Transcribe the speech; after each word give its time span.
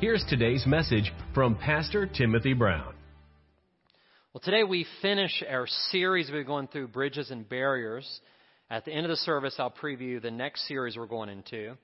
here's 0.00 0.24
today's 0.30 0.64
message 0.66 1.12
from 1.34 1.54
Pastor 1.54 2.06
Timothy 2.06 2.54
Brown. 2.54 2.94
Well, 4.32 4.40
today 4.42 4.64
we 4.64 4.86
finish 5.02 5.44
our 5.46 5.66
series 5.90 6.30
we're 6.30 6.42
going 6.42 6.68
through 6.68 6.88
bridges 6.88 7.30
and 7.30 7.46
barriers. 7.46 8.20
At 8.70 8.86
the 8.86 8.92
end 8.92 9.04
of 9.04 9.10
the 9.10 9.16
service, 9.16 9.56
I'll 9.58 9.70
preview 9.70 10.22
the 10.22 10.30
next 10.30 10.66
series 10.66 10.96
we're 10.96 11.04
going 11.04 11.28
into. 11.28 11.76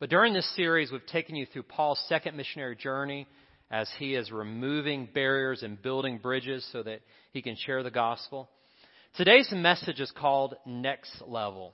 But 0.00 0.10
during 0.10 0.34
this 0.34 0.54
series, 0.54 0.92
we've 0.92 1.06
taken 1.06 1.34
you 1.34 1.46
through 1.46 1.62
Paul's 1.62 2.04
second 2.10 2.36
missionary 2.36 2.76
journey 2.76 3.26
as 3.70 3.88
he 3.98 4.16
is 4.16 4.30
removing 4.30 5.08
barriers 5.14 5.62
and 5.62 5.80
building 5.80 6.18
bridges 6.18 6.68
so 6.72 6.82
that 6.82 7.00
he 7.32 7.40
can 7.40 7.56
share 7.56 7.82
the 7.82 7.90
gospel. 7.90 8.50
Today's 9.16 9.48
message 9.50 9.98
is 9.98 10.10
called 10.10 10.56
Next 10.66 11.22
Level. 11.26 11.72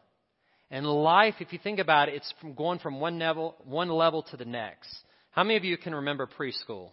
And 0.70 0.86
life, 0.86 1.34
if 1.40 1.52
you 1.52 1.58
think 1.60 1.80
about 1.80 2.08
it, 2.08 2.14
it's 2.14 2.32
from 2.40 2.54
going 2.54 2.78
from 2.78 3.00
one 3.00 3.18
level, 3.18 3.56
one 3.64 3.88
level 3.88 4.22
to 4.30 4.36
the 4.36 4.44
next. 4.44 4.94
How 5.38 5.44
many 5.44 5.56
of 5.56 5.62
you 5.62 5.76
can 5.76 5.94
remember 5.94 6.26
preschool? 6.26 6.90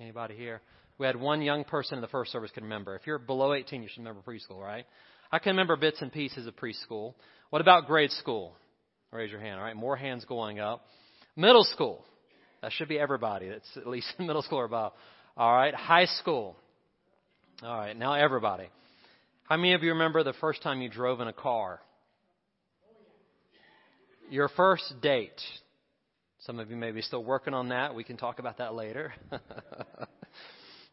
Anybody 0.00 0.34
here? 0.34 0.62
We 0.96 1.04
had 1.04 1.14
one 1.14 1.42
young 1.42 1.62
person 1.62 1.98
in 1.98 2.00
the 2.00 2.08
first 2.08 2.32
service 2.32 2.50
can 2.50 2.62
remember. 2.62 2.96
If 2.96 3.06
you're 3.06 3.18
below 3.18 3.52
18, 3.52 3.82
you 3.82 3.88
should 3.90 3.98
remember 3.98 4.22
preschool, 4.26 4.62
right? 4.62 4.86
I 5.30 5.38
can 5.38 5.50
remember 5.50 5.76
bits 5.76 6.00
and 6.00 6.10
pieces 6.10 6.46
of 6.46 6.56
preschool. 6.56 7.12
What 7.50 7.60
about 7.60 7.86
grade 7.86 8.10
school? 8.12 8.56
Raise 9.10 9.30
your 9.30 9.40
hand, 9.40 9.60
all 9.60 9.66
right? 9.66 9.76
More 9.76 9.94
hands 9.94 10.24
going 10.24 10.58
up. 10.58 10.86
Middle 11.36 11.64
school. 11.64 12.02
That 12.62 12.72
should 12.72 12.88
be 12.88 12.98
everybody 12.98 13.50
that's 13.50 13.68
at 13.76 13.86
least 13.86 14.10
in 14.18 14.26
middle 14.26 14.40
school 14.40 14.60
or 14.60 14.64
above. 14.64 14.94
All 15.36 15.52
right. 15.52 15.74
High 15.74 16.06
school. 16.06 16.56
All 17.62 17.76
right. 17.76 17.94
Now 17.94 18.14
everybody. 18.14 18.70
How 19.42 19.58
many 19.58 19.74
of 19.74 19.82
you 19.82 19.90
remember 19.90 20.24
the 20.24 20.32
first 20.40 20.62
time 20.62 20.80
you 20.80 20.88
drove 20.88 21.20
in 21.20 21.28
a 21.28 21.34
car? 21.34 21.78
Your 24.30 24.48
first 24.48 24.94
date. 25.02 25.42
Some 26.46 26.58
of 26.58 26.70
you 26.70 26.76
may 26.76 26.90
be 26.90 27.02
still 27.02 27.22
working 27.22 27.54
on 27.54 27.68
that. 27.68 27.94
We 27.94 28.02
can 28.02 28.16
talk 28.16 28.40
about 28.40 28.58
that 28.58 28.74
later. 28.74 29.14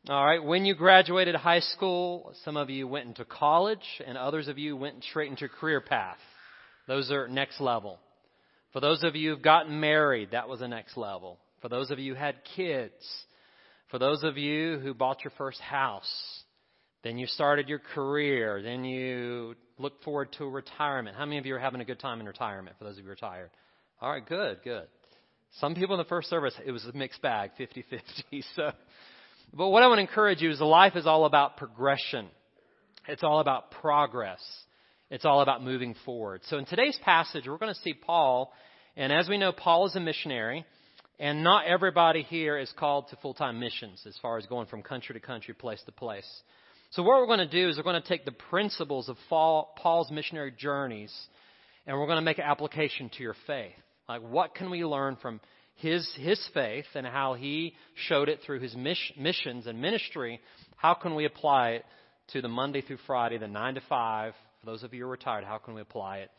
All 0.07 0.23
right. 0.23 0.43
When 0.43 0.63
you 0.63 0.75
graduated 0.75 1.33
high 1.33 1.61
school, 1.61 2.33
some 2.45 2.55
of 2.55 2.69
you 2.69 2.87
went 2.87 3.07
into 3.07 3.25
college, 3.25 3.83
and 4.05 4.15
others 4.15 4.47
of 4.47 4.59
you 4.59 4.77
went 4.77 5.03
straight 5.03 5.31
into 5.31 5.49
career 5.49 5.81
path. 5.81 6.19
Those 6.87 7.09
are 7.09 7.27
next 7.27 7.59
level. 7.59 7.99
For 8.73 8.79
those 8.79 9.03
of 9.03 9.15
you 9.15 9.31
who've 9.31 9.41
gotten 9.41 9.79
married, 9.79 10.29
that 10.31 10.47
was 10.47 10.61
a 10.61 10.67
next 10.67 10.95
level. 10.95 11.39
For 11.63 11.69
those 11.69 11.89
of 11.89 11.97
you 11.97 12.13
who 12.13 12.19
had 12.19 12.35
kids, 12.55 12.93
for 13.89 13.97
those 13.97 14.23
of 14.23 14.37
you 14.37 14.77
who 14.77 14.93
bought 14.93 15.23
your 15.23 15.33
first 15.35 15.59
house, 15.61 16.43
then 17.03 17.17
you 17.17 17.25
started 17.25 17.67
your 17.67 17.79
career, 17.79 18.61
then 18.61 18.85
you 18.85 19.55
look 19.79 20.03
forward 20.03 20.31
to 20.37 20.45
retirement. 20.45 21.17
How 21.17 21.25
many 21.25 21.39
of 21.39 21.47
you 21.47 21.55
are 21.55 21.59
having 21.59 21.81
a 21.81 21.85
good 21.85 21.99
time 21.99 22.19
in 22.19 22.27
retirement? 22.27 22.75
For 22.77 22.83
those 22.83 22.99
of 22.99 23.03
you 23.03 23.09
retired, 23.09 23.49
all 23.99 24.11
right, 24.11 24.23
good, 24.23 24.59
good. 24.63 24.85
Some 25.59 25.75
people 25.75 25.95
in 25.95 25.99
the 25.99 26.09
first 26.09 26.29
service, 26.29 26.53
it 26.65 26.71
was 26.71 26.85
a 26.85 26.93
mixed 26.95 27.21
bag, 27.21 27.51
50-50. 27.59 28.43
So, 28.55 28.71
but 29.53 29.69
what 29.69 29.81
I 29.81 29.87
want 29.87 29.97
to 29.97 30.01
encourage 30.01 30.41
you 30.41 30.51
is 30.51 30.61
life 30.61 30.95
is 30.95 31.07
all 31.07 31.25
about 31.25 31.57
progression. 31.57 32.27
It's 33.07 33.23
all 33.23 33.39
about 33.39 33.71
progress. 33.71 34.39
It's 35.09 35.25
all 35.25 35.41
about 35.41 35.63
moving 35.63 35.95
forward. 36.05 36.41
So 36.45 36.59
in 36.59 36.65
today's 36.65 36.99
passage, 37.03 37.47
we're 37.47 37.57
going 37.57 37.73
to 37.73 37.81
see 37.81 37.93
Paul, 37.93 38.53
and 38.95 39.11
as 39.11 39.27
we 39.27 39.39
know, 39.39 39.51
Paul 39.51 39.87
is 39.87 39.95
a 39.95 39.99
missionary, 39.99 40.65
and 41.19 41.43
not 41.43 41.65
everybody 41.65 42.21
here 42.21 42.59
is 42.59 42.71
called 42.77 43.09
to 43.09 43.15
full-time 43.17 43.59
missions 43.59 44.03
as 44.05 44.15
far 44.21 44.37
as 44.37 44.45
going 44.45 44.67
from 44.67 44.83
country 44.83 45.19
to 45.19 45.19
country, 45.19 45.55
place 45.55 45.81
to 45.87 45.91
place. 45.91 46.29
So 46.91 47.01
what 47.01 47.19
we're 47.19 47.25
going 47.25 47.39
to 47.39 47.47
do 47.47 47.69
is 47.69 47.77
we're 47.77 47.83
going 47.83 48.01
to 48.01 48.07
take 48.07 48.25
the 48.25 48.31
principles 48.31 49.09
of 49.09 49.17
Paul's 49.29 50.11
missionary 50.11 50.53
journeys, 50.55 51.13
and 51.87 51.97
we're 51.97 52.05
going 52.05 52.17
to 52.17 52.23
make 52.23 52.37
an 52.37 52.45
application 52.45 53.09
to 53.17 53.23
your 53.23 53.35
faith. 53.47 53.73
Like, 54.09 54.21
what 54.21 54.55
can 54.55 54.71
we 54.71 54.83
learn 54.83 55.17
from 55.21 55.39
his, 55.75 56.11
his 56.17 56.43
faith 56.51 56.85
and 56.95 57.05
how 57.05 57.35
he 57.35 57.75
showed 57.93 58.27
it 58.27 58.39
through 58.43 58.59
his 58.59 58.75
missions 58.75 59.67
and 59.67 59.79
ministry? 59.79 60.41
How 60.77 60.95
can 60.95 61.13
we 61.13 61.25
apply 61.25 61.69
it 61.73 61.85
to 62.29 62.41
the 62.41 62.47
Monday 62.47 62.81
through 62.81 62.97
Friday, 63.05 63.37
the 63.37 63.47
9 63.47 63.75
to 63.75 63.81
5? 63.87 64.33
For 64.59 64.65
those 64.65 64.81
of 64.81 64.95
you 64.95 65.03
who 65.03 65.07
are 65.07 65.11
retired, 65.11 65.43
how 65.43 65.59
can 65.59 65.75
we 65.75 65.81
apply 65.81 66.17
it? 66.17 66.31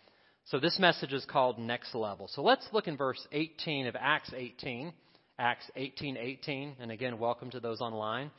So 0.47 0.59
this 0.59 0.81
message 0.81 1.13
is 1.13 1.25
called 1.25 1.61
Next 1.61 1.95
Level. 1.95 2.29
So 2.29 2.43
let's 2.43 2.67
look 2.73 2.89
in 2.89 2.97
verse 2.97 3.25
18 3.31 3.87
of 3.87 3.95
Acts 3.95 4.33
18. 4.37 4.93
Acts 5.39 5.71
18, 5.77 6.17
18. 6.17 6.77
And 6.81 6.91
again, 6.91 7.21
welcome 7.21 7.51
to 7.51 7.61
those 7.61 7.81
online. 7.81 8.33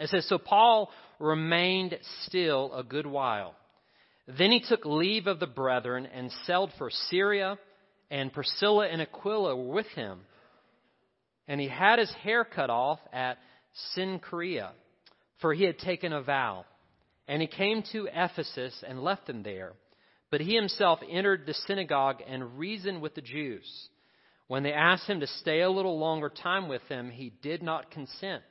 It 0.00 0.08
says, 0.08 0.28
So 0.28 0.38
Paul 0.38 0.90
remained 1.20 1.96
still 2.26 2.74
a 2.74 2.82
good 2.82 3.06
while. 3.06 3.54
Then 4.26 4.50
he 4.50 4.60
took 4.68 4.84
leave 4.84 5.28
of 5.28 5.38
the 5.38 5.46
brethren 5.46 6.06
and 6.06 6.32
sailed 6.46 6.72
for 6.78 6.90
Syria 6.90 7.56
and 8.10 8.32
Priscilla 8.32 8.88
and 8.88 9.00
Aquila 9.00 9.56
were 9.56 9.72
with 9.74 9.86
him. 9.88 10.20
And 11.46 11.60
he 11.60 11.68
had 11.68 11.98
his 11.98 12.12
hair 12.22 12.44
cut 12.44 12.70
off 12.70 12.98
at 13.12 13.38
Cenchrea, 13.94 14.70
for 15.40 15.54
he 15.54 15.64
had 15.64 15.78
taken 15.78 16.12
a 16.12 16.22
vow. 16.22 16.64
And 17.28 17.40
he 17.40 17.48
came 17.48 17.82
to 17.92 18.08
Ephesus 18.12 18.82
and 18.86 19.02
left 19.02 19.26
them 19.26 19.42
there. 19.42 19.72
But 20.30 20.40
he 20.40 20.54
himself 20.54 21.00
entered 21.08 21.46
the 21.46 21.54
synagogue 21.54 22.20
and 22.26 22.58
reasoned 22.58 23.02
with 23.02 23.14
the 23.14 23.20
Jews. 23.20 23.88
When 24.46 24.62
they 24.62 24.72
asked 24.72 25.08
him 25.08 25.20
to 25.20 25.26
stay 25.26 25.60
a 25.60 25.70
little 25.70 25.98
longer 25.98 26.28
time 26.28 26.68
with 26.68 26.82
them, 26.88 27.10
he 27.10 27.32
did 27.42 27.62
not 27.62 27.90
consent. 27.90 28.42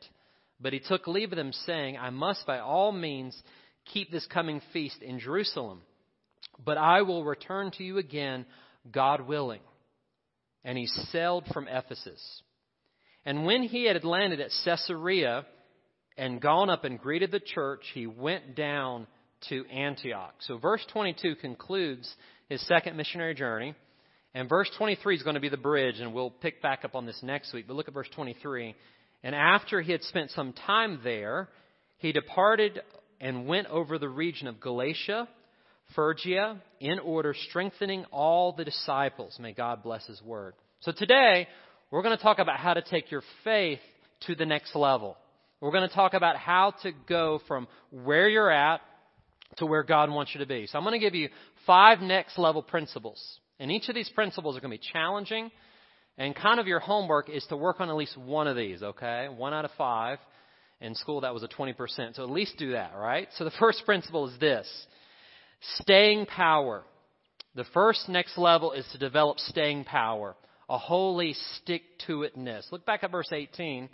But 0.61 0.73
he 0.73 0.79
took 0.79 1.07
leave 1.07 1.31
of 1.31 1.37
them, 1.37 1.51
saying, 1.51 1.97
I 1.97 2.09
must 2.09 2.45
by 2.45 2.59
all 2.59 2.91
means 2.91 3.41
keep 3.93 4.11
this 4.11 4.25
coming 4.27 4.61
feast 4.71 5.01
in 5.01 5.19
Jerusalem. 5.19 5.81
But 6.63 6.77
I 6.77 7.01
will 7.01 7.23
return 7.23 7.71
to 7.71 7.83
you 7.83 7.97
again 7.97 8.45
God 8.91 9.27
willing. 9.27 9.61
And 10.63 10.77
he 10.77 10.87
sailed 10.87 11.45
from 11.53 11.67
Ephesus. 11.67 12.21
And 13.25 13.45
when 13.45 13.63
he 13.63 13.85
had 13.85 14.03
landed 14.03 14.39
at 14.39 14.51
Caesarea 14.65 15.45
and 16.17 16.41
gone 16.41 16.69
up 16.69 16.83
and 16.83 16.99
greeted 16.99 17.31
the 17.31 17.39
church, 17.39 17.81
he 17.93 18.07
went 18.07 18.55
down 18.55 19.07
to 19.49 19.65
Antioch. 19.67 20.33
So 20.39 20.57
verse 20.57 20.85
22 20.91 21.35
concludes 21.35 22.13
his 22.49 22.65
second 22.67 22.97
missionary 22.97 23.35
journey. 23.35 23.75
And 24.33 24.47
verse 24.47 24.69
23 24.77 25.15
is 25.15 25.23
going 25.23 25.35
to 25.35 25.39
be 25.39 25.49
the 25.49 25.57
bridge, 25.57 25.99
and 25.99 26.13
we'll 26.13 26.29
pick 26.29 26.61
back 26.61 26.85
up 26.85 26.95
on 26.95 27.05
this 27.05 27.19
next 27.23 27.53
week. 27.53 27.65
But 27.67 27.75
look 27.75 27.87
at 27.87 27.93
verse 27.93 28.09
23. 28.15 28.75
And 29.23 29.33
after 29.33 29.81
he 29.81 29.91
had 29.91 30.03
spent 30.03 30.31
some 30.31 30.53
time 30.53 30.99
there, 31.03 31.49
he 31.97 32.11
departed 32.11 32.81
and 33.19 33.47
went 33.47 33.67
over 33.67 33.97
the 33.97 34.07
region 34.07 34.47
of 34.47 34.59
Galatia 34.59 35.27
Phrygia 35.95 36.61
in 36.79 36.99
order, 36.99 37.35
strengthening 37.49 38.05
all 38.11 38.53
the 38.53 38.65
disciples. 38.65 39.37
May 39.39 39.53
God 39.53 39.83
bless 39.83 40.05
His 40.05 40.21
word. 40.21 40.53
So 40.81 40.91
today, 40.91 41.47
we're 41.91 42.03
going 42.03 42.15
to 42.15 42.23
talk 42.23 42.39
about 42.39 42.57
how 42.57 42.73
to 42.73 42.81
take 42.81 43.11
your 43.11 43.23
faith 43.43 43.79
to 44.27 44.35
the 44.35 44.45
next 44.45 44.75
level. 44.75 45.17
We're 45.61 45.71
going 45.71 45.87
to 45.87 45.93
talk 45.93 46.13
about 46.13 46.37
how 46.37 46.73
to 46.83 46.91
go 47.07 47.41
from 47.47 47.67
where 47.91 48.29
you're 48.29 48.51
at 48.51 48.81
to 49.57 49.65
where 49.65 49.83
God 49.83 50.09
wants 50.09 50.33
you 50.33 50.39
to 50.39 50.45
be. 50.45 50.67
So 50.67 50.77
I'm 50.77 50.83
going 50.83 50.99
to 50.99 51.05
give 51.05 51.15
you 51.15 51.29
five 51.65 51.99
next 51.99 52.37
level 52.37 52.61
principles. 52.61 53.21
And 53.59 53.71
each 53.71 53.89
of 53.89 53.95
these 53.95 54.09
principles 54.09 54.55
are 54.55 54.61
going 54.61 54.71
to 54.71 54.77
be 54.77 54.89
challenging. 54.93 55.51
And 56.17 56.35
kind 56.35 56.59
of 56.59 56.67
your 56.67 56.79
homework 56.79 57.29
is 57.29 57.45
to 57.47 57.57
work 57.57 57.81
on 57.81 57.89
at 57.89 57.95
least 57.95 58.17
one 58.17 58.47
of 58.47 58.55
these, 58.55 58.83
okay? 58.83 59.27
One 59.29 59.53
out 59.53 59.65
of 59.65 59.71
five. 59.77 60.19
In 60.81 60.95
school, 60.95 61.21
that 61.21 61.33
was 61.33 61.43
a 61.43 61.47
20%. 61.47 62.15
So 62.15 62.23
at 62.23 62.29
least 62.29 62.57
do 62.57 62.71
that, 62.71 62.93
right? 62.95 63.27
So 63.37 63.43
the 63.43 63.51
first 63.59 63.83
principle 63.85 64.29
is 64.29 64.39
this 64.39 64.67
Staying 65.77 66.25
power. 66.25 66.83
The 67.55 67.65
first 67.73 68.07
next 68.07 68.37
level 68.37 68.71
is 68.71 68.87
to 68.91 68.97
develop 68.97 69.39
staying 69.39 69.83
power, 69.83 70.35
a 70.69 70.77
holy 70.77 71.33
stick 71.33 71.81
to 72.07 72.25
itness. 72.25 72.71
Look 72.71 72.85
back 72.85 73.03
at 73.03 73.11
verse 73.11 73.31
18. 73.31 73.89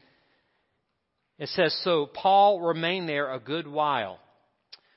It 1.40 1.50
says, 1.50 1.76
So 1.84 2.06
Paul 2.06 2.62
remained 2.62 3.10
there 3.10 3.34
a 3.34 3.40
good 3.40 3.68
while. 3.68 4.20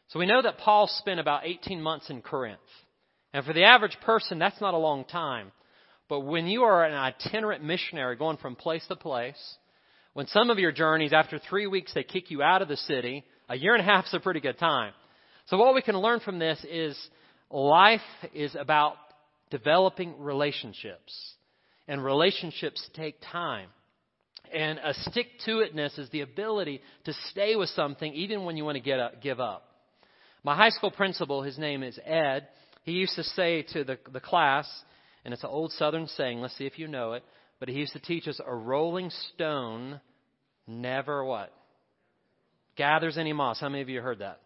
So 0.09 0.19
we 0.19 0.27
know 0.27 0.43
that 0.43 0.59
Paul 0.59 0.87
spent 0.87 1.21
about 1.21 1.47
18 1.47 1.83
months 1.83 2.11
in 2.11 2.23
Corinth. 2.23 2.61
And 3.33 3.45
for 3.45 3.53
the 3.53 3.65
average 3.65 3.97
person, 4.05 4.39
that's 4.39 4.61
not 4.61 4.75
a 4.75 4.79
long 4.79 5.05
time. 5.05 5.53
But 6.09 6.21
when 6.21 6.47
you 6.47 6.63
are 6.63 6.85
an 6.85 6.95
itinerant 6.95 7.63
missionary 7.63 8.17
going 8.17 8.39
from 8.39 8.57
place 8.57 8.87
to 8.89 8.97
place, 8.97 9.57
when 10.15 10.27
some 10.29 10.49
of 10.49 10.59
your 10.59 10.73
journeys, 10.73 11.13
after 11.13 11.39
three 11.39 11.67
weeks, 11.67 11.93
they 11.95 12.03
kick 12.03 12.31
you 12.31 12.43
out 12.43 12.63
of 12.63 12.69
the 12.69 12.77
city, 12.77 13.25
a 13.49 13.57
year 13.57 13.75
and 13.75 13.83
a 13.83 13.85
half 13.85 14.07
is 14.07 14.15
a 14.15 14.21
pretty 14.21 14.41
good 14.41 14.59
time. 14.59 14.93
So 15.49 15.57
what 15.57 15.75
we 15.75 15.83
can 15.83 15.97
learn 15.97 16.21
from 16.21 16.39
this 16.39 16.63
is 16.71 16.97
life 17.51 18.01
is 18.35 18.55
about 18.55 18.97
developing 19.51 20.21
relationships. 20.21 21.35
And 21.87 22.05
relationships 22.05 22.87
take 22.95 23.17
time. 23.33 23.69
And 24.55 24.79
a 24.79 24.93
stick 24.95 25.27
to 25.47 25.63
itness 25.63 25.99
is 25.99 26.11
the 26.11 26.21
ability 26.21 26.83
to 27.05 27.15
stay 27.31 27.57
with 27.57 27.71
something 27.71 28.13
even 28.13 28.45
when 28.45 28.59
you 28.59 28.65
want 28.65 28.77
to 28.77 28.83
get 28.83 29.01
up, 29.01 29.23
give 29.23 29.41
up. 29.41 29.65
My 30.45 30.55
high 30.55 30.69
school 30.69 30.91
principal, 30.91 31.43
his 31.43 31.59
name 31.59 31.83
is 31.83 31.99
Ed, 32.05 32.49
he 32.83 32.93
used 32.93 33.17
to 33.17 33.25
say 33.25 33.63
to 33.73 33.85
the, 33.85 33.99
the 34.13 34.21
class, 34.21 34.67
and 35.25 35.35
it's 35.35 35.43
an 35.43 35.51
old 35.51 35.73
southern 35.73 36.07
saying, 36.09 36.41
let's 36.41 36.57
see 36.57 36.67
if 36.67 36.79
you 36.79 36.89
know 36.89 37.15
it, 37.15 37.25
but 37.59 37.69
he 37.69 37.75
used 37.75 37.93
to 37.95 38.01
teach 38.01 38.29
us 38.29 38.41
a 38.47 38.55
rolling 38.55 39.11
stone 39.35 40.01
never 40.67 41.25
what? 41.25 41.53
Gathers 42.77 43.19
any 43.19 43.33
moss. 43.33 43.61
How 43.61 43.69
many 43.69 43.83
of 43.83 43.89
you 43.89 44.01
heard 44.01 44.21
that? 44.21 44.41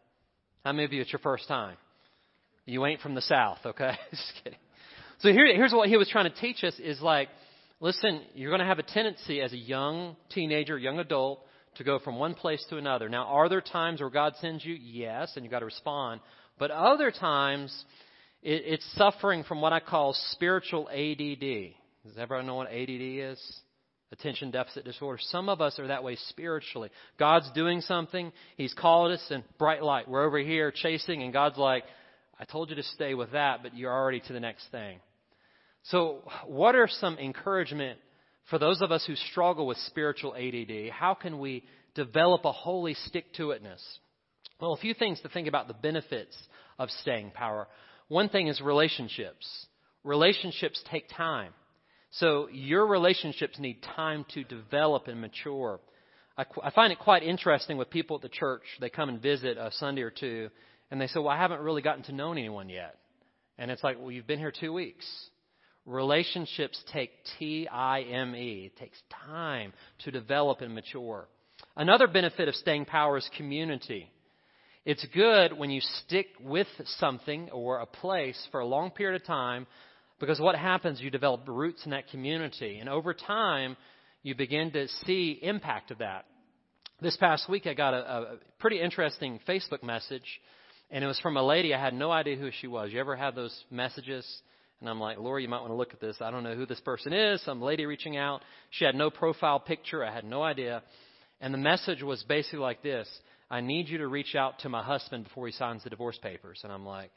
How 0.64 0.72
many 0.72 0.84
of 0.84 0.92
you 0.92 1.00
it's 1.00 1.12
your 1.12 1.18
first 1.18 1.48
time? 1.48 1.76
You 2.66 2.86
ain't 2.86 3.00
from 3.00 3.14
the 3.14 3.22
South, 3.22 3.58
okay? 3.66 3.92
Just 4.10 4.32
kidding. 4.44 4.58
So 5.18 5.30
here, 5.30 5.46
here's 5.54 5.72
what 5.72 5.88
he 5.88 5.96
was 5.96 6.08
trying 6.08 6.30
to 6.30 6.40
teach 6.40 6.62
us 6.62 6.74
is 6.78 7.00
like, 7.00 7.28
listen, 7.80 8.22
you're 8.34 8.50
going 8.50 8.60
to 8.60 8.66
have 8.66 8.78
a 8.78 8.84
tendency 8.84 9.40
as 9.40 9.52
a 9.52 9.56
young 9.56 10.16
teenager, 10.30 10.78
young 10.78 10.98
adult, 10.98 11.40
to 11.76 11.84
go 11.84 11.98
from 11.98 12.18
one 12.18 12.34
place 12.34 12.64
to 12.70 12.76
another. 12.76 13.08
Now, 13.08 13.26
are 13.26 13.48
there 13.48 13.60
times 13.60 14.00
where 14.00 14.10
God 14.10 14.34
sends 14.40 14.64
you? 14.64 14.74
Yes, 14.74 15.32
and 15.34 15.44
you've 15.44 15.50
got 15.50 15.60
to 15.60 15.64
respond. 15.64 16.20
But 16.58 16.70
other 16.70 17.10
times, 17.10 17.84
it, 18.42 18.62
it's 18.66 18.94
suffering 18.96 19.42
from 19.42 19.60
what 19.60 19.72
I 19.72 19.80
call 19.80 20.14
spiritual 20.32 20.88
ADD. 20.88 21.74
Does 22.04 22.18
everyone 22.18 22.46
know 22.46 22.56
what 22.56 22.68
ADD 22.68 22.90
is? 22.90 23.60
Attention 24.12 24.50
deficit 24.50 24.84
disorder. 24.84 25.18
Some 25.20 25.48
of 25.48 25.62
us 25.62 25.78
are 25.78 25.86
that 25.86 26.04
way 26.04 26.16
spiritually. 26.28 26.90
God's 27.18 27.50
doing 27.52 27.80
something. 27.80 28.30
He's 28.58 28.74
called 28.74 29.10
us 29.10 29.24
and 29.30 29.42
bright 29.58 29.82
light. 29.82 30.06
We're 30.06 30.26
over 30.26 30.38
here 30.38 30.70
chasing 30.70 31.22
and 31.22 31.32
God's 31.32 31.56
like, 31.56 31.84
I 32.38 32.44
told 32.44 32.68
you 32.68 32.76
to 32.76 32.82
stay 32.82 33.14
with 33.14 33.32
that, 33.32 33.62
but 33.62 33.74
you're 33.74 33.92
already 33.92 34.20
to 34.20 34.32
the 34.34 34.40
next 34.40 34.66
thing. 34.70 34.98
So 35.84 36.22
what 36.46 36.74
are 36.74 36.88
some 36.88 37.16
encouragement 37.18 37.98
for 38.50 38.58
those 38.58 38.82
of 38.82 38.92
us 38.92 39.02
who 39.06 39.16
struggle 39.16 39.66
with 39.66 39.78
spiritual 39.78 40.34
ADD? 40.34 40.90
How 40.92 41.14
can 41.14 41.38
we 41.38 41.64
develop 41.94 42.44
a 42.44 42.52
holy 42.52 42.94
stick 42.94 43.32
to 43.34 43.44
itness? 43.44 43.82
Well, 44.60 44.74
a 44.74 44.78
few 44.78 44.92
things 44.92 45.20
to 45.22 45.30
think 45.30 45.48
about 45.48 45.68
the 45.68 45.74
benefits 45.74 46.36
of 46.78 46.90
staying 46.90 47.30
power. 47.30 47.66
One 48.08 48.28
thing 48.28 48.48
is 48.48 48.60
relationships. 48.60 49.66
Relationships 50.04 50.82
take 50.90 51.08
time. 51.16 51.52
So 52.12 52.48
your 52.52 52.86
relationships 52.86 53.58
need 53.58 53.82
time 53.96 54.26
to 54.34 54.44
develop 54.44 55.08
and 55.08 55.20
mature. 55.20 55.80
I, 56.36 56.44
I 56.62 56.70
find 56.70 56.92
it 56.92 56.98
quite 56.98 57.22
interesting 57.22 57.78
with 57.78 57.90
people 57.90 58.16
at 58.16 58.22
the 58.22 58.28
church. 58.28 58.62
They 58.80 58.90
come 58.90 59.08
and 59.08 59.20
visit 59.20 59.56
a 59.56 59.70
Sunday 59.72 60.02
or 60.02 60.10
two, 60.10 60.50
and 60.90 61.00
they 61.00 61.06
say, 61.06 61.20
Well, 61.20 61.28
I 61.28 61.38
haven't 61.38 61.60
really 61.60 61.82
gotten 61.82 62.04
to 62.04 62.12
know 62.12 62.32
anyone 62.32 62.68
yet. 62.68 62.96
And 63.58 63.70
it's 63.70 63.82
like, 63.82 63.98
Well, 63.98 64.10
you've 64.10 64.26
been 64.26 64.38
here 64.38 64.52
two 64.52 64.72
weeks. 64.72 65.06
Relationships 65.86 66.80
take 66.92 67.10
T 67.38 67.66
I 67.66 68.02
M 68.02 68.36
E. 68.36 68.70
It 68.72 68.78
takes 68.78 68.98
time 69.26 69.72
to 70.04 70.10
develop 70.10 70.60
and 70.60 70.74
mature. 70.74 71.28
Another 71.76 72.06
benefit 72.06 72.46
of 72.46 72.54
staying 72.54 72.84
power 72.84 73.16
is 73.16 73.28
community. 73.36 74.10
It's 74.84 75.04
good 75.14 75.56
when 75.56 75.70
you 75.70 75.80
stick 75.80 76.26
with 76.40 76.66
something 76.98 77.48
or 77.50 77.78
a 77.78 77.86
place 77.86 78.40
for 78.50 78.60
a 78.60 78.66
long 78.66 78.90
period 78.90 79.20
of 79.20 79.26
time 79.26 79.66
because 80.22 80.38
what 80.38 80.54
happens, 80.54 81.00
you 81.00 81.10
develop 81.10 81.48
roots 81.48 81.84
in 81.84 81.90
that 81.90 82.08
community. 82.08 82.78
And 82.78 82.88
over 82.88 83.12
time, 83.12 83.76
you 84.22 84.36
begin 84.36 84.70
to 84.70 84.86
see 85.04 85.36
impact 85.42 85.90
of 85.90 85.98
that. 85.98 86.26
This 87.00 87.16
past 87.16 87.48
week, 87.48 87.66
I 87.66 87.74
got 87.74 87.92
a, 87.92 87.96
a 87.96 88.36
pretty 88.60 88.80
interesting 88.80 89.40
Facebook 89.48 89.82
message, 89.82 90.22
and 90.92 91.02
it 91.02 91.08
was 91.08 91.18
from 91.18 91.36
a 91.36 91.42
lady. 91.42 91.74
I 91.74 91.80
had 91.80 91.92
no 91.92 92.12
idea 92.12 92.36
who 92.36 92.50
she 92.52 92.68
was. 92.68 92.92
You 92.92 93.00
ever 93.00 93.16
have 93.16 93.34
those 93.34 93.64
messages? 93.68 94.24
And 94.78 94.88
I'm 94.88 95.00
like, 95.00 95.18
Laura, 95.18 95.42
you 95.42 95.48
might 95.48 95.58
want 95.58 95.72
to 95.72 95.76
look 95.76 95.92
at 95.92 96.00
this. 96.00 96.16
I 96.20 96.30
don't 96.30 96.44
know 96.44 96.54
who 96.54 96.66
this 96.66 96.80
person 96.82 97.12
is. 97.12 97.42
Some 97.42 97.60
lady 97.60 97.84
reaching 97.84 98.16
out. 98.16 98.42
She 98.70 98.84
had 98.84 98.94
no 98.94 99.10
profile 99.10 99.58
picture. 99.58 100.04
I 100.04 100.14
had 100.14 100.22
no 100.22 100.44
idea. 100.44 100.84
And 101.40 101.52
the 101.52 101.58
message 101.58 102.00
was 102.00 102.22
basically 102.22 102.60
like 102.60 102.80
this 102.84 103.08
I 103.50 103.60
need 103.60 103.88
you 103.88 103.98
to 103.98 104.06
reach 104.06 104.36
out 104.36 104.60
to 104.60 104.68
my 104.68 104.84
husband 104.84 105.24
before 105.24 105.48
he 105.48 105.52
signs 105.52 105.82
the 105.82 105.90
divorce 105.90 106.18
papers. 106.22 106.60
And 106.62 106.72
I'm 106.72 106.86
like, 106.86 107.10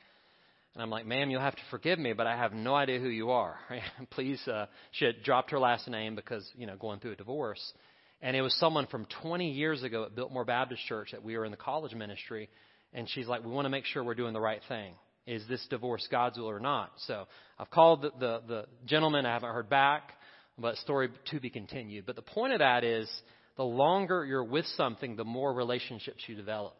and 0.75 0.83
I'm 0.83 0.89
like, 0.89 1.05
ma'am, 1.05 1.29
you'll 1.29 1.41
have 1.41 1.55
to 1.55 1.61
forgive 1.71 1.97
me, 1.97 2.11
but 2.11 2.27
I 2.27 2.35
have 2.35 2.51
no 2.51 2.75
idea 2.75 2.99
who 2.99 3.07
you 3.07 3.31
are. 3.31 3.55
Please, 4.11 4.45
uh, 4.45 4.65
she 4.91 5.05
had 5.05 5.23
dropped 5.23 5.51
her 5.51 5.59
last 5.59 5.87
name 5.87 6.15
because, 6.15 6.45
you 6.57 6.67
know, 6.67 6.75
going 6.75 6.99
through 6.99 7.13
a 7.13 7.15
divorce. 7.15 7.73
And 8.21 8.35
it 8.35 8.41
was 8.41 8.53
someone 8.59 8.85
from 8.87 9.07
20 9.21 9.51
years 9.51 9.83
ago 9.83 10.03
at 10.03 10.15
Biltmore 10.15 10.43
Baptist 10.43 10.85
Church 10.85 11.11
that 11.13 11.23
we 11.23 11.37
were 11.37 11.45
in 11.45 11.51
the 11.51 11.57
college 11.57 11.93
ministry. 11.93 12.49
And 12.93 13.09
she's 13.09 13.25
like, 13.25 13.45
we 13.45 13.51
want 13.51 13.65
to 13.65 13.69
make 13.69 13.85
sure 13.85 14.03
we're 14.03 14.15
doing 14.15 14.33
the 14.33 14.41
right 14.41 14.61
thing. 14.67 14.95
Is 15.25 15.43
this 15.47 15.65
divorce 15.69 16.05
God's 16.11 16.37
will 16.37 16.49
or 16.49 16.59
not? 16.59 16.91
So 17.07 17.25
I've 17.57 17.71
called 17.71 18.01
the, 18.01 18.11
the, 18.19 18.41
the 18.45 18.65
gentleman. 18.85 19.25
I 19.25 19.33
haven't 19.33 19.53
heard 19.53 19.69
back, 19.69 20.11
but 20.57 20.75
story 20.77 21.09
to 21.31 21.39
be 21.39 21.49
continued. 21.49 22.05
But 22.05 22.17
the 22.17 22.21
point 22.21 22.51
of 22.51 22.59
that 22.59 22.83
is 22.83 23.09
the 23.55 23.63
longer 23.63 24.25
you're 24.25 24.43
with 24.43 24.65
something, 24.75 25.15
the 25.15 25.23
more 25.23 25.53
relationships 25.53 26.23
you 26.27 26.35
develop. 26.35 26.75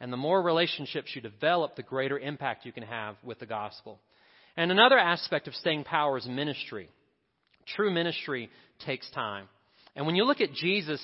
And 0.00 0.12
the 0.12 0.16
more 0.16 0.42
relationships 0.42 1.10
you 1.14 1.20
develop, 1.20 1.76
the 1.76 1.82
greater 1.82 2.18
impact 2.18 2.66
you 2.66 2.72
can 2.72 2.82
have 2.82 3.16
with 3.22 3.38
the 3.38 3.46
gospel. 3.46 4.00
And 4.56 4.70
another 4.70 4.98
aspect 4.98 5.48
of 5.48 5.54
staying 5.54 5.84
power 5.84 6.18
is 6.18 6.26
ministry. 6.26 6.88
True 7.66 7.92
ministry 7.92 8.50
takes 8.84 9.08
time. 9.10 9.48
And 9.96 10.06
when 10.06 10.16
you 10.16 10.24
look 10.24 10.40
at 10.40 10.52
Jesus, 10.52 11.00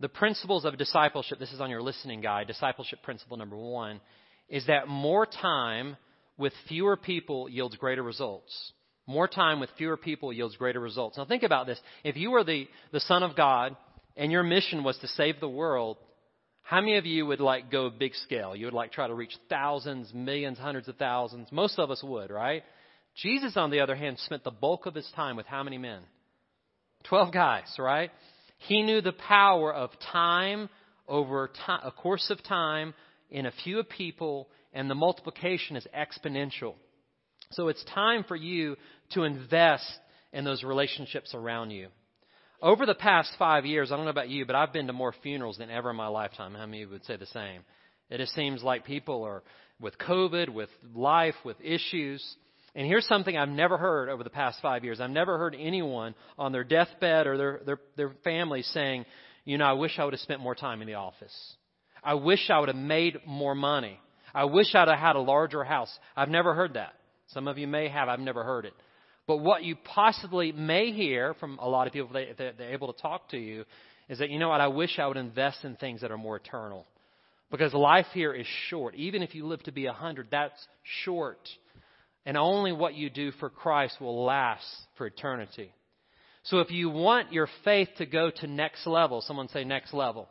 the 0.00 0.08
principles 0.08 0.64
of 0.64 0.76
discipleship, 0.76 1.38
this 1.38 1.52
is 1.52 1.60
on 1.60 1.70
your 1.70 1.82
listening 1.82 2.20
guide, 2.20 2.46
discipleship 2.46 3.02
principle 3.02 3.36
number 3.36 3.56
one, 3.56 4.00
is 4.48 4.66
that 4.66 4.88
more 4.88 5.26
time 5.26 5.96
with 6.36 6.52
fewer 6.68 6.96
people 6.96 7.48
yields 7.48 7.76
greater 7.76 8.02
results. 8.02 8.72
More 9.06 9.28
time 9.28 9.60
with 9.60 9.70
fewer 9.76 9.96
people 9.96 10.32
yields 10.32 10.56
greater 10.56 10.80
results. 10.80 11.16
Now 11.16 11.24
think 11.26 11.42
about 11.42 11.66
this. 11.66 11.80
If 12.02 12.16
you 12.16 12.30
were 12.30 12.44
the, 12.44 12.66
the 12.92 13.00
Son 13.00 13.22
of 13.22 13.36
God 13.36 13.76
and 14.16 14.32
your 14.32 14.42
mission 14.42 14.82
was 14.82 14.98
to 14.98 15.08
save 15.08 15.40
the 15.40 15.48
world, 15.48 15.98
how 16.64 16.80
many 16.80 16.96
of 16.96 17.04
you 17.04 17.26
would 17.26 17.40
like 17.40 17.70
go 17.70 17.90
big 17.90 18.14
scale? 18.14 18.56
You 18.56 18.64
would 18.64 18.74
like 18.74 18.90
try 18.90 19.06
to 19.06 19.14
reach 19.14 19.36
thousands, 19.50 20.12
millions, 20.14 20.58
hundreds 20.58 20.88
of 20.88 20.96
thousands. 20.96 21.48
Most 21.52 21.78
of 21.78 21.90
us 21.90 22.02
would, 22.02 22.30
right? 22.30 22.62
Jesus, 23.16 23.56
on 23.58 23.70
the 23.70 23.80
other 23.80 23.94
hand, 23.94 24.18
spent 24.18 24.44
the 24.44 24.50
bulk 24.50 24.86
of 24.86 24.94
his 24.94 25.08
time 25.14 25.36
with 25.36 25.46
how 25.46 25.62
many 25.62 25.76
men? 25.76 26.00
Twelve 27.04 27.32
guys, 27.32 27.70
right? 27.78 28.10
He 28.58 28.80
knew 28.80 29.02
the 29.02 29.12
power 29.12 29.72
of 29.74 29.90
time 30.10 30.70
over 31.06 31.50
time, 31.66 31.80
a 31.84 31.90
course 31.90 32.30
of 32.30 32.42
time 32.42 32.94
in 33.30 33.44
a 33.44 33.52
few 33.62 33.82
people, 33.84 34.48
and 34.72 34.88
the 34.88 34.94
multiplication 34.94 35.76
is 35.76 35.86
exponential. 35.94 36.74
So 37.50 37.68
it's 37.68 37.84
time 37.94 38.24
for 38.24 38.36
you 38.36 38.76
to 39.10 39.24
invest 39.24 39.86
in 40.32 40.44
those 40.44 40.64
relationships 40.64 41.34
around 41.34 41.72
you. 41.72 41.88
Over 42.62 42.86
the 42.86 42.94
past 42.94 43.30
five 43.38 43.66
years, 43.66 43.92
I 43.92 43.96
don't 43.96 44.04
know 44.04 44.10
about 44.10 44.30
you, 44.30 44.46
but 44.46 44.56
I've 44.56 44.72
been 44.72 44.86
to 44.86 44.92
more 44.92 45.14
funerals 45.22 45.58
than 45.58 45.70
ever 45.70 45.90
in 45.90 45.96
my 45.96 46.06
lifetime. 46.06 46.54
How 46.54 46.66
many 46.66 46.86
would 46.86 47.04
say 47.04 47.16
the 47.16 47.26
same? 47.26 47.62
It 48.10 48.18
just 48.18 48.34
seems 48.34 48.62
like 48.62 48.84
people 48.84 49.22
are 49.24 49.42
with 49.80 49.98
COVID, 49.98 50.48
with 50.48 50.68
life, 50.94 51.34
with 51.44 51.56
issues. 51.60 52.24
And 52.74 52.86
here's 52.86 53.06
something 53.06 53.36
I've 53.36 53.48
never 53.48 53.76
heard 53.76 54.08
over 54.08 54.24
the 54.24 54.30
past 54.30 54.58
five 54.62 54.84
years. 54.84 55.00
I've 55.00 55.10
never 55.10 55.38
heard 55.38 55.56
anyone 55.58 56.14
on 56.38 56.52
their 56.52 56.64
deathbed 56.64 57.26
or 57.26 57.36
their, 57.36 57.60
their, 57.66 57.78
their 57.96 58.10
family 58.24 58.62
saying, 58.62 59.04
you 59.44 59.58
know, 59.58 59.66
I 59.66 59.72
wish 59.72 59.98
I 59.98 60.04
would 60.04 60.14
have 60.14 60.20
spent 60.20 60.40
more 60.40 60.54
time 60.54 60.80
in 60.80 60.86
the 60.86 60.94
office. 60.94 61.34
I 62.02 62.14
wish 62.14 62.50
I 62.50 62.58
would 62.58 62.68
have 62.68 62.76
made 62.76 63.18
more 63.26 63.54
money. 63.54 63.98
I 64.34 64.44
wish 64.44 64.74
I'd 64.74 64.88
have 64.88 64.98
had 64.98 65.16
a 65.16 65.20
larger 65.20 65.64
house. 65.64 65.96
I've 66.16 66.28
never 66.28 66.54
heard 66.54 66.74
that. 66.74 66.94
Some 67.28 67.48
of 67.48 67.58
you 67.58 67.66
may 67.66 67.88
have. 67.88 68.08
I've 68.08 68.20
never 68.20 68.42
heard 68.42 68.64
it. 68.64 68.74
But 69.26 69.38
what 69.38 69.64
you 69.64 69.76
possibly 69.76 70.52
may 70.52 70.92
hear 70.92 71.34
from 71.34 71.58
a 71.58 71.68
lot 71.68 71.86
of 71.86 71.92
people 71.92 72.10
that 72.12 72.36
they're 72.58 72.72
able 72.72 72.92
to 72.92 73.00
talk 73.00 73.30
to 73.30 73.38
you 73.38 73.64
is 74.08 74.18
that, 74.18 74.30
you 74.30 74.38
know 74.38 74.50
what, 74.50 74.60
I 74.60 74.68
wish 74.68 74.98
I 74.98 75.06
would 75.06 75.16
invest 75.16 75.64
in 75.64 75.76
things 75.76 76.02
that 76.02 76.10
are 76.10 76.18
more 76.18 76.36
eternal. 76.36 76.86
Because 77.50 77.72
life 77.72 78.06
here 78.12 78.34
is 78.34 78.46
short. 78.68 78.94
Even 78.96 79.22
if 79.22 79.34
you 79.34 79.46
live 79.46 79.62
to 79.62 79.72
be 79.72 79.86
a 79.86 79.92
100, 79.92 80.28
that's 80.30 80.66
short. 81.04 81.38
And 82.26 82.36
only 82.36 82.72
what 82.72 82.94
you 82.94 83.08
do 83.08 83.32
for 83.32 83.48
Christ 83.48 84.00
will 84.00 84.24
last 84.24 84.66
for 84.98 85.06
eternity. 85.06 85.72
So 86.44 86.58
if 86.58 86.70
you 86.70 86.90
want 86.90 87.32
your 87.32 87.48
faith 87.64 87.88
to 87.98 88.06
go 88.06 88.30
to 88.30 88.46
next 88.46 88.86
level, 88.86 89.22
someone 89.22 89.48
say 89.48 89.64
next 89.64 89.94
level. 89.94 90.28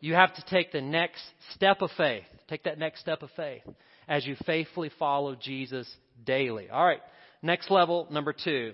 You 0.00 0.14
have 0.14 0.34
to 0.34 0.44
take 0.48 0.72
the 0.72 0.80
next 0.80 1.22
step 1.54 1.82
of 1.82 1.90
faith. 1.96 2.24
Take 2.48 2.64
that 2.64 2.78
next 2.78 3.00
step 3.00 3.22
of 3.22 3.30
faith 3.36 3.62
as 4.08 4.26
you 4.26 4.36
faithfully 4.46 4.90
follow 4.98 5.34
Jesus 5.34 5.88
daily. 6.24 6.68
All 6.70 6.84
right. 6.84 7.00
Next 7.44 7.70
level, 7.70 8.08
number 8.10 8.32
two, 8.32 8.72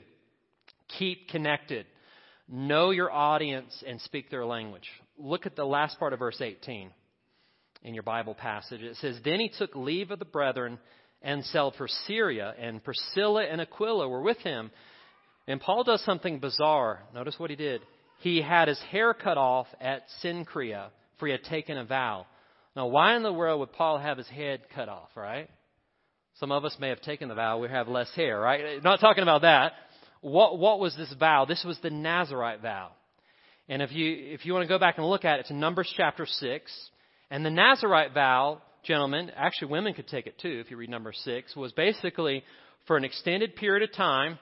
keep 0.96 1.28
connected. 1.28 1.86
Know 2.48 2.90
your 2.90 3.10
audience 3.10 3.82
and 3.84 4.00
speak 4.00 4.30
their 4.30 4.46
language. 4.46 4.88
Look 5.18 5.44
at 5.44 5.56
the 5.56 5.64
last 5.64 5.98
part 5.98 6.12
of 6.12 6.20
verse 6.20 6.40
18 6.40 6.92
in 7.82 7.94
your 7.94 8.04
Bible 8.04 8.32
passage. 8.32 8.80
It 8.80 8.94
says, 8.98 9.18
Then 9.24 9.40
he 9.40 9.50
took 9.58 9.74
leave 9.74 10.12
of 10.12 10.20
the 10.20 10.24
brethren 10.24 10.78
and 11.20 11.44
sailed 11.46 11.74
for 11.78 11.88
Syria, 12.06 12.54
and 12.60 12.82
Priscilla 12.84 13.42
and 13.44 13.60
Aquila 13.60 14.08
were 14.08 14.22
with 14.22 14.38
him. 14.38 14.70
And 15.48 15.60
Paul 15.60 15.82
does 15.82 16.04
something 16.04 16.38
bizarre. 16.38 17.02
Notice 17.12 17.40
what 17.40 17.50
he 17.50 17.56
did. 17.56 17.82
He 18.20 18.40
had 18.40 18.68
his 18.68 18.80
hair 18.92 19.14
cut 19.14 19.36
off 19.36 19.66
at 19.80 20.04
Cenchrea, 20.22 20.90
for 21.18 21.26
he 21.26 21.32
had 21.32 21.42
taken 21.42 21.76
a 21.76 21.84
vow. 21.84 22.24
Now, 22.76 22.86
why 22.86 23.16
in 23.16 23.24
the 23.24 23.32
world 23.32 23.58
would 23.58 23.72
Paul 23.72 23.98
have 23.98 24.16
his 24.16 24.28
head 24.28 24.60
cut 24.72 24.88
off, 24.88 25.08
right? 25.16 25.50
Some 26.40 26.52
of 26.52 26.64
us 26.64 26.74
may 26.80 26.88
have 26.88 27.02
taken 27.02 27.28
the 27.28 27.34
vow 27.34 27.58
we 27.58 27.68
have 27.68 27.86
less 27.86 28.10
hair, 28.16 28.40
right? 28.40 28.82
Not 28.82 28.98
talking 28.98 29.22
about 29.22 29.42
that. 29.42 29.72
What, 30.22 30.58
what 30.58 30.80
was 30.80 30.96
this 30.96 31.12
vow? 31.18 31.44
This 31.44 31.62
was 31.64 31.78
the 31.82 31.90
Nazarite 31.90 32.62
vow. 32.62 32.92
And 33.68 33.82
if 33.82 33.92
you, 33.92 34.16
if 34.32 34.46
you 34.46 34.54
want 34.54 34.64
to 34.64 34.68
go 34.68 34.78
back 34.78 34.96
and 34.96 35.06
look 35.06 35.26
at 35.26 35.36
it, 35.36 35.40
it's 35.40 35.50
in 35.50 35.60
Numbers 35.60 35.92
chapter 35.94 36.24
6. 36.24 36.90
And 37.30 37.44
the 37.44 37.50
Nazarite 37.50 38.14
vow, 38.14 38.62
gentlemen, 38.84 39.30
actually 39.36 39.70
women 39.70 39.92
could 39.92 40.08
take 40.08 40.26
it 40.26 40.38
too 40.40 40.62
if 40.64 40.70
you 40.70 40.78
read 40.78 40.88
number 40.88 41.12
6, 41.12 41.56
was 41.56 41.72
basically 41.72 42.42
for 42.86 42.96
an 42.96 43.04
extended 43.04 43.54
period 43.54 43.88
of 43.88 43.94
time, 43.94 44.38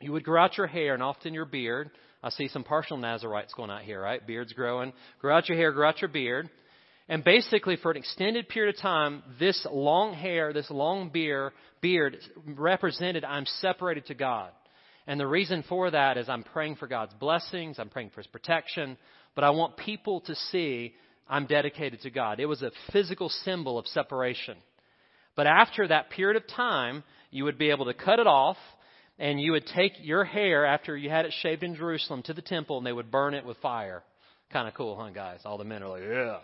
you 0.00 0.12
would 0.12 0.24
grow 0.24 0.44
out 0.44 0.56
your 0.56 0.68
hair 0.68 0.94
and 0.94 1.02
often 1.02 1.34
your 1.34 1.44
beard. 1.44 1.90
I 2.22 2.30
see 2.30 2.46
some 2.46 2.62
partial 2.62 2.96
Nazarites 2.96 3.52
going 3.54 3.70
out 3.70 3.82
here, 3.82 4.00
right? 4.00 4.24
Beards 4.24 4.52
growing. 4.52 4.92
Grow 5.20 5.36
out 5.36 5.48
your 5.48 5.58
hair, 5.58 5.72
grow 5.72 5.88
out 5.88 6.00
your 6.00 6.08
beard. 6.08 6.48
And 7.08 7.24
basically, 7.24 7.76
for 7.76 7.90
an 7.90 7.96
extended 7.96 8.48
period 8.48 8.74
of 8.74 8.80
time, 8.80 9.22
this 9.38 9.66
long 9.70 10.14
hair, 10.14 10.52
this 10.52 10.70
long 10.70 11.10
beard, 11.10 11.52
beard 11.80 12.16
represented 12.46 13.24
I'm 13.24 13.46
separated 13.46 14.06
to 14.06 14.14
God. 14.14 14.50
And 15.06 15.18
the 15.18 15.26
reason 15.26 15.64
for 15.68 15.90
that 15.90 16.16
is 16.16 16.28
I'm 16.28 16.44
praying 16.44 16.76
for 16.76 16.86
God's 16.86 17.14
blessings, 17.14 17.78
I'm 17.78 17.88
praying 17.88 18.10
for 18.10 18.20
His 18.20 18.28
protection, 18.28 18.96
but 19.34 19.44
I 19.44 19.50
want 19.50 19.76
people 19.76 20.20
to 20.22 20.34
see 20.34 20.94
I'm 21.28 21.46
dedicated 21.46 22.02
to 22.02 22.10
God. 22.10 22.40
It 22.40 22.46
was 22.46 22.62
a 22.62 22.70
physical 22.92 23.28
symbol 23.28 23.78
of 23.78 23.86
separation. 23.86 24.56
But 25.34 25.46
after 25.46 25.88
that 25.88 26.10
period 26.10 26.36
of 26.36 26.46
time, 26.48 27.02
you 27.30 27.44
would 27.44 27.58
be 27.58 27.70
able 27.70 27.86
to 27.86 27.94
cut 27.94 28.18
it 28.18 28.26
off, 28.26 28.58
and 29.18 29.40
you 29.40 29.52
would 29.52 29.66
take 29.66 29.92
your 30.00 30.24
hair 30.24 30.66
after 30.66 30.96
you 30.96 31.08
had 31.08 31.24
it 31.24 31.32
shaved 31.40 31.62
in 31.62 31.74
Jerusalem 31.74 32.22
to 32.24 32.34
the 32.34 32.42
temple, 32.42 32.78
and 32.78 32.86
they 32.86 32.92
would 32.92 33.10
burn 33.10 33.34
it 33.34 33.44
with 33.44 33.56
fire. 33.58 34.02
Kind 34.52 34.68
of 34.68 34.74
cool, 34.74 34.96
huh, 34.96 35.10
guys? 35.10 35.40
All 35.44 35.56
the 35.56 35.64
men 35.64 35.82
are 35.82 35.88
like, 35.88 36.02
yeah. 36.02 36.38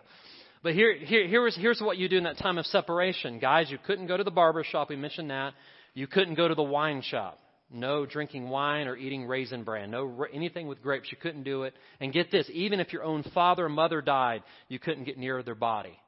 But 0.63 0.75
here, 0.75 0.95
here, 0.95 1.27
here's, 1.27 1.57
here's 1.57 1.81
what 1.81 1.99
you 1.99 2.09
do 2.09 2.19
in 2.19 2.25
that 2.25 2.39
time 2.39 2.59
of 2.59 2.67
separation. 2.67 3.39
Guys, 3.39 3.71
you 3.71 3.79
couldn't 3.79 4.07
go 4.07 4.17
to 4.17 4.25
the 4.25 4.31
barber 4.31 4.65
shop. 4.65 4.91
We 4.91 4.97
mentioned 4.97 5.31
that. 5.31 5.55
You 5.95 6.07
couldn't 6.07 6.35
go 6.35 6.49
to 6.49 6.55
the 6.55 6.63
wine 6.63 7.03
shop. 7.03 7.39
No 7.71 8.07
drinking 8.07 8.49
wine 8.49 8.89
or 8.89 8.97
eating 8.97 9.27
raisin 9.27 9.63
bran. 9.63 9.91
No 9.91 10.27
anything 10.33 10.67
with 10.67 10.83
grapes. 10.83 11.09
You 11.11 11.19
couldn't 11.21 11.43
do 11.43 11.65
it. 11.65 11.75
And 12.01 12.13
get 12.13 12.31
this, 12.31 12.49
even 12.53 12.81
if 12.81 12.93
your 12.93 13.05
own 13.05 13.23
father 13.35 13.67
or 13.67 13.69
mother 13.69 14.01
died, 14.01 14.43
you 14.69 14.79
couldn't 14.79 15.05
get 15.05 15.19
near 15.19 15.43
their 15.43 15.55
body. 15.55 15.99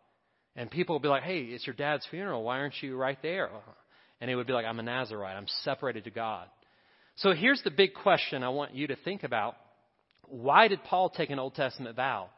And 0.57 0.71
people 0.71 0.95
would 0.95 1.02
be 1.02 1.09
like, 1.09 1.23
hey, 1.23 1.40
it's 1.40 1.66
your 1.66 1.76
dad's 1.76 2.07
funeral. 2.11 2.42
Why 2.42 2.59
aren't 2.59 2.83
you 2.83 2.97
right 2.97 3.19
there? 3.23 3.50
And 4.21 4.30
it 4.30 4.37
would 4.37 4.47
be 4.47 4.52
like, 4.52 4.66
I'm 4.66 4.78
a 4.80 4.83
Nazarite. 4.83 5.37
I'm 5.37 5.47
separated 5.62 6.04
to 6.04 6.11
God. 6.11 6.47
So 7.16 7.33
here's 7.33 7.62
the 7.62 7.71
big 7.71 7.95
question 7.95 8.42
I 8.42 8.49
want 8.49 8.75
you 8.75 8.87
to 8.88 8.97
think 8.97 9.23
about. 9.23 9.54
Why 10.28 10.69
did 10.69 10.83
Paul 10.85 11.11
take 11.11 11.30
an 11.30 11.38
Old 11.38 11.54
Testament 11.54 11.97
vow? 11.97 12.30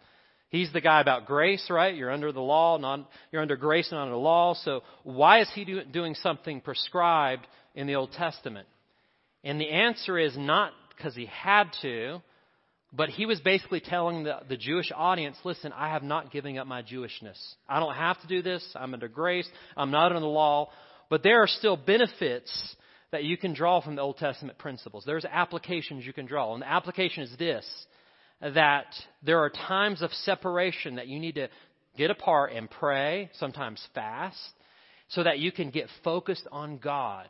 He's 0.52 0.71
the 0.71 0.82
guy 0.82 1.00
about 1.00 1.25
grace, 1.25 1.66
right? 1.71 1.97
You're 1.97 2.11
under 2.11 2.30
the 2.30 2.42
law, 2.42 2.76
not, 2.76 3.09
you're 3.32 3.40
under 3.40 3.56
grace 3.56 3.90
and 3.90 3.99
under 3.99 4.16
law. 4.16 4.52
So 4.52 4.82
why 5.02 5.40
is 5.40 5.50
he 5.54 5.64
do, 5.64 5.82
doing 5.82 6.14
something 6.14 6.61
prescribed 6.61 7.47
in 7.75 7.87
the 7.87 7.94
Old 7.94 8.12
Testament? 8.12 8.68
And 9.42 9.59
the 9.59 9.71
answer 9.71 10.18
is 10.18 10.37
not 10.37 10.73
because 10.94 11.16
he 11.16 11.25
had 11.25 11.64
to, 11.80 12.21
but 12.92 13.09
he 13.09 13.25
was 13.25 13.40
basically 13.40 13.80
telling 13.80 14.25
the, 14.25 14.40
the 14.47 14.59
Jewish 14.59 14.92
audience, 14.94 15.38
listen, 15.42 15.73
I 15.73 15.88
have 15.88 16.02
not 16.02 16.30
given 16.30 16.59
up 16.59 16.66
my 16.66 16.82
Jewishness. 16.82 17.40
I 17.66 17.80
don't 17.80 17.94
have 17.94 18.21
to 18.21 18.26
do 18.26 18.42
this. 18.42 18.62
I'm 18.75 18.92
under 18.92 19.09
grace. 19.09 19.49
I'm 19.75 19.90
not 19.90 20.09
under 20.12 20.21
the 20.21 20.26
law. 20.26 20.68
But 21.09 21.23
there 21.23 21.42
are 21.42 21.49
still 21.49 21.78
benefits 21.78 22.76
that 23.11 23.25
you 23.25 23.38
can 23.38 23.54
draw 23.54 23.80
from 23.80 23.97
the 23.97 24.02
Old 24.02 24.18
Testament 24.18 24.59
principles. 24.59 25.04
There's 25.06 25.25
applications 25.25 26.04
you 26.04 26.12
can 26.12 26.26
draw. 26.26 26.52
And 26.52 26.61
the 26.61 26.71
application 26.71 27.23
is 27.23 27.35
this 27.38 27.66
that 28.42 28.87
there 29.22 29.40
are 29.40 29.50
times 29.50 30.02
of 30.02 30.11
separation 30.12 30.96
that 30.96 31.08
you 31.08 31.18
need 31.20 31.37
to 31.37 31.49
get 31.96 32.11
apart 32.11 32.52
and 32.52 32.70
pray, 32.70 33.30
sometimes 33.34 33.80
fast, 33.94 34.38
so 35.08 35.22
that 35.22 35.38
you 35.38 35.52
can 35.52 35.70
get 35.70 35.88
focused 36.02 36.46
on 36.50 36.78
God. 36.78 37.28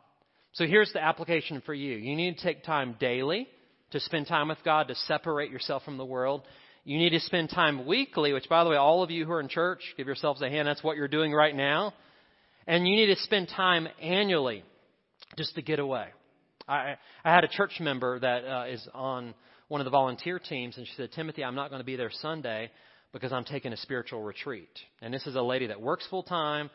So 0.53 0.67
here's 0.67 0.93
the 0.93 1.03
application 1.03 1.63
for 1.65 1.75
you. 1.75 1.97
You 1.97 2.17
need 2.17 2.39
to 2.39 2.43
take 2.43 2.65
time 2.65 2.97
daily 3.01 3.49
to 3.91 4.01
spend 4.01 4.27
time 4.27 4.49
with 4.49 4.59
God, 4.65 4.89
to 4.89 4.95
separate 4.95 5.51
yourself 5.51 5.85
from 5.85 5.99
the 5.99 6.05
world. 6.05 6.43
You 6.85 6.99
need 6.99 7.11
to 7.11 7.21
spend 7.21 7.51
time 7.51 7.87
weekly, 7.87 8.33
which, 8.33 8.49
by 8.49 8.65
the 8.65 8.71
way, 8.71 8.77
all 8.77 9.03
of 9.03 9.11
you 9.11 9.25
who 9.25 9.33
are 9.33 9.41
in 9.41 9.49
church, 9.49 9.81
give 9.97 10.07
yourselves 10.07 10.43
a 10.43 10.49
hand. 10.49 10.67
That's 10.67 10.83
what 10.83 10.97
you're 10.97 11.09
doing 11.09 11.33
right 11.33 11.55
now. 11.55 11.93
And 12.67 12.87
you 12.87 12.97
need 12.97 13.15
to 13.15 13.21
spend 13.21 13.49
time 13.49 13.89
annually 14.01 14.65
just 15.37 15.55
to 15.57 15.63
get 15.63 15.79
away. 15.79 16.07
I, 16.69 16.97
I 17.25 17.35
had 17.35 17.45
a 17.45 17.49
church 17.49 17.81
member 17.81 18.19
that 18.21 18.45
uh, 18.45 18.65
is 18.69 18.87
on 18.95 19.35
one 19.73 19.81
of 19.81 19.87
the 19.87 19.91
volunteer 19.91 20.39
teams, 20.39 20.77
and 20.77 20.87
she 20.87 20.93
said, 20.99 21.11
Timothy, 21.13 21.43
I'm 21.43 21.55
not 21.55 21.71
going 21.71 21.81
to 21.81 21.85
be 21.85 21.97
there 21.97 22.11
Sunday 22.21 22.71
because 23.11 23.33
I'm 23.33 23.45
taking 23.45 23.73
a 23.73 23.77
spiritual 23.79 24.23
retreat. 24.23 24.69
And 25.01 25.15
this 25.15 25.27
is 25.27 25.35
a 25.35 25.41
lady 25.41 25.69
that 25.69 25.81
works 25.81 26.07
full 26.11 26.25
time, 26.25 26.69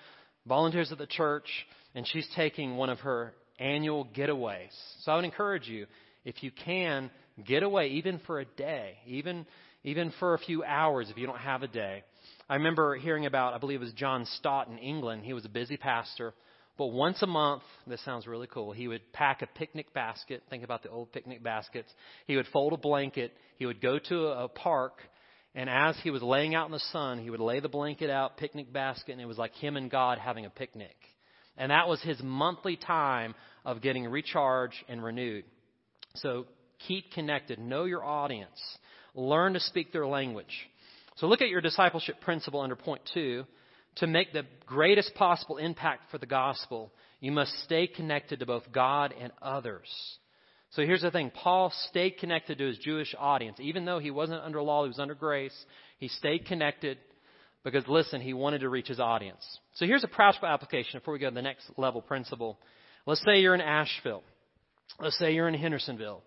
volunteers 0.48 0.92
at 0.92 0.98
the 0.98 1.06
church, 1.06 1.46
and 1.94 2.08
she's 2.08 2.28
taking 2.36 2.76
one 2.76 2.90
of 2.90 2.98
her 3.02 3.34
annual 3.60 4.08
getaways. 4.18 4.72
So 5.02 5.12
I 5.12 5.16
would 5.16 5.26
encourage 5.26 5.68
you, 5.68 5.86
if 6.26 6.42
you 6.42 6.50
can, 6.50 7.12
get 7.46 7.62
away 7.62 7.90
even 7.90 8.20
for 8.26 8.40
a 8.40 8.46
day, 8.46 8.96
even 9.06 9.46
even 9.84 10.12
for 10.20 10.34
a 10.34 10.40
few 10.40 10.64
hours 10.64 11.12
if 11.12 11.20
you 11.20 11.28
don't 11.28 11.38
have 11.38 11.62
a 11.62 11.68
day. 11.68 12.04
I 12.50 12.56
remember 12.56 12.96
hearing 12.96 13.28
about, 13.28 13.54
I 13.54 13.60
believe 13.60 13.80
it 13.80 13.86
was 13.86 13.94
John 13.94 14.26
Stott 14.26 14.70
in 14.70 14.80
England. 14.80 15.24
He 15.24 15.34
was 15.34 15.46
a 15.46 15.50
busy 15.50 15.78
pastor. 15.78 16.34
But 16.78 16.88
once 16.88 17.22
a 17.24 17.28
month, 17.28 17.64
this 17.88 18.04
sounds 18.06 18.28
really 18.28 18.48
cool, 18.48 18.72
he 18.72 18.88
would 18.88 19.12
pack 19.12 19.42
a 19.42 19.48
picnic 19.48 19.94
basket. 19.94 20.44
Think 20.50 20.64
about 20.64 20.84
the 20.84 20.90
old 20.90 21.12
picnic 21.12 21.44
baskets. 21.44 21.92
He 22.28 22.36
would 22.36 22.46
fold 22.54 22.74
a 22.74 22.78
blanket. 22.78 23.34
He 23.58 23.66
would 23.66 23.82
go 23.82 23.98
to 23.98 24.28
a 24.28 24.48
park. 24.48 25.00
And 25.56 25.70
as 25.72 25.98
he 26.04 26.12
was 26.12 26.22
laying 26.22 26.54
out 26.54 26.68
in 26.68 26.72
the 26.72 26.80
sun, 26.92 27.18
he 27.18 27.32
would 27.32 27.40
lay 27.40 27.60
the 27.60 27.70
blanket 27.70 28.12
out, 28.12 28.38
picnic 28.38 28.72
basket, 28.72 29.14
and 29.14 29.22
it 29.22 29.26
was 29.26 29.40
like 29.40 29.54
him 29.56 29.76
and 29.76 29.90
God 29.90 30.20
having 30.20 30.46
a 30.46 30.52
picnic. 30.52 30.96
And 31.58 31.72
that 31.72 31.88
was 31.88 32.00
his 32.04 32.22
monthly 32.22 32.78
time 32.78 33.34
of 33.66 33.82
getting 33.82 34.06
recharged 34.06 34.78
and 34.88 35.04
renewed. 35.04 35.46
So 36.16 36.46
keep 36.88 37.12
connected. 37.12 37.58
Know 37.58 37.86
your 37.86 38.06
audience. 38.06 38.60
Learn 39.16 39.54
to 39.54 39.60
speak 39.60 39.92
their 39.92 40.06
language. 40.06 40.70
So 41.16 41.26
look 41.26 41.42
at 41.42 41.50
your 41.50 41.62
discipleship 41.62 42.22
principle 42.22 42.62
under 42.62 42.76
point 42.76 43.02
two 43.12 43.46
to 43.98 44.08
make 44.08 44.34
the 44.34 44.46
greatest 44.66 45.14
possible 45.16 45.58
impact 45.58 46.12
for 46.12 46.18
the 46.18 46.26
gospel, 46.26 46.92
you 47.20 47.32
must 47.32 47.52
stay 47.64 47.88
connected 47.88 48.40
to 48.40 48.46
both 48.46 48.72
God 48.72 49.14
and 49.20 49.32
others. 49.42 49.88
So 50.72 50.84
here's 50.84 51.02
the 51.02 51.12
thing 51.12 51.32
Paul 51.32 51.72
stayed 51.90 52.18
connected 52.18 52.58
to 52.58 52.68
his 52.68 52.78
Jewish 52.78 53.16
audience. 53.18 53.58
Even 53.60 53.86
though 53.86 54.00
he 54.00 54.12
wasn't 54.12 54.44
under 54.44 54.62
law, 54.62 54.84
he 54.84 54.90
was 54.90 55.00
under 55.00 55.16
grace, 55.16 55.56
he 55.98 56.08
stayed 56.08 56.46
connected 56.46 56.98
because, 57.64 57.88
listen, 57.88 58.22
he 58.22 58.34
wanted 58.34 58.60
to 58.60 58.70
reach 58.70 58.88
his 58.88 59.00
audience. 59.00 59.46
So 59.76 59.86
here's 59.86 60.04
a 60.04 60.08
practical 60.10 60.50
application 60.50 61.00
before 61.00 61.14
we 61.14 61.20
go 61.20 61.30
to 61.30 61.36
the 61.36 61.42
next 61.42 61.70
level 61.78 62.02
principle. 62.02 62.60
Let's 63.06 63.24
say 63.24 63.40
you're 63.40 63.56
in 63.56 63.62
Asheville. 63.62 64.24
Let's 65.00 65.18
say 65.18 65.34
you're 65.34 65.48
in 65.48 65.54
Hendersonville. 65.54 66.22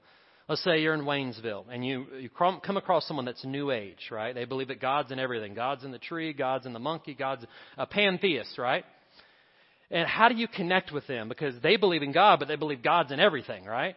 Let's 0.50 0.64
say 0.64 0.83
you're 0.83 0.95
in 0.95 1.02
Waynesville 1.02 1.66
and 1.71 1.87
you, 1.87 2.07
you 2.19 2.28
come 2.28 2.76
across 2.76 3.07
someone 3.07 3.25
that's 3.25 3.45
new 3.45 3.71
age, 3.71 4.09
right? 4.11 4.35
They 4.35 4.47
believe 4.47 4.66
that 4.66 4.80
God's 4.80 5.12
in 5.12 5.21
everything. 5.21 5.54
God's 5.54 5.85
in 5.85 5.92
the 5.92 5.99
tree, 6.00 6.33
God's 6.33 6.66
in 6.66 6.73
the 6.73 6.80
monkey, 6.80 7.14
God's 7.14 7.45
a 7.78 7.87
pantheist, 7.87 8.59
right? 8.59 8.85
And 9.92 10.09
how 10.09 10.28
do 10.28 10.35
you 10.35 10.49
connect 10.49 10.90
with 10.90 11.07
them? 11.07 11.28
Because 11.28 11.54
they 11.62 11.76
believe 11.76 12.02
in 12.02 12.11
God, 12.11 12.40
but 12.40 12.49
they 12.49 12.57
believe 12.57 12.83
God's 12.83 13.12
in 13.12 13.21
everything, 13.21 13.64
right? 13.64 13.95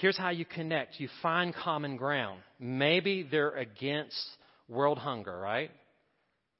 Here's 0.00 0.16
how 0.16 0.30
you 0.30 0.46
connect. 0.46 0.98
You 1.00 1.10
find 1.20 1.54
common 1.54 1.98
ground. 1.98 2.40
Maybe 2.58 3.28
they're 3.30 3.54
against 3.54 4.16
world 4.70 4.96
hunger, 4.96 5.38
right? 5.38 5.70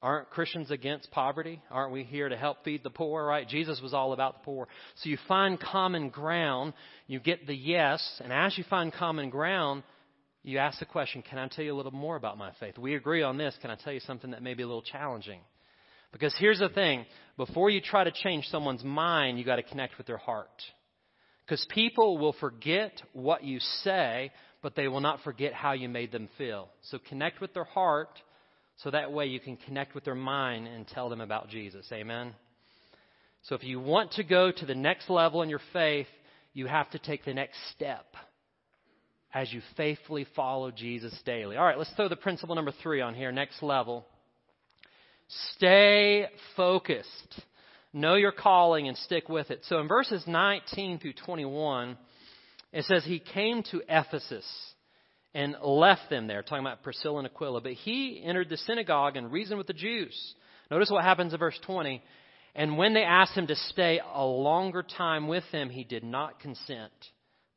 Aren't 0.05 0.29
Christians 0.29 0.69
against 0.69 1.09
poverty? 1.09 1.59
Aren't 1.71 1.91
we 1.91 2.03
here 2.03 2.29
to 2.29 2.37
help 2.37 2.63
feed 2.63 2.83
the 2.83 2.91
poor, 2.91 3.25
right? 3.25 3.49
Jesus 3.49 3.81
was 3.81 3.91
all 3.91 4.13
about 4.13 4.33
the 4.33 4.45
poor. 4.45 4.67
So 4.97 5.09
you 5.09 5.17
find 5.27 5.59
common 5.59 6.09
ground, 6.09 6.73
you 7.07 7.19
get 7.19 7.47
the 7.47 7.55
yes, 7.55 8.21
and 8.23 8.31
as 8.31 8.55
you 8.55 8.63
find 8.69 8.93
common 8.93 9.31
ground, 9.31 9.81
you 10.43 10.59
ask 10.59 10.77
the 10.77 10.85
question, 10.85 11.23
Can 11.27 11.39
I 11.39 11.47
tell 11.47 11.65
you 11.65 11.73
a 11.73 11.75
little 11.75 11.91
more 11.91 12.17
about 12.17 12.37
my 12.37 12.51
faith? 12.59 12.77
We 12.77 12.93
agree 12.93 13.23
on 13.23 13.39
this. 13.39 13.57
Can 13.63 13.71
I 13.71 13.77
tell 13.83 13.93
you 13.93 13.99
something 13.99 14.29
that 14.29 14.43
may 14.43 14.53
be 14.53 14.61
a 14.61 14.67
little 14.67 14.83
challenging? 14.83 15.39
Because 16.11 16.35
here's 16.37 16.59
the 16.59 16.69
thing 16.69 17.07
before 17.35 17.71
you 17.71 17.81
try 17.81 18.03
to 18.03 18.11
change 18.11 18.45
someone's 18.49 18.83
mind, 18.83 19.39
you 19.39 19.43
got 19.43 19.55
to 19.55 19.63
connect 19.63 19.97
with 19.97 20.05
their 20.05 20.17
heart. 20.17 20.61
Because 21.47 21.65
people 21.73 22.19
will 22.19 22.35
forget 22.39 23.01
what 23.13 23.43
you 23.43 23.59
say, 23.81 24.29
but 24.61 24.75
they 24.75 24.87
will 24.87 25.01
not 25.01 25.23
forget 25.23 25.53
how 25.53 25.71
you 25.71 25.89
made 25.89 26.11
them 26.11 26.29
feel. 26.37 26.69
So 26.91 26.99
connect 27.09 27.41
with 27.41 27.55
their 27.55 27.63
heart 27.63 28.09
so 28.77 28.91
that 28.91 29.11
way 29.11 29.27
you 29.27 29.39
can 29.39 29.57
connect 29.57 29.95
with 29.95 30.03
their 30.03 30.15
mind 30.15 30.67
and 30.67 30.87
tell 30.87 31.09
them 31.09 31.21
about 31.21 31.49
Jesus. 31.49 31.87
Amen? 31.91 32.33
So 33.43 33.55
if 33.55 33.63
you 33.63 33.79
want 33.79 34.13
to 34.13 34.23
go 34.23 34.51
to 34.51 34.65
the 34.65 34.75
next 34.75 35.09
level 35.09 35.41
in 35.41 35.49
your 35.49 35.61
faith, 35.71 36.07
you 36.53 36.67
have 36.67 36.89
to 36.91 36.99
take 36.99 37.25
the 37.25 37.33
next 37.33 37.57
step 37.75 38.05
as 39.33 39.51
you 39.51 39.61
faithfully 39.75 40.25
follow 40.35 40.71
Jesus 40.71 41.13
daily. 41.25 41.57
All 41.57 41.65
right, 41.65 41.77
let's 41.77 41.91
throw 41.95 42.07
the 42.07 42.15
principle 42.15 42.55
number 42.55 42.73
three 42.81 43.01
on 43.01 43.13
here, 43.13 43.31
next 43.31 43.61
level. 43.61 44.05
Stay 45.55 46.25
focused. 46.55 47.41
Know 47.93 48.15
your 48.15 48.31
calling 48.31 48.87
and 48.87 48.97
stick 48.97 49.29
with 49.29 49.51
it. 49.51 49.61
So 49.67 49.79
in 49.79 49.87
verses 49.87 50.23
19 50.25 50.99
through 50.99 51.13
21, 51.25 51.97
it 52.73 52.85
says, 52.85 53.03
He 53.05 53.19
came 53.19 53.63
to 53.71 53.81
Ephesus 53.87 54.45
and 55.35 55.57
left 55.61 56.09
them 56.09 56.27
there, 56.27 56.41
talking 56.41 56.65
about 56.65 56.81
Priscilla 56.81 57.17
and 57.17 57.27
Aquila. 57.27 57.59
But 57.59 57.73
he 57.73 58.23
entered 58.25 58.49
the 58.49 58.57
synagogue 58.57 59.17
and 59.17 59.31
reasoned 59.33 59.57
with 59.57 59.67
the 59.67 59.73
Jews. 59.73 60.15
Notice 60.71 60.89
what 60.89 61.03
happens 61.03 61.33
in 61.33 61.39
verse 61.39 61.59
20. 61.65 62.01
And 62.55 62.77
when 62.77 62.93
they 62.93 63.03
asked 63.03 63.33
him 63.33 63.47
to 63.47 63.55
stay 63.55 63.99
a 64.13 64.23
longer 64.23 64.81
time 64.81 65.27
with 65.27 65.43
them, 65.51 65.69
he 65.69 65.83
did 65.83 66.05
not 66.05 66.39
consent. 66.39 66.93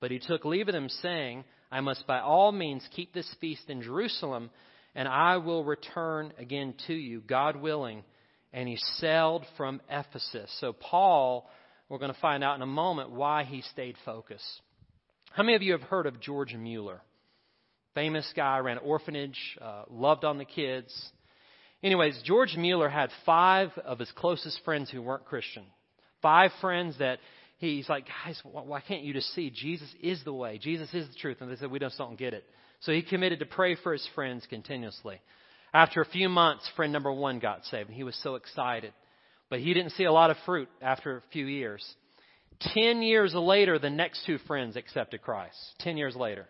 But 0.01 0.11
he 0.11 0.19
took 0.19 0.45
leave 0.45 0.67
of 0.67 0.75
them, 0.75 0.89
saying, 0.89 1.45
I 1.71 1.81
must 1.81 2.05
by 2.05 2.19
all 2.19 2.51
means 2.51 2.83
keep 2.97 3.15
this 3.15 3.33
feast 3.41 3.71
in 3.71 3.81
Jerusalem, 3.81 4.51
and 4.97 5.07
I 5.07 5.37
will 5.37 5.63
return 5.63 6.33
again 6.37 6.75
to 6.89 6.95
you, 6.95 7.21
God 7.21 7.55
willing. 7.55 8.03
And 8.53 8.69
he 8.69 8.77
sailed 8.97 9.45
from 9.57 9.81
Ephesus. 9.89 10.51
So, 10.61 10.73
Paul, 10.73 11.49
we're 11.89 11.99
going 11.99 12.13
to 12.13 12.21
find 12.21 12.43
out 12.43 12.57
in 12.57 12.63
a 12.63 12.67
moment 12.67 13.13
why 13.13 13.45
he 13.45 13.63
stayed 13.63 13.95
focused. 14.05 14.63
How 15.31 15.45
many 15.45 15.55
of 15.55 15.63
you 15.63 15.73
have 15.73 15.83
heard 15.83 16.07
of 16.07 16.21
George 16.21 16.55
Mueller? 16.55 17.03
Famous 17.99 18.33
guy, 18.37 18.59
ran 18.59 18.77
an 18.77 18.85
orphanage, 18.85 19.37
uh, 19.61 19.83
loved 19.91 20.25
on 20.25 20.39
the 20.39 20.45
kids. 20.45 20.95
Anyways, 21.83 22.23
George 22.25 22.55
Mueller 22.57 22.89
had 22.89 23.11
five 23.27 23.71
of 23.85 23.99
his 23.99 24.09
closest 24.15 24.61
friends 24.65 24.89
who 24.89 25.03
weren't 25.03 25.25
Christian. 25.25 25.65
Five 26.23 26.53
friends 26.61 26.97
that 27.01 27.19
he's 27.57 27.89
like, 27.89 28.07
guys, 28.25 28.41
why 28.45 28.83
can't 28.83 29.03
you 29.03 29.13
just 29.13 29.35
see 29.35 29.51
Jesus 29.51 29.89
is 30.01 30.23
the 30.23 30.33
way? 30.33 30.59
Jesus 30.59 30.89
is 30.95 31.09
the 31.09 31.15
truth. 31.15 31.39
And 31.41 31.51
they 31.51 31.57
said, 31.57 31.73
we 31.73 31.81
just 31.81 31.99
don't 31.99 32.17
get 32.17 32.35
it. 32.35 32.45
So 32.83 32.93
he 32.93 33.03
committed 33.03 33.41
to 33.41 33.47
pray 33.47 33.75
for 33.75 33.93
his 33.93 34.09
friends 34.15 34.47
continuously. 34.49 35.21
After 35.75 36.01
a 36.01 36.07
few 36.07 36.29
months, 36.29 36.71
friend 36.77 36.93
number 36.93 37.11
one 37.11 37.41
got 37.41 37.65
saved, 37.65 37.89
and 37.89 37.97
he 37.97 38.05
was 38.05 38.17
so 38.23 38.37
excited. 38.37 38.93
But 39.51 39.59
he 39.59 39.75
didn't 39.75 39.91
see 39.91 40.05
a 40.05 40.13
lot 40.13 40.31
of 40.31 40.37
fruit 40.47 40.69
after 40.81 41.17
a 41.17 41.23
few 41.33 41.47
years. 41.47 41.85
Ten 42.61 43.03
years 43.03 43.35
later, 43.35 43.77
the 43.81 43.91
next 43.91 44.25
two 44.25 44.39
friends 44.47 44.77
accepted 44.77 45.21
Christ. 45.21 45.59
Ten 45.81 45.97
years 45.97 46.15
later. 46.15 46.47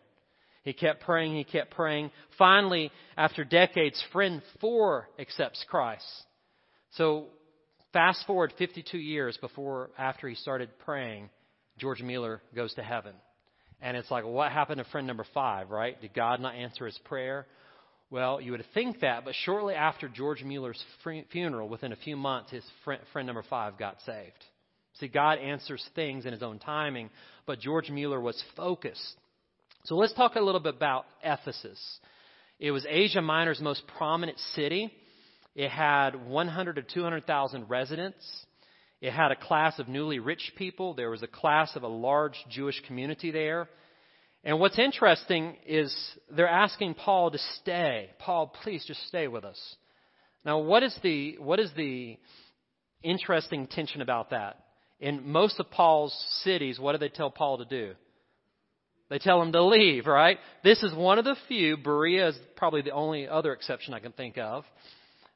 He 0.64 0.72
kept 0.72 1.02
praying, 1.02 1.36
he 1.36 1.44
kept 1.44 1.70
praying. 1.70 2.10
Finally, 2.36 2.90
after 3.16 3.44
decades, 3.44 4.02
friend 4.12 4.42
four 4.60 5.08
accepts 5.18 5.64
Christ. 5.68 6.06
So 6.92 7.26
fast 7.92 8.26
forward 8.26 8.52
52 8.58 8.98
years 8.98 9.36
before, 9.40 9.90
after 9.98 10.28
he 10.28 10.34
started 10.34 10.70
praying, 10.84 11.30
George 11.78 12.02
Mueller 12.02 12.42
goes 12.54 12.74
to 12.74 12.82
heaven. 12.82 13.14
And 13.80 13.96
it's 13.96 14.10
like, 14.10 14.24
what 14.24 14.50
happened 14.50 14.78
to 14.78 14.90
friend 14.90 15.06
number 15.06 15.24
five, 15.32 15.70
right? 15.70 16.00
Did 16.00 16.12
God 16.12 16.40
not 16.40 16.54
answer 16.54 16.86
his 16.86 16.98
prayer? 17.04 17.46
Well, 18.10 18.40
you 18.40 18.52
would 18.52 18.64
think 18.74 19.00
that, 19.00 19.24
but 19.24 19.34
shortly 19.44 19.74
after 19.74 20.08
George 20.08 20.42
Mueller's 20.42 20.82
funeral, 21.30 21.68
within 21.68 21.92
a 21.92 21.96
few 21.96 22.16
months, 22.16 22.50
his 22.50 22.64
friend, 22.84 23.02
friend 23.12 23.26
number 23.26 23.44
five 23.48 23.78
got 23.78 23.96
saved. 24.04 24.44
See, 24.94 25.08
God 25.08 25.38
answers 25.38 25.86
things 25.94 26.26
in 26.26 26.32
his 26.32 26.42
own 26.42 26.58
timing, 26.58 27.10
but 27.46 27.60
George 27.60 27.90
Mueller 27.90 28.20
was 28.20 28.42
focused. 28.56 29.16
So 29.88 29.96
let's 29.96 30.12
talk 30.12 30.36
a 30.36 30.40
little 30.40 30.60
bit 30.60 30.74
about 30.74 31.06
Ephesus. 31.24 31.80
It 32.60 32.72
was 32.72 32.84
Asia 32.86 33.22
Minor's 33.22 33.58
most 33.58 33.84
prominent 33.96 34.38
city. 34.54 34.92
It 35.54 35.70
had 35.70 36.28
100 36.28 36.76
to 36.76 36.82
200,000 36.82 37.70
residents. 37.70 38.44
It 39.00 39.12
had 39.12 39.32
a 39.32 39.36
class 39.36 39.78
of 39.78 39.88
newly 39.88 40.18
rich 40.18 40.52
people. 40.58 40.92
There 40.92 41.08
was 41.08 41.22
a 41.22 41.26
class 41.26 41.74
of 41.74 41.84
a 41.84 41.88
large 41.88 42.36
Jewish 42.50 42.82
community 42.86 43.30
there. 43.30 43.66
And 44.44 44.60
what's 44.60 44.78
interesting 44.78 45.56
is 45.66 45.96
they're 46.30 46.46
asking 46.46 46.92
Paul 46.92 47.30
to 47.30 47.38
stay. 47.62 48.10
Paul, 48.18 48.52
please 48.62 48.84
just 48.84 49.06
stay 49.06 49.26
with 49.26 49.46
us. 49.46 49.76
Now, 50.44 50.58
what 50.58 50.82
is 50.82 50.94
the, 51.02 51.38
what 51.38 51.60
is 51.60 51.70
the 51.78 52.18
interesting 53.02 53.66
tension 53.66 54.02
about 54.02 54.30
that? 54.32 54.58
In 55.00 55.26
most 55.26 55.58
of 55.58 55.70
Paul's 55.70 56.12
cities, 56.42 56.78
what 56.78 56.92
do 56.92 56.98
they 56.98 57.08
tell 57.08 57.30
Paul 57.30 57.56
to 57.56 57.64
do? 57.64 57.94
They 59.10 59.18
tell 59.18 59.40
him 59.40 59.52
to 59.52 59.64
leave, 59.64 60.06
right? 60.06 60.38
This 60.62 60.82
is 60.82 60.94
one 60.94 61.18
of 61.18 61.24
the 61.24 61.36
few, 61.48 61.76
Berea 61.76 62.28
is 62.28 62.38
probably 62.56 62.82
the 62.82 62.90
only 62.90 63.26
other 63.26 63.52
exception 63.52 63.94
I 63.94 64.00
can 64.00 64.12
think 64.12 64.36
of. 64.36 64.64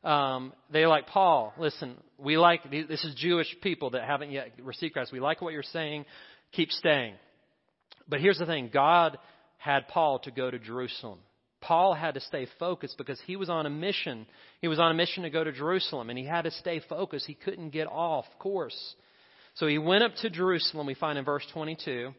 Um, 0.04 0.52
they're 0.70 0.88
like, 0.88 1.06
Paul, 1.06 1.54
listen, 1.58 1.96
we 2.18 2.36
like, 2.36 2.70
this 2.70 3.04
is 3.04 3.14
Jewish 3.14 3.54
people 3.62 3.90
that 3.90 4.04
haven't 4.04 4.30
yet 4.30 4.52
received 4.62 4.94
Christ. 4.94 5.12
We 5.12 5.20
like 5.20 5.40
what 5.40 5.52
you're 5.52 5.62
saying. 5.62 6.04
Keep 6.52 6.70
staying. 6.72 7.14
But 8.08 8.20
here's 8.20 8.38
the 8.38 8.46
thing 8.46 8.68
God 8.72 9.16
had 9.58 9.88
Paul 9.88 10.18
to 10.20 10.30
go 10.30 10.50
to 10.50 10.58
Jerusalem. 10.58 11.20
Paul 11.60 11.94
had 11.94 12.14
to 12.14 12.20
stay 12.20 12.48
focused 12.58 12.98
because 12.98 13.20
he 13.24 13.36
was 13.36 13.48
on 13.48 13.66
a 13.66 13.70
mission. 13.70 14.26
He 14.60 14.66
was 14.66 14.80
on 14.80 14.90
a 14.90 14.94
mission 14.94 15.22
to 15.22 15.30
go 15.30 15.44
to 15.44 15.52
Jerusalem, 15.52 16.10
and 16.10 16.18
he 16.18 16.26
had 16.26 16.42
to 16.42 16.50
stay 16.50 16.82
focused. 16.88 17.26
He 17.26 17.34
couldn't 17.34 17.70
get 17.70 17.86
off 17.86 18.24
course. 18.40 18.96
So 19.54 19.68
he 19.68 19.78
went 19.78 20.02
up 20.02 20.12
to 20.16 20.30
Jerusalem, 20.30 20.86
we 20.86 20.94
find 20.94 21.18
in 21.18 21.24
verse 21.24 21.46
22. 21.52 22.12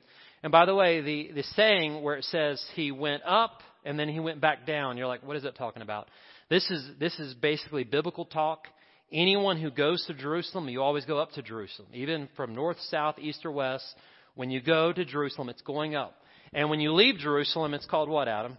And 0.44 0.52
by 0.52 0.66
the 0.66 0.76
way, 0.76 1.02
the, 1.02 1.32
the 1.34 1.44
saying 1.56 2.04
where 2.04 2.18
it 2.18 2.26
says 2.26 2.64
he 2.76 2.92
went 2.92 3.24
up 3.26 3.62
and 3.86 3.98
then 3.98 4.10
he 4.10 4.20
went 4.20 4.42
back 4.42 4.68
down, 4.68 4.98
you're 4.98 5.08
like, 5.08 5.26
what 5.26 5.38
is 5.38 5.46
it 5.46 5.56
talking 5.56 5.82
about? 5.82 6.08
This 6.50 6.70
is, 6.70 6.86
this 7.00 7.18
is 7.20 7.34
basically 7.34 7.86
biblical 7.86 8.26
talk. 8.26 8.68
Anyone 9.12 9.60
who 9.60 9.72
goes 9.72 10.06
to 10.08 10.14
Jerusalem, 10.14 10.68
you 10.70 10.82
always 10.82 11.06
go 11.06 11.18
up 11.18 11.32
to 11.34 11.42
Jerusalem. 11.42 11.88
Even 11.94 12.28
from 12.36 12.54
north, 12.54 12.78
south, 12.90 13.20
east, 13.20 13.46
or 13.46 13.52
west, 13.52 13.86
when 14.36 14.52
you 14.52 14.62
go 14.62 14.92
to 14.92 15.06
Jerusalem, 15.06 15.50
it's 15.50 15.62
going 15.62 15.96
up. 15.96 16.16
And 16.54 16.70
when 16.70 16.80
you 16.80 16.94
leave 16.94 17.18
Jerusalem, 17.18 17.74
it's 17.74 17.86
called 17.86 18.10
what, 18.10 18.28
Adam? 18.28 18.58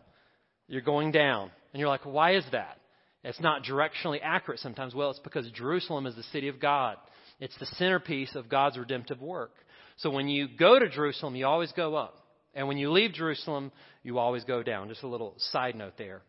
You're 0.69 0.83
going 0.83 1.13
down. 1.13 1.51
And 1.73 1.81
you're 1.81 1.89
like, 1.89 2.05
why 2.07 2.37
is 2.37 2.45
that? 2.53 2.79
It's 3.25 3.41
not 3.41 3.65
directionally 3.65 4.21
accurate 4.23 4.61
sometimes. 4.61 4.95
Well, 4.95 5.11
it's 5.11 5.19
because 5.19 5.51
Jerusalem 5.51 6.07
is 6.07 6.15
the 6.15 6.23
city 6.25 6.49
of 6.49 6.61
God. 6.61 6.97
It's 7.41 7.57
the 7.59 7.67
centerpiece 7.67 8.35
of 8.35 8.49
God's 8.49 8.79
redemptive 8.79 9.21
work. 9.21 9.53
So 9.97 10.11
when 10.11 10.29
you 10.29 10.49
go 10.49 10.79
to 10.79 10.89
Jerusalem, 10.89 11.37
you 11.37 11.47
always 11.47 11.73
go 11.73 11.95
up. 11.95 12.17
And 12.55 12.69
when 12.69 12.79
you 12.79 12.91
leave 12.91 13.13
Jerusalem, 13.13 13.73
you 14.03 14.19
always 14.19 14.45
go 14.45 14.63
down. 14.63 14.89
Just 14.89 15.03
a 15.03 15.09
little 15.09 15.35
side 15.39 15.75
note 15.75 15.95
there. 15.99 16.23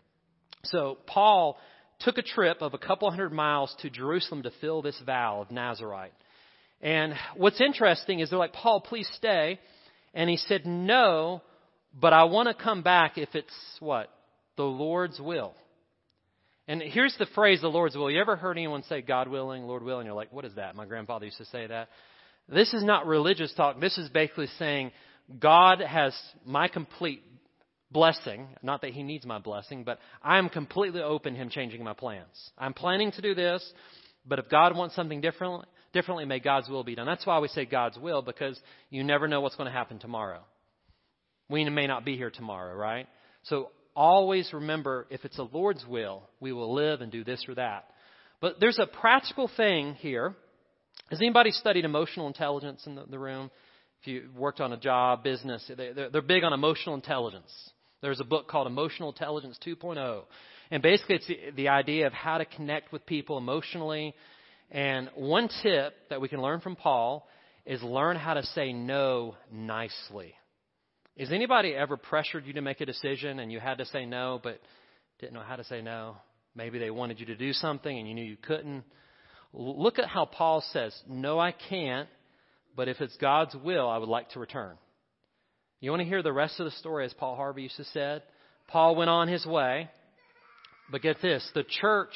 So 0.64 0.98
Paul 1.06 1.58
took 2.00 2.18
a 2.18 2.24
trip 2.24 2.62
of 2.62 2.74
a 2.74 2.78
couple 2.78 3.10
hundred 3.10 3.32
miles 3.32 3.76
to 3.82 3.90
Jerusalem 3.90 4.44
to 4.44 4.52
fill 4.62 4.82
this 4.82 5.00
vow 5.06 5.42
of 5.42 5.52
Nazarite. 5.52 6.14
And 6.82 7.14
what's 7.36 7.62
interesting 7.62 8.20
is 8.20 8.30
they're 8.30 8.40
like, 8.40 8.54
Paul, 8.54 8.82
please 8.82 9.10
stay. 9.14 9.60
And 10.14 10.30
he 10.30 10.38
said, 10.38 10.66
no, 10.66 11.42
but 12.00 12.14
I 12.14 12.26
want 12.26 12.48
to 12.48 12.64
come 12.64 12.82
back 12.84 13.18
if 13.18 13.30
it's 13.34 13.54
what? 13.80 14.10
The 14.58 14.64
Lord's 14.64 15.20
will. 15.20 15.54
And 16.68 16.82
here's 16.82 17.16
the 17.20 17.28
phrase, 17.36 17.62
the 17.62 17.68
Lord's 17.68 17.96
will. 17.96 18.10
You 18.10 18.20
ever 18.20 18.36
heard 18.36 18.58
anyone 18.58 18.84
say, 18.84 19.02
God 19.02 19.28
willing, 19.28 19.64
Lord 19.64 19.84
willing? 19.84 20.06
You're 20.06 20.16
like, 20.16 20.34
what 20.34 20.46
is 20.46 20.56
that? 20.56 20.76
My 20.76 20.86
grandfather 20.86 21.26
used 21.26 21.38
to 21.38 21.46
say 21.46 21.68
that. 21.68 21.90
This 22.48 22.74
is 22.74 22.84
not 22.84 23.08
religious 23.08 23.54
talk. 23.54 23.80
This 23.80 23.98
is 23.98 24.10
basically 24.10 24.48
saying, 24.60 24.92
God 25.40 25.80
has 25.82 26.16
my 26.46 26.68
complete 26.68 27.24
blessing. 27.92 28.48
Not 28.62 28.82
that 28.82 28.92
He 28.92 29.04
needs 29.04 29.26
my 29.26 29.40
blessing, 29.40 29.84
but 29.84 30.00
I 30.24 30.38
am 30.38 30.50
completely 30.50 31.02
open 31.02 31.34
to 31.34 31.40
Him 31.40 31.50
changing 31.50 31.84
my 31.84 31.94
plans. 31.94 32.52
I'm 32.58 32.74
planning 32.74 33.12
to 33.14 33.22
do 33.22 33.34
this, 33.34 33.68
but 34.26 34.40
if 34.40 34.50
God 34.50 34.76
wants 34.76 34.96
something 34.96 35.22
different, 35.22 35.66
differently, 35.94 36.26
may 36.26 36.40
God's 36.40 36.70
will 36.70 36.84
be 36.84 36.94
done. 36.94 37.08
That's 37.08 37.26
why 37.26 37.40
we 37.40 37.48
say 37.48 37.66
God's 37.66 37.98
will, 37.98 38.22
because 38.22 38.60
you 38.90 39.04
never 39.04 39.28
know 39.28 39.42
what's 39.42 39.56
going 39.56 39.72
to 39.72 39.76
happen 39.76 39.98
tomorrow. 39.98 40.42
We 41.50 41.68
may 41.70 41.88
not 41.88 42.06
be 42.06 42.18
here 42.18 42.32
tomorrow, 42.32 42.76
right? 42.76 43.08
So 43.44 43.70
always 43.96 44.52
remember 44.52 45.08
if 45.10 45.26
it's 45.26 45.38
the 45.38 45.48
Lord's 45.52 45.86
will, 45.88 46.24
we 46.40 46.52
will 46.52 46.74
live 46.74 47.02
and 47.02 47.12
do 47.12 47.24
this 47.24 47.46
or 47.48 47.56
that. 47.56 47.86
But 48.42 48.60
there's 48.60 48.80
a 48.80 48.88
practical 48.88 49.50
thing 49.56 49.96
here. 49.96 50.36
Has 51.10 51.20
anybody 51.22 51.52
studied 51.52 51.86
emotional 51.86 52.28
intelligence 52.28 52.84
in 52.88 52.96
the, 52.96 53.06
the 53.06 53.20
room? 53.20 53.52
If 54.02 54.08
you 54.08 54.30
worked 54.36 54.60
on 54.60 54.74
a 54.74 54.78
job, 54.78 55.24
business, 55.24 55.64
they, 55.68 55.92
they're, 55.94 56.10
they're 56.10 56.22
big 56.22 56.44
on 56.44 56.54
emotional 56.54 56.96
intelligence. 56.96 57.52
There's 58.02 58.20
a 58.20 58.26
book 58.26 58.48
called 58.48 58.68
Emotional 58.68 59.10
Intelligence 59.10 59.58
2.0. 59.66 60.24
And 60.72 60.82
basically, 60.82 61.16
it's 61.16 61.28
the, 61.28 61.38
the 61.56 61.70
idea 61.70 62.08
of 62.08 62.14
how 62.14 62.38
to 62.38 62.46
connect 62.46 62.92
with 62.92 63.06
people 63.06 63.38
emotionally. 63.38 64.14
And 64.72 65.10
one 65.16 65.50
tip 65.62 65.94
that 66.10 66.22
we 66.22 66.28
can 66.28 66.42
learn 66.42 66.60
from 66.60 66.76
Paul 66.76 67.28
is 67.66 67.82
learn 67.82 68.18
how 68.18 68.34
to 68.36 68.44
say 68.44 68.74
no 68.74 69.36
nicely. 69.52 70.34
Is 71.16 71.32
anybody 71.32 71.74
ever 71.74 71.98
pressured 71.98 72.46
you 72.46 72.54
to 72.54 72.62
make 72.62 72.82
a 72.82 72.86
decision 72.86 73.40
and 73.40 73.52
you 73.52 73.60
had 73.60 73.78
to 73.78 73.86
say 73.86 74.06
no, 74.06 74.40
but 74.44 74.60
didn't 75.20 75.34
know 75.34 75.42
how 75.42 75.56
to 75.56 75.64
say 75.64 75.82
no? 75.82 76.18
Maybe 76.56 76.78
they 76.78 76.92
wanted 76.92 77.20
you 77.20 77.26
to 77.28 77.36
do 77.36 77.54
something 77.54 77.98
and 77.98 78.08
you 78.08 78.14
knew 78.14 78.24
you 78.24 78.38
couldn't. 78.38 78.84
Look 79.58 80.00
at 80.00 80.08
how 80.08 80.26
Paul 80.26 80.64
says, 80.74 80.94
No, 81.08 81.40
I 81.40 81.54
can't, 81.54 82.10
but 82.76 82.90
if 82.90 83.00
it's 83.00 83.16
God's 83.18 83.56
will, 83.56 83.88
I 83.88 83.98
would 83.98 84.10
like 84.10 84.30
to 84.32 84.40
return. 84.40 84.76
You 85.80 85.92
want 85.92 86.02
to 86.02 86.08
hear 86.08 86.22
the 86.22 86.34
rest 86.34 86.60
of 86.60 86.66
the 86.66 86.72
story, 86.72 87.06
as 87.06 87.14
Paul 87.14 87.36
Harvey 87.36 87.64
used 87.64 87.78
to 87.78 87.86
said? 87.86 88.24
Paul 88.68 88.96
went 88.96 89.10
on 89.10 89.28
his 89.28 89.46
way, 89.46 89.90
but 90.92 91.02
get 91.02 91.22
this 91.22 91.48
the 91.54 91.64
church, 91.64 92.14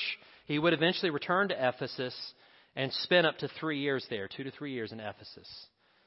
he 0.48 0.60
would 0.60 0.74
eventually 0.74 1.12
return 1.12 1.50
to 1.50 1.68
Ephesus 1.68 2.16
and 2.76 2.92
spend 2.92 3.26
up 3.26 3.38
to 3.38 3.48
three 3.60 3.80
years 3.80 4.06
there, 4.10 4.28
two 4.28 4.44
to 4.44 4.52
three 4.52 4.74
years 4.74 4.92
in 4.92 5.00
Ephesus. 5.00 5.48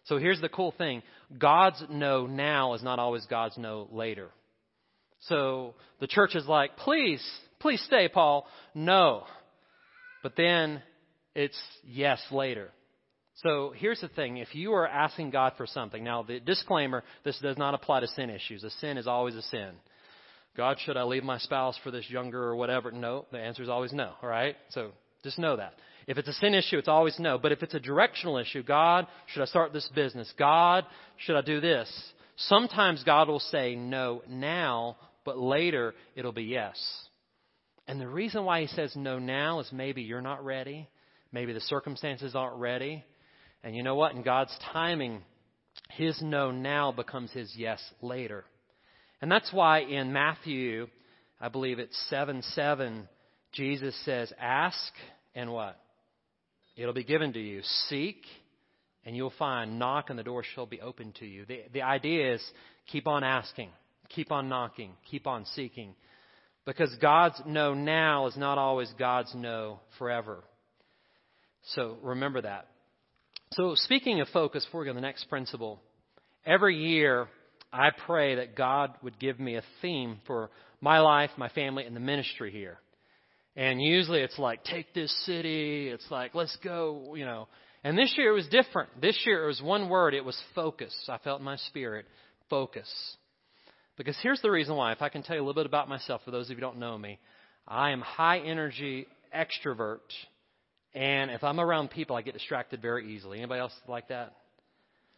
So 0.05 0.19
here's 0.19 0.41
the 0.41 0.49
cool 0.49 0.75
thing 0.77 1.03
God's 1.39 1.83
no 1.89 2.27
now 2.27 2.75
is 2.75 2.83
not 2.83 2.99
always 2.99 3.25
God's 3.27 3.57
no 3.57 3.89
later. 3.91 4.29
So 5.21 5.75
the 6.01 6.07
church 6.07 6.35
is 6.35 6.47
like, 6.47 6.77
please, 6.77 7.25
please 7.61 7.81
stay, 7.87 8.09
Paul. 8.09 8.47
No. 8.75 9.25
But 10.23 10.35
then 10.37 10.83
it's 11.35 11.61
yes 11.85 12.21
later. 12.31 12.71
So 13.37 13.73
here's 13.77 14.01
the 14.01 14.09
thing. 14.09 14.37
If 14.37 14.55
you 14.55 14.75
are 14.75 14.87
asking 14.87 15.31
God 15.31 15.55
for 15.57 15.67
something, 15.67 16.05
now 16.05 16.23
the 16.23 16.39
disclaimer, 16.39 17.03
this 17.25 17.39
does 17.41 17.57
not 17.57 17.75
apply 17.75 18.01
to 18.01 18.09
sin 18.09 18.31
issues. 18.31 18.63
A 18.63 18.71
sin 18.71 18.99
is 18.99 19.07
always 19.07 19.35
a 19.35 19.43
sin. 19.43 19.71
God, 20.57 20.77
should 20.85 20.99
I 20.99 21.05
leave 21.05 21.25
my 21.25 21.39
spouse 21.39 21.79
for 21.83 21.91
this 21.91 22.09
younger 22.11 22.43
or 22.43 22.57
whatever? 22.57 22.91
No. 22.91 23.27
The 23.33 23.39
answer 23.39 23.63
is 23.63 23.71
always 23.71 23.93
no. 23.93 24.13
All 24.23 24.29
right? 24.29 24.55
So 24.71 24.93
just 25.25 25.39
know 25.39 25.57
that. 25.57 25.75
If 26.07 26.19
it's 26.19 26.29
a 26.29 26.33
sin 26.35 26.55
issue, 26.55 26.79
it's 26.79 26.89
always 26.89 27.19
no. 27.19 27.39
But 27.39 27.53
if 27.53 27.63
it's 27.63 27.75
a 27.75 27.81
directional 27.81 28.37
issue, 28.37 28.63
God, 28.63 29.07
should 29.29 29.43
I 29.43 29.47
start 29.47 29.73
this 29.73 29.89
business? 29.95 30.33
God, 30.39 30.85
should 31.17 31.37
I 31.37 31.43
do 31.43 31.61
this? 31.61 31.91
Sometimes 32.37 33.03
God 33.05 33.29
will 33.29 33.41
say 33.41 33.77
no 33.77 34.23
now, 34.29 34.97
but 35.25 35.39
later 35.39 35.95
it'll 36.17 36.33
be 36.33 36.45
yes. 36.45 36.77
And 37.87 38.01
the 38.01 38.09
reason 38.09 38.45
why 38.45 38.61
He 38.61 38.67
says 38.69 38.95
no 38.95 39.19
now 39.19 39.61
is 39.61 39.71
maybe 39.73 40.03
you're 40.03 40.21
not 40.21 40.45
ready. 40.45 40.89
Maybe 41.33 41.53
the 41.53 41.61
circumstances 41.61 42.35
aren't 42.35 42.57
ready. 42.57 43.05
And 43.65 43.75
you 43.75 43.83
know 43.83 43.95
what? 43.95 44.15
In 44.15 44.23
God's 44.23 44.57
timing, 44.73 45.23
His 45.91 46.21
no 46.21 46.51
now 46.51 46.93
becomes 46.93 47.33
His 47.33 47.53
yes 47.57 47.81
later. 48.01 48.45
And 49.21 49.31
that's 49.31 49.53
why 49.53 49.81
in 49.81 50.13
Matthew, 50.13 50.89
I 51.41 51.49
believe 51.49 51.79
it's 51.79 51.97
7 52.11 52.43
7, 52.43 53.09
Jesus 53.53 53.95
says, 54.05 54.33
Ask 54.41 54.93
and 55.35 55.53
what? 55.53 55.79
It'll 56.77 56.95
be 56.95 57.05
given 57.05 57.33
to 57.35 57.41
you. 57.41 57.61
Seek 57.89 58.25
and 59.05 59.17
you'll 59.17 59.33
find. 59.39 59.79
Knock 59.79 60.11
and 60.11 60.19
the 60.19 60.23
door 60.23 60.43
shall 60.55 60.67
be 60.67 60.81
opened 60.81 61.17
to 61.17 61.27
you. 61.27 61.45
The, 61.47 61.63
the 61.73 61.83
idea 61.83 62.35
is 62.35 62.45
keep 62.91 63.07
on 63.07 63.25
asking, 63.25 63.71
keep 64.09 64.33
on 64.33 64.49
knocking, 64.49 64.93
keep 65.11 65.27
on 65.27 65.45
seeking. 65.55 65.95
Because 66.65 66.95
God's 67.01 67.41
no 67.45 67.75
now 67.75 68.27
is 68.27 68.37
not 68.37 68.57
always 68.57 68.93
God's 68.99 69.35
no 69.35 69.81
forever. 69.99 70.45
So 71.75 71.97
remember 72.03 72.43
that. 72.43 72.69
So 73.53 73.75
speaking 73.75 74.21
of 74.21 74.29
focus, 74.29 74.65
before 74.65 74.81
we 74.81 74.87
go 74.87 74.93
to 74.93 74.97
the 74.97 75.01
next 75.01 75.25
principle, 75.25 75.81
every 76.45 76.77
year 76.77 77.29
I 77.73 77.91
pray 78.07 78.37
that 78.37 78.57
God 78.57 78.95
would 79.03 79.19
give 79.19 79.39
me 79.39 79.57
a 79.57 79.63
theme 79.81 80.21
for 80.27 80.51
my 80.81 81.01
life, 81.01 81.31
my 81.37 81.49
family, 81.51 81.85
and 81.85 81.95
the 81.95 82.01
ministry 82.01 82.51
here. 82.51 82.79
And 83.57 83.83
usually 83.83 84.21
it's 84.21 84.39
like, 84.39 84.65
take 84.65 84.95
this 84.95 85.15
city. 85.27 85.89
It's 85.89 86.07
like, 86.11 86.35
let's 86.35 86.57
go, 86.65 87.15
you 87.15 87.25
know. 87.25 87.49
And 87.85 87.99
this 87.99 88.15
year 88.17 88.31
it 88.31 88.35
was 88.35 88.47
different. 88.49 89.01
This 89.01 89.19
year 89.27 89.45
it 89.45 89.47
was 89.47 89.61
one 89.61 89.89
word. 89.89 90.15
It 90.15 90.25
was 90.25 90.41
focus. 90.55 90.95
I 91.09 91.19
felt 91.19 91.41
in 91.41 91.45
my 91.45 91.57
spirit, 91.57 92.07
focus. 92.49 92.89
Because 93.97 94.17
here's 94.23 94.41
the 94.41 94.51
reason 94.51 94.75
why. 94.77 94.93
If 94.93 95.03
I 95.03 95.09
can 95.09 95.23
tell 95.23 95.37
you 95.37 95.43
a 95.43 95.45
little 95.45 95.61
bit 95.61 95.67
about 95.67 95.89
myself, 95.89 96.23
for 96.25 96.31
those 96.31 96.47
of 96.47 96.51
you 96.51 96.57
who 96.57 96.61
don't 96.63 96.79
know 96.79 96.97
me, 96.97 97.19
I 97.69 97.91
am 97.91 98.01
high 98.01 98.39
energy 98.39 99.07
extrovert. 99.37 99.99
And 100.95 101.31
if 101.31 101.43
I'm 101.43 101.59
around 101.59 101.91
people, 101.91 102.17
I 102.17 102.23
get 102.23 102.35
distracted 102.35 102.83
very 102.83 103.15
easily. 103.15 103.39
Anybody 103.39 103.61
else 103.61 103.73
like 103.89 104.09
that? 104.09 104.35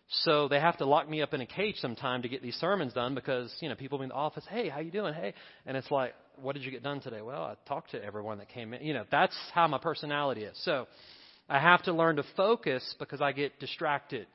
So 0.08 0.48
they 0.48 0.60
have 0.60 0.76
to 0.78 0.86
lock 0.86 1.08
me 1.08 1.22
up 1.22 1.32
in 1.34 1.40
a 1.40 1.46
cage 1.46 1.76
sometime 1.76 2.22
to 2.22 2.28
get 2.28 2.42
these 2.42 2.54
sermons 2.56 2.92
done 2.92 3.14
because, 3.14 3.52
you 3.60 3.68
know, 3.68 3.74
people 3.74 4.00
in 4.02 4.10
the 4.10 4.14
office, 4.14 4.44
hey, 4.48 4.68
how 4.68 4.80
you 4.80 4.90
doing? 4.90 5.14
Hey. 5.14 5.34
And 5.66 5.76
it's 5.76 5.90
like, 5.90 6.14
what 6.40 6.54
did 6.54 6.62
you 6.64 6.70
get 6.70 6.82
done 6.82 7.00
today? 7.00 7.22
Well, 7.22 7.42
I 7.42 7.54
talked 7.66 7.92
to 7.92 8.04
everyone 8.04 8.38
that 8.38 8.48
came 8.48 8.74
in. 8.74 8.82
You 8.82 8.94
know, 8.94 9.04
that's 9.10 9.36
how 9.52 9.66
my 9.66 9.78
personality 9.78 10.44
is. 10.44 10.56
So 10.64 10.86
I 11.48 11.58
have 11.58 11.82
to 11.84 11.92
learn 11.92 12.16
to 12.16 12.24
focus 12.36 12.94
because 12.98 13.20
I 13.20 13.32
get 13.32 13.58
distracted. 13.58 14.26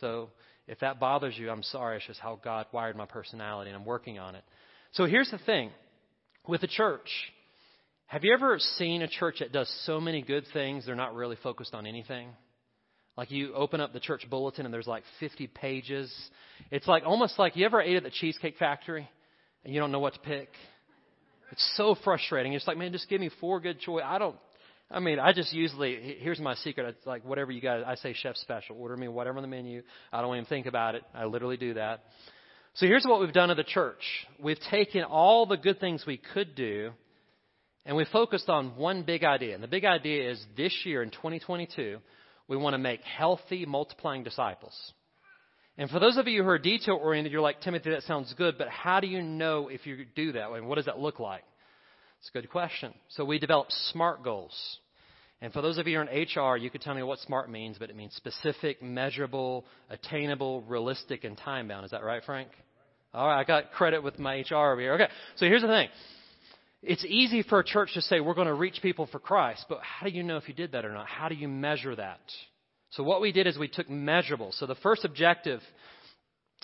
So 0.00 0.30
if 0.68 0.78
that 0.80 1.00
bothers 1.00 1.36
you, 1.36 1.50
I'm 1.50 1.62
sorry. 1.64 1.96
It's 1.96 2.06
just 2.06 2.20
how 2.20 2.38
God 2.42 2.66
wired 2.72 2.96
my 2.96 3.06
personality, 3.06 3.70
and 3.70 3.78
I'm 3.78 3.84
working 3.84 4.18
on 4.18 4.36
it. 4.36 4.44
So 4.92 5.06
here's 5.06 5.30
the 5.30 5.38
thing 5.38 5.70
with 6.46 6.60
the 6.60 6.68
church. 6.68 7.08
Have 8.12 8.24
you 8.24 8.34
ever 8.34 8.58
seen 8.76 9.00
a 9.00 9.08
church 9.08 9.36
that 9.38 9.52
does 9.52 9.74
so 9.86 9.98
many 9.98 10.20
good 10.20 10.44
things, 10.52 10.84
they're 10.84 10.94
not 10.94 11.14
really 11.14 11.38
focused 11.42 11.72
on 11.72 11.86
anything? 11.86 12.28
Like 13.16 13.30
you 13.30 13.54
open 13.54 13.80
up 13.80 13.94
the 13.94 14.00
church 14.00 14.26
bulletin 14.28 14.66
and 14.66 14.74
there's 14.74 14.86
like 14.86 15.02
50 15.18 15.46
pages. 15.46 16.14
It's 16.70 16.86
like 16.86 17.04
almost 17.06 17.38
like 17.38 17.56
you 17.56 17.64
ever 17.64 17.80
ate 17.80 17.96
at 17.96 18.02
the 18.02 18.10
Cheesecake 18.10 18.58
Factory 18.58 19.08
and 19.64 19.72
you 19.72 19.80
don't 19.80 19.90
know 19.92 19.98
what 19.98 20.12
to 20.12 20.20
pick? 20.20 20.50
It's 21.52 21.72
so 21.78 21.96
frustrating. 22.04 22.52
It's 22.52 22.66
like, 22.66 22.76
man, 22.76 22.92
just 22.92 23.08
give 23.08 23.18
me 23.18 23.30
four 23.40 23.60
good 23.60 23.80
choice. 23.80 24.04
I 24.04 24.18
don't, 24.18 24.36
I 24.90 25.00
mean, 25.00 25.18
I 25.18 25.32
just 25.32 25.54
usually, 25.54 26.18
here's 26.20 26.38
my 26.38 26.54
secret. 26.56 26.94
It's 26.98 27.06
like 27.06 27.24
whatever 27.24 27.50
you 27.50 27.62
guys, 27.62 27.82
I 27.86 27.94
say 27.94 28.12
chef 28.12 28.36
special. 28.36 28.76
Order 28.78 28.98
me 28.98 29.08
whatever 29.08 29.38
on 29.38 29.42
the 29.42 29.48
menu. 29.48 29.80
I 30.12 30.20
don't 30.20 30.34
even 30.34 30.44
think 30.44 30.66
about 30.66 30.96
it. 30.96 31.02
I 31.14 31.24
literally 31.24 31.56
do 31.56 31.72
that. 31.74 32.00
So 32.74 32.84
here's 32.84 33.06
what 33.06 33.22
we've 33.22 33.32
done 33.32 33.50
at 33.50 33.56
the 33.56 33.64
church. 33.64 34.02
We've 34.38 34.60
taken 34.70 35.02
all 35.02 35.46
the 35.46 35.56
good 35.56 35.80
things 35.80 36.04
we 36.06 36.18
could 36.18 36.54
do 36.54 36.92
and 37.84 37.96
we 37.96 38.04
focused 38.12 38.48
on 38.48 38.76
one 38.76 39.02
big 39.02 39.24
idea. 39.24 39.54
And 39.54 39.62
the 39.62 39.68
big 39.68 39.84
idea 39.84 40.30
is 40.30 40.44
this 40.56 40.74
year 40.84 41.02
in 41.02 41.10
2022, 41.10 41.98
we 42.48 42.56
want 42.56 42.74
to 42.74 42.78
make 42.78 43.00
healthy, 43.02 43.66
multiplying 43.66 44.22
disciples. 44.22 44.74
And 45.78 45.88
for 45.88 45.98
those 45.98 46.16
of 46.16 46.28
you 46.28 46.42
who 46.42 46.48
are 46.48 46.58
detail 46.58 46.98
oriented, 47.02 47.32
you're 47.32 47.40
like, 47.40 47.60
Timothy, 47.60 47.90
that 47.90 48.02
sounds 48.02 48.32
good, 48.36 48.58
but 48.58 48.68
how 48.68 49.00
do 49.00 49.06
you 49.06 49.22
know 49.22 49.68
if 49.68 49.86
you 49.86 50.04
do 50.14 50.32
that? 50.32 50.50
And 50.50 50.68
what 50.68 50.76
does 50.76 50.84
that 50.84 50.98
look 50.98 51.18
like? 51.18 51.42
It's 52.20 52.28
a 52.28 52.32
good 52.32 52.50
question. 52.50 52.92
So 53.08 53.24
we 53.24 53.38
developed 53.38 53.72
SMART 53.90 54.22
goals. 54.22 54.78
And 55.40 55.52
for 55.52 55.60
those 55.60 55.78
of 55.78 55.88
you 55.88 55.98
who 55.98 56.04
are 56.04 56.08
in 56.08 56.22
HR, 56.22 56.56
you 56.56 56.70
could 56.70 56.82
tell 56.82 56.94
me 56.94 57.02
what 57.02 57.18
SMART 57.18 57.50
means, 57.50 57.78
but 57.78 57.90
it 57.90 57.96
means 57.96 58.14
specific, 58.14 58.80
measurable, 58.80 59.64
attainable, 59.90 60.60
realistic, 60.62 61.24
and 61.24 61.36
time 61.36 61.66
bound. 61.66 61.84
Is 61.84 61.90
that 61.90 62.04
right, 62.04 62.22
Frank? 62.24 62.48
All 63.12 63.26
right, 63.26 63.40
I 63.40 63.44
got 63.44 63.72
credit 63.72 64.04
with 64.04 64.20
my 64.20 64.44
HR 64.48 64.72
over 64.72 64.80
here. 64.80 64.94
Okay, 64.94 65.08
so 65.36 65.46
here's 65.46 65.62
the 65.62 65.68
thing. 65.68 65.88
It's 66.82 67.04
easy 67.04 67.42
for 67.42 67.60
a 67.60 67.64
church 67.64 67.94
to 67.94 68.02
say 68.02 68.18
we're 68.18 68.34
going 68.34 68.48
to 68.48 68.54
reach 68.54 68.80
people 68.82 69.06
for 69.06 69.20
Christ, 69.20 69.66
but 69.68 69.78
how 69.82 70.06
do 70.06 70.12
you 70.12 70.24
know 70.24 70.36
if 70.36 70.48
you 70.48 70.54
did 70.54 70.72
that 70.72 70.84
or 70.84 70.92
not? 70.92 71.06
How 71.06 71.28
do 71.28 71.36
you 71.36 71.46
measure 71.46 71.94
that? 71.94 72.20
So 72.90 73.04
what 73.04 73.20
we 73.20 73.30
did 73.30 73.46
is 73.46 73.56
we 73.56 73.68
took 73.68 73.88
measurables. 73.88 74.58
So 74.58 74.66
the 74.66 74.74
first 74.76 75.04
objective 75.04 75.60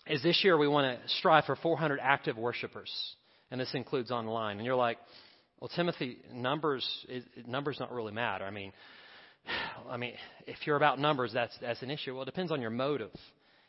is 0.09 0.23
this 0.23 0.43
year 0.43 0.59
we 0.59 0.67
want 0.67 1.01
to 1.01 1.09
strive 1.19 1.45
for 1.45 1.55
400 1.55 2.01
active 2.03 2.37
worshipers, 2.37 2.93
and 3.51 3.61
this 3.61 3.73
includes 3.75 4.11
online. 4.11 4.57
And 4.57 4.67
you're 4.67 4.75
like, 4.75 4.99
well, 5.61 5.71
Timothy, 5.75 6.19
numbers 6.33 6.87
numbers 7.47 7.79
don't 7.79 7.93
really 7.93 8.13
matter. 8.13 8.45
I 8.45 8.51
mean, 8.51 8.73
I 9.89 9.97
mean, 9.97 10.15
if 10.47 10.67
you're 10.67 10.77
about 10.77 10.99
numbers, 10.99 11.33
that's 11.33 11.57
that's 11.61 11.83
an 11.83 11.91
issue. 11.91 12.15
Well, 12.15 12.23
it 12.23 12.27
depends 12.27 12.51
on 12.51 12.61
your 12.61 12.71
motive. 12.71 13.11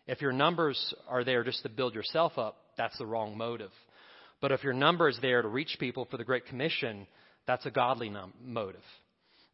If 0.07 0.21
your 0.21 0.31
numbers 0.31 0.95
are 1.07 1.23
there 1.23 1.43
just 1.43 1.61
to 1.63 1.69
build 1.69 1.93
yourself 1.93 2.37
up, 2.37 2.57
that's 2.75 2.97
the 2.97 3.05
wrong 3.05 3.37
motive. 3.37 3.71
But 4.41 4.51
if 4.51 4.63
your 4.63 4.73
number 4.73 5.09
is 5.09 5.17
there 5.21 5.41
to 5.41 5.47
reach 5.47 5.77
people 5.79 6.07
for 6.09 6.17
the 6.17 6.23
Great 6.23 6.45
Commission, 6.45 7.07
that's 7.45 7.65
a 7.65 7.71
godly 7.71 8.09
num- 8.09 8.33
motive. 8.43 8.83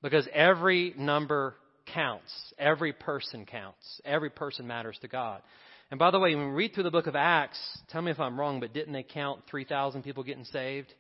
Because 0.02 0.28
every 0.34 0.94
number 0.98 1.56
counts. 1.94 2.32
Every 2.58 2.94
person 2.94 3.46
counts. 3.46 4.02
Every 4.04 4.30
person 4.30 4.68
matters 4.68 4.98
to 5.02 5.08
God. 5.08 5.42
And 5.92 6.00
by 6.00 6.12
the 6.12 6.20
way, 6.20 6.36
when 6.36 6.50
we 6.50 6.54
read 6.54 6.74
through 6.74 6.84
the 6.84 6.92
book 6.92 7.08
of 7.08 7.16
Acts, 7.16 7.60
tell 7.90 8.02
me 8.02 8.12
if 8.12 8.20
I'm 8.20 8.40
wrong, 8.40 8.60
but 8.60 8.74
didn't 8.74 8.94
they 8.94 9.04
count 9.04 9.42
3,000 9.50 10.04
people 10.04 10.24
getting 10.24 10.46
saved? 10.46 10.94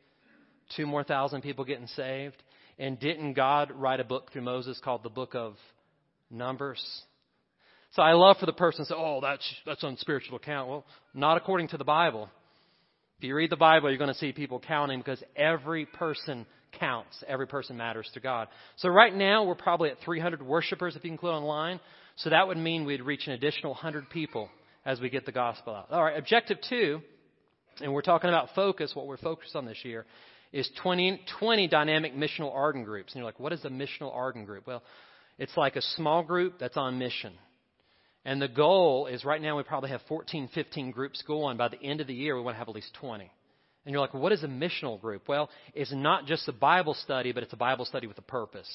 Two 0.75 0.85
more 0.85 1.03
thousand 1.03 1.41
people 1.41 1.65
getting 1.65 1.87
saved? 1.87 2.41
And 2.77 2.99
didn't 2.99 3.33
God 3.33 3.71
write 3.71 3.99
a 3.99 4.03
book 4.03 4.31
through 4.31 4.43
Moses 4.43 4.79
called 4.83 5.03
the 5.03 5.09
book 5.09 5.33
of 5.33 5.55
Numbers? 6.29 6.83
So 7.93 8.01
I 8.01 8.13
love 8.13 8.37
for 8.39 8.45
the 8.45 8.53
person 8.53 8.85
to 8.85 8.89
say, 8.89 8.95
oh, 8.97 9.21
that's, 9.21 9.55
that's 9.65 9.83
unspiritual 9.83 10.37
account. 10.37 10.69
Well, 10.69 10.85
not 11.13 11.37
according 11.37 11.69
to 11.69 11.77
the 11.77 11.85
Bible. 11.85 12.29
If 13.17 13.23
you 13.23 13.35
read 13.35 13.49
the 13.49 13.55
Bible, 13.55 13.89
you're 13.89 13.97
going 13.97 14.13
to 14.13 14.19
see 14.19 14.33
people 14.33 14.59
counting 14.59 14.99
because 14.99 15.23
every 15.35 15.85
person 15.85 16.45
counts. 16.79 17.23
Every 17.27 17.47
person 17.47 17.77
matters 17.77 18.09
to 18.13 18.19
God. 18.19 18.49
So 18.77 18.89
right 18.89 19.15
now, 19.15 19.45
we're 19.45 19.55
probably 19.55 19.89
at 19.89 19.97
300 20.03 20.41
worshipers 20.41 20.95
if 20.95 21.03
you 21.05 21.11
include 21.11 21.33
online. 21.33 21.79
So 22.17 22.29
that 22.29 22.47
would 22.47 22.57
mean 22.57 22.85
we'd 22.85 23.01
reach 23.01 23.27
an 23.27 23.33
additional 23.33 23.71
100 23.73 24.09
people 24.09 24.49
as 24.85 24.99
we 24.99 25.09
get 25.09 25.25
the 25.25 25.31
gospel 25.31 25.75
out. 25.75 25.91
All 25.91 26.03
right, 26.03 26.17
objective 26.17 26.57
two, 26.69 27.01
and 27.81 27.93
we're 27.93 28.01
talking 28.01 28.29
about 28.29 28.49
focus, 28.55 28.91
what 28.93 29.07
we're 29.07 29.17
focused 29.17 29.55
on 29.55 29.65
this 29.65 29.79
year, 29.83 30.05
is 30.53 30.69
20, 30.81 31.21
20 31.39 31.67
dynamic 31.67 32.15
missional 32.15 32.53
Arden 32.53 32.83
groups. 32.83 33.13
And 33.13 33.19
you're 33.19 33.25
like, 33.25 33.39
what 33.39 33.51
is 33.51 33.65
a 33.65 33.69
missional 33.69 34.15
Arden 34.15 34.45
group? 34.45 34.67
Well, 34.67 34.83
it's 35.37 35.55
like 35.57 35.75
a 35.75 35.81
small 35.81 36.23
group 36.23 36.59
that's 36.59 36.77
on 36.77 36.97
mission. 36.97 37.33
And 38.25 38.41
the 38.41 38.47
goal 38.47 39.05
is 39.05 39.23
right 39.23 39.41
now 39.41 39.55
we 39.55 39.63
probably 39.63 39.91
have 39.91 40.01
14, 40.07 40.49
15 40.53 40.91
groups 40.91 41.23
going. 41.27 41.57
By 41.57 41.67
the 41.67 41.81
end 41.81 42.01
of 42.01 42.07
the 42.07 42.13
year, 42.13 42.35
we 42.35 42.41
want 42.41 42.55
to 42.55 42.59
have 42.59 42.67
at 42.67 42.75
least 42.75 42.93
20. 42.99 43.31
And 43.85 43.93
you're 43.93 44.01
like, 44.01 44.15
what 44.15 44.31
is 44.31 44.43
a 44.43 44.47
missional 44.47 44.99
group? 44.99 45.27
Well, 45.27 45.49
it's 45.75 45.93
not 45.93 46.25
just 46.25 46.47
a 46.47 46.51
Bible 46.51 46.95
study, 46.95 47.31
but 47.31 47.43
it's 47.43 47.53
a 47.53 47.57
Bible 47.57 47.85
study 47.85 48.07
with 48.07 48.17
a 48.17 48.23
purpose. 48.23 48.67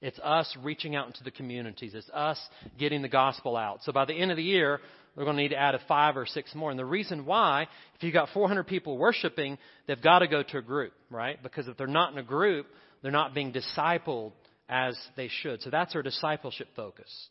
It's 0.00 0.18
us 0.20 0.56
reaching 0.62 0.96
out 0.96 1.06
into 1.06 1.22
the 1.22 1.30
communities. 1.30 1.92
It's 1.94 2.08
us 2.14 2.40
getting 2.78 3.02
the 3.02 3.08
gospel 3.08 3.58
out. 3.58 3.82
So 3.82 3.92
by 3.92 4.06
the 4.06 4.14
end 4.14 4.30
of 4.30 4.38
the 4.38 4.42
year, 4.42 4.80
we're 5.14 5.24
going 5.24 5.36
to 5.36 5.42
need 5.42 5.50
to 5.50 5.58
add 5.58 5.74
a 5.74 5.80
five 5.86 6.16
or 6.16 6.24
six 6.24 6.54
more. 6.54 6.70
And 6.70 6.78
the 6.78 6.84
reason 6.84 7.26
why, 7.26 7.66
if 7.94 8.02
you've 8.02 8.14
got 8.14 8.30
400 8.32 8.66
people 8.66 8.96
worshiping, 8.96 9.58
they've 9.86 10.00
got 10.00 10.20
to 10.20 10.28
go 10.28 10.42
to 10.42 10.58
a 10.58 10.62
group, 10.62 10.94
right? 11.10 11.40
Because 11.42 11.68
if 11.68 11.76
they're 11.76 11.86
not 11.86 12.12
in 12.12 12.18
a 12.18 12.22
group, 12.22 12.66
they're 13.02 13.12
not 13.12 13.34
being 13.34 13.52
discipled 13.52 14.32
as 14.66 14.98
they 15.14 15.28
should. 15.28 15.60
So 15.60 15.68
that's 15.68 15.94
our 15.94 16.02
discipleship 16.02 16.68
focus. 16.74 17.28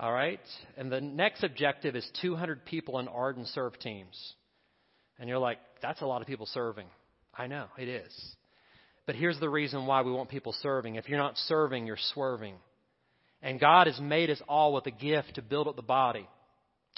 All 0.00 0.12
right? 0.12 0.40
And 0.78 0.90
the 0.90 1.02
next 1.02 1.44
objective 1.44 1.94
is 1.94 2.08
200 2.22 2.64
people 2.64 2.98
in 2.98 3.06
Arden 3.06 3.44
serve 3.44 3.78
teams. 3.78 4.34
And 5.18 5.28
you're 5.28 5.38
like, 5.38 5.58
that's 5.82 6.00
a 6.00 6.06
lot 6.06 6.22
of 6.22 6.26
people 6.26 6.46
serving. 6.46 6.86
I 7.36 7.46
know, 7.46 7.66
it 7.76 7.86
is. 7.86 8.36
But 9.06 9.14
here's 9.14 9.38
the 9.38 9.50
reason 9.50 9.86
why 9.86 10.00
we 10.00 10.10
want 10.10 10.30
people 10.30 10.54
serving. 10.62 10.94
If 10.94 11.08
you're 11.08 11.18
not 11.18 11.36
serving, 11.36 11.86
you're 11.86 11.98
swerving. 12.14 12.54
And 13.42 13.60
God 13.60 13.88
has 13.88 14.00
made 14.00 14.30
us 14.30 14.40
all 14.48 14.72
with 14.72 14.86
a 14.86 14.90
gift 14.90 15.34
to 15.34 15.42
build 15.42 15.68
up 15.68 15.76
the 15.76 15.82
body. 15.82 16.26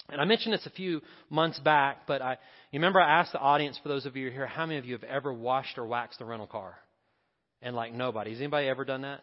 And 0.08 0.20
I 0.20 0.24
mentioned 0.24 0.54
this 0.54 0.66
a 0.66 0.70
few 0.70 1.00
months 1.28 1.58
back, 1.58 2.06
but 2.06 2.22
I, 2.22 2.32
you 2.70 2.78
remember 2.78 3.00
I 3.00 3.20
asked 3.20 3.32
the 3.32 3.38
audience, 3.40 3.78
for 3.82 3.88
those 3.88 4.06
of 4.06 4.16
you 4.16 4.30
here, 4.30 4.46
how 4.46 4.64
many 4.64 4.78
of 4.78 4.84
you 4.84 4.94
have 4.94 5.04
ever 5.04 5.32
washed 5.32 5.76
or 5.76 5.86
waxed 5.86 6.20
a 6.20 6.24
rental 6.24 6.46
car? 6.46 6.74
And 7.60 7.74
like 7.74 7.92
nobody. 7.92 8.30
Has 8.30 8.40
anybody 8.40 8.68
ever 8.68 8.84
done 8.84 9.02
that? 9.02 9.22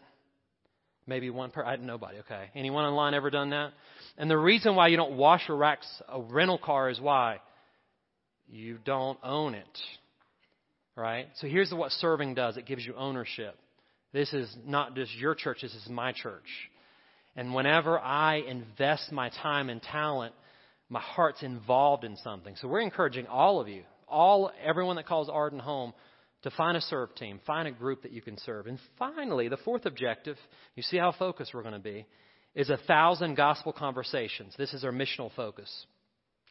Maybe 1.09 1.29
one 1.29 1.51
per, 1.51 1.63
I, 1.63 1.75
nobody, 1.75 2.19
okay. 2.19 2.45
Anyone 2.55 2.85
online 2.85 3.13
ever 3.13 3.29
done 3.29 3.49
that? 3.49 3.73
And 4.17 4.29
the 4.29 4.37
reason 4.37 4.75
why 4.75 4.87
you 4.87 4.97
don't 4.97 5.17
wash 5.17 5.49
or 5.49 5.57
wax 5.57 5.85
a 6.07 6.21
rental 6.21 6.57
car 6.57 6.89
is 6.89 7.01
why? 7.01 7.39
you 8.51 8.77
don't 8.83 9.19
own 9.23 9.53
it. 9.53 9.79
Right? 10.95 11.27
So 11.35 11.47
here's 11.47 11.71
what 11.71 11.91
serving 11.93 12.33
does 12.33 12.57
it 12.57 12.65
gives 12.65 12.85
you 12.85 12.93
ownership. 12.95 13.55
This 14.11 14.33
is 14.33 14.53
not 14.65 14.95
just 14.95 15.15
your 15.15 15.35
church, 15.35 15.59
this 15.61 15.73
is 15.73 15.87
my 15.89 16.11
church. 16.11 16.47
And 17.35 17.53
whenever 17.53 17.99
I 17.99 18.37
invest 18.37 19.11
my 19.11 19.29
time 19.29 19.69
and 19.69 19.81
talent, 19.81 20.33
my 20.89 20.99
heart's 20.99 21.43
involved 21.43 22.03
in 22.03 22.17
something. 22.17 22.55
So 22.59 22.67
we're 22.67 22.81
encouraging 22.81 23.27
all 23.27 23.61
of 23.61 23.67
you, 23.67 23.83
all 24.07 24.51
everyone 24.65 24.95
that 24.95 25.05
calls 25.05 25.29
Arden 25.29 25.59
home, 25.59 25.93
to 26.43 26.51
find 26.51 26.77
a 26.77 26.81
serve 26.81 27.13
team, 27.15 27.39
find 27.45 27.67
a 27.67 27.71
group 27.71 28.03
that 28.03 28.11
you 28.11 28.21
can 28.21 28.37
serve. 28.37 28.67
And 28.67 28.79
finally, 28.97 29.49
the 29.49 29.57
fourth 29.57 29.85
objective, 29.85 30.37
you 30.75 30.83
see 30.83 30.97
how 30.97 31.11
focused 31.11 31.53
we're 31.53 31.63
going 31.63 31.73
to 31.73 31.79
be, 31.79 32.05
is 32.55 32.69
a 32.69 32.77
thousand 32.87 33.35
gospel 33.35 33.73
conversations. 33.73 34.55
This 34.57 34.73
is 34.73 34.83
our 34.83 34.91
missional 34.91 35.31
focus. 35.35 35.85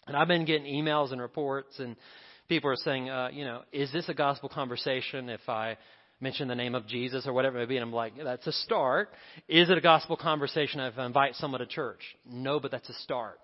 And 0.06 0.16
I've 0.16 0.28
been 0.28 0.44
getting 0.44 0.66
emails 0.66 1.12
and 1.12 1.20
reports, 1.20 1.78
and 1.78 1.96
people 2.48 2.70
are 2.70 2.76
saying, 2.76 3.10
uh, 3.10 3.28
you 3.32 3.44
know, 3.44 3.62
is 3.72 3.92
this 3.92 4.08
a 4.08 4.14
gospel 4.14 4.48
conversation 4.48 5.28
if 5.28 5.46
I 5.48 5.76
mention 6.20 6.48
the 6.48 6.54
name 6.54 6.74
of 6.74 6.86
Jesus 6.86 7.26
or 7.26 7.32
whatever 7.32 7.58
it 7.58 7.60
may 7.60 7.66
be? 7.66 7.76
And 7.76 7.84
I'm 7.84 7.92
like, 7.92 8.14
that's 8.22 8.46
a 8.46 8.52
start. 8.52 9.10
Is 9.48 9.70
it 9.70 9.78
a 9.78 9.82
gospel 9.82 10.16
conversation 10.16 10.80
if 10.80 10.98
I 10.98 11.06
invite 11.06 11.34
someone 11.34 11.60
to 11.60 11.66
church? 11.66 12.00
No, 12.30 12.60
but 12.60 12.70
that's 12.70 12.88
a 12.88 12.94
start. 12.94 13.38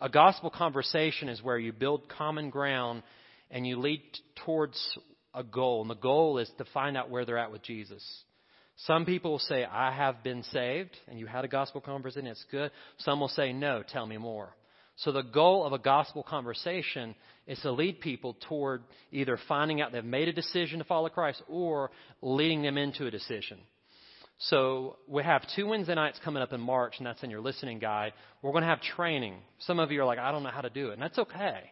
A 0.00 0.08
gospel 0.08 0.50
conversation 0.50 1.28
is 1.28 1.42
where 1.42 1.58
you 1.58 1.72
build 1.72 2.08
common 2.08 2.50
ground 2.50 3.02
and 3.50 3.66
you 3.66 3.78
lead 3.78 4.02
towards 4.44 4.98
a 5.34 5.42
goal. 5.42 5.82
And 5.82 5.90
the 5.90 5.94
goal 5.94 6.38
is 6.38 6.50
to 6.58 6.64
find 6.72 6.96
out 6.96 7.10
where 7.10 7.24
they're 7.24 7.38
at 7.38 7.52
with 7.52 7.62
Jesus. 7.62 8.04
Some 8.76 9.04
people 9.04 9.32
will 9.32 9.38
say, 9.38 9.64
I 9.64 9.92
have 9.92 10.22
been 10.24 10.42
saved, 10.44 10.96
and 11.08 11.18
you 11.18 11.26
had 11.26 11.44
a 11.44 11.48
gospel 11.48 11.80
conversation, 11.80 12.26
it's 12.26 12.44
good. 12.50 12.70
Some 12.98 13.20
will 13.20 13.28
say, 13.28 13.52
No, 13.52 13.82
tell 13.86 14.06
me 14.06 14.16
more. 14.16 14.54
So 14.96 15.12
the 15.12 15.22
goal 15.22 15.64
of 15.64 15.72
a 15.72 15.78
gospel 15.78 16.22
conversation 16.22 17.14
is 17.46 17.58
to 17.60 17.72
lead 17.72 18.00
people 18.00 18.36
toward 18.48 18.82
either 19.10 19.38
finding 19.48 19.80
out 19.80 19.92
they've 19.92 20.04
made 20.04 20.28
a 20.28 20.32
decision 20.32 20.78
to 20.78 20.84
follow 20.84 21.08
Christ 21.08 21.42
or 21.48 21.90
leading 22.22 22.62
them 22.62 22.78
into 22.78 23.06
a 23.06 23.10
decision. 23.10 23.58
So 24.38 24.96
we 25.08 25.22
have 25.22 25.42
two 25.54 25.66
Wednesday 25.66 25.94
nights 25.94 26.20
coming 26.24 26.42
up 26.42 26.52
in 26.52 26.60
March, 26.60 26.94
and 26.98 27.06
that's 27.06 27.22
in 27.22 27.30
your 27.30 27.40
listening 27.40 27.78
guide. 27.78 28.12
We're 28.42 28.52
going 28.52 28.62
to 28.62 28.68
have 28.68 28.80
training. 28.82 29.36
Some 29.60 29.78
of 29.78 29.90
you 29.90 30.02
are 30.02 30.04
like, 30.04 30.18
I 30.18 30.32
don't 30.32 30.42
know 30.42 30.50
how 30.50 30.60
to 30.60 30.70
do 30.70 30.90
it, 30.90 30.94
and 30.94 31.02
that's 31.02 31.18
okay. 31.18 31.70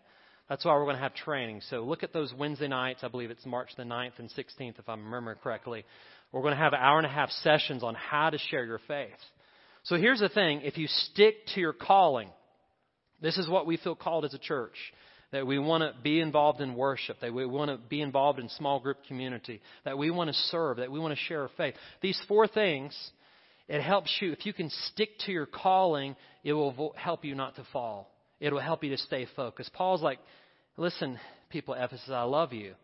That's 0.52 0.66
why 0.66 0.74
we're 0.74 0.84
going 0.84 0.96
to 0.96 1.02
have 1.02 1.14
training. 1.14 1.62
So 1.70 1.80
look 1.80 2.02
at 2.02 2.12
those 2.12 2.30
Wednesday 2.36 2.68
nights. 2.68 3.00
I 3.02 3.08
believe 3.08 3.30
it's 3.30 3.46
March 3.46 3.70
the 3.78 3.84
9th 3.84 4.18
and 4.18 4.28
16th, 4.28 4.78
if 4.78 4.86
I'm 4.86 5.02
remembering 5.02 5.38
correctly. 5.42 5.82
We're 6.30 6.42
going 6.42 6.52
to 6.52 6.60
have 6.60 6.74
an 6.74 6.78
hour 6.78 6.98
and 6.98 7.06
a 7.06 7.10
half 7.10 7.30
sessions 7.30 7.82
on 7.82 7.94
how 7.94 8.28
to 8.28 8.36
share 8.36 8.66
your 8.66 8.80
faith. 8.86 9.16
So 9.84 9.96
here's 9.96 10.20
the 10.20 10.28
thing 10.28 10.60
if 10.60 10.76
you 10.76 10.88
stick 10.88 11.36
to 11.54 11.60
your 11.60 11.72
calling, 11.72 12.28
this 13.22 13.38
is 13.38 13.48
what 13.48 13.64
we 13.64 13.78
feel 13.78 13.94
called 13.94 14.26
as 14.26 14.34
a 14.34 14.38
church. 14.38 14.74
That 15.30 15.46
we 15.46 15.58
want 15.58 15.84
to 15.84 15.98
be 16.02 16.20
involved 16.20 16.60
in 16.60 16.74
worship, 16.74 17.20
that 17.22 17.32
we 17.32 17.46
want 17.46 17.70
to 17.70 17.78
be 17.78 18.02
involved 18.02 18.38
in 18.38 18.50
small 18.50 18.78
group 18.78 18.98
community, 19.08 19.62
that 19.86 19.96
we 19.96 20.10
want 20.10 20.28
to 20.28 20.34
serve, 20.50 20.76
that 20.76 20.92
we 20.92 21.00
want 21.00 21.16
to 21.16 21.24
share 21.24 21.44
our 21.44 21.50
faith. 21.56 21.76
These 22.02 22.20
four 22.28 22.46
things, 22.46 22.94
it 23.68 23.80
helps 23.80 24.14
you. 24.20 24.32
If 24.32 24.44
you 24.44 24.52
can 24.52 24.68
stick 24.68 25.18
to 25.20 25.32
your 25.32 25.46
calling, 25.46 26.14
it 26.44 26.52
will 26.52 26.92
help 26.94 27.24
you 27.24 27.34
not 27.34 27.56
to 27.56 27.66
fall. 27.72 28.10
It 28.42 28.52
will 28.52 28.60
help 28.60 28.82
you 28.82 28.90
to 28.90 28.98
stay 28.98 29.26
focused. 29.36 29.72
Paul's 29.72 30.02
like, 30.02 30.18
listen, 30.76 31.18
people 31.50 31.74
Ephesus, 31.74 32.10
I 32.10 32.22
love 32.22 32.52
you, 32.52 32.74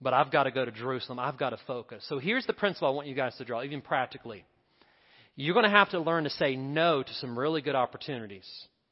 but 0.00 0.14
I've 0.14 0.32
got 0.32 0.44
to 0.44 0.50
go 0.50 0.64
to 0.64 0.72
Jerusalem. 0.72 1.18
I've 1.18 1.38
got 1.38 1.50
to 1.50 1.58
focus. 1.66 2.04
So 2.08 2.18
here's 2.18 2.46
the 2.46 2.52
principle 2.52 2.88
I 2.88 2.92
want 2.92 3.08
you 3.08 3.14
guys 3.14 3.36
to 3.36 3.44
draw, 3.44 3.62
even 3.62 3.80
practically. 3.80 4.44
You're 5.36 5.54
going 5.54 5.64
to 5.64 5.70
have 5.70 5.90
to 5.90 6.00
learn 6.00 6.24
to 6.24 6.30
say 6.30 6.56
no 6.56 7.02
to 7.02 7.14
some 7.14 7.38
really 7.38 7.62
good 7.62 7.74
opportunities 7.74 8.48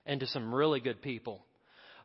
and 0.06 0.20
to 0.20 0.26
some 0.26 0.54
really 0.54 0.80
good 0.80 1.02
people. 1.02 1.44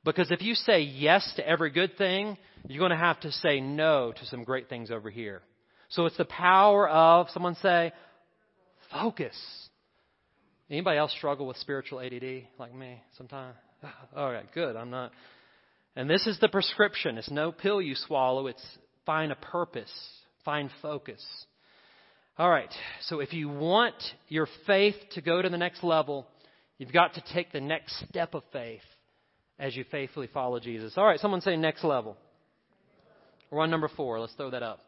Because 0.03 0.31
if 0.31 0.41
you 0.41 0.53
say 0.53 0.81
yes 0.81 1.31
to 1.37 1.47
every 1.47 1.69
good 1.69 1.97
thing, 1.97 2.37
you're 2.67 2.79
going 2.79 2.91
to 2.91 2.97
have 2.97 3.19
to 3.21 3.31
say 3.31 3.61
no 3.61 4.11
to 4.11 4.25
some 4.25 4.43
great 4.43 4.67
things 4.67 4.91
over 4.91 5.09
here. 5.09 5.41
So 5.89 6.05
it's 6.05 6.17
the 6.17 6.25
power 6.25 6.89
of, 6.89 7.29
someone 7.29 7.55
say, 7.55 7.93
focus. 8.91 9.35
Anybody 10.69 10.97
else 10.97 11.13
struggle 11.13 11.47
with 11.47 11.57
spiritual 11.57 12.01
ADD 12.01 12.47
like 12.57 12.73
me 12.73 13.01
sometimes? 13.17 13.55
All 14.15 14.31
right, 14.31 14.51
good. 14.53 14.75
I'm 14.75 14.89
not. 14.89 15.11
And 15.95 16.09
this 16.09 16.25
is 16.27 16.39
the 16.39 16.49
prescription. 16.49 17.17
It's 17.17 17.31
no 17.31 17.51
pill 17.51 17.81
you 17.81 17.95
swallow. 17.95 18.47
It's 18.47 18.65
find 19.05 19.31
a 19.31 19.35
purpose, 19.35 19.91
find 20.43 20.69
focus. 20.81 21.23
All 22.37 22.49
right. 22.49 22.73
So 23.01 23.19
if 23.19 23.33
you 23.33 23.49
want 23.49 23.95
your 24.27 24.47
faith 24.65 24.95
to 25.11 25.21
go 25.21 25.41
to 25.41 25.49
the 25.49 25.57
next 25.57 25.83
level, 25.83 26.27
You've 26.77 26.91
got 26.91 27.13
to 27.13 27.23
take 27.33 27.51
the 27.51 27.61
next 27.61 28.03
step 28.09 28.33
of 28.33 28.43
faith 28.51 28.81
as 29.59 29.75
you 29.75 29.85
faithfully 29.91 30.27
follow 30.33 30.59
Jesus. 30.59 30.93
All 30.97 31.05
right, 31.05 31.19
someone 31.19 31.41
say 31.41 31.55
next 31.55 31.83
level. 31.83 32.17
We're 33.51 33.61
on 33.61 33.69
number 33.69 33.87
four. 33.87 34.19
Let's 34.19 34.33
throw 34.33 34.49
that 34.49 34.63
up. 34.63 34.79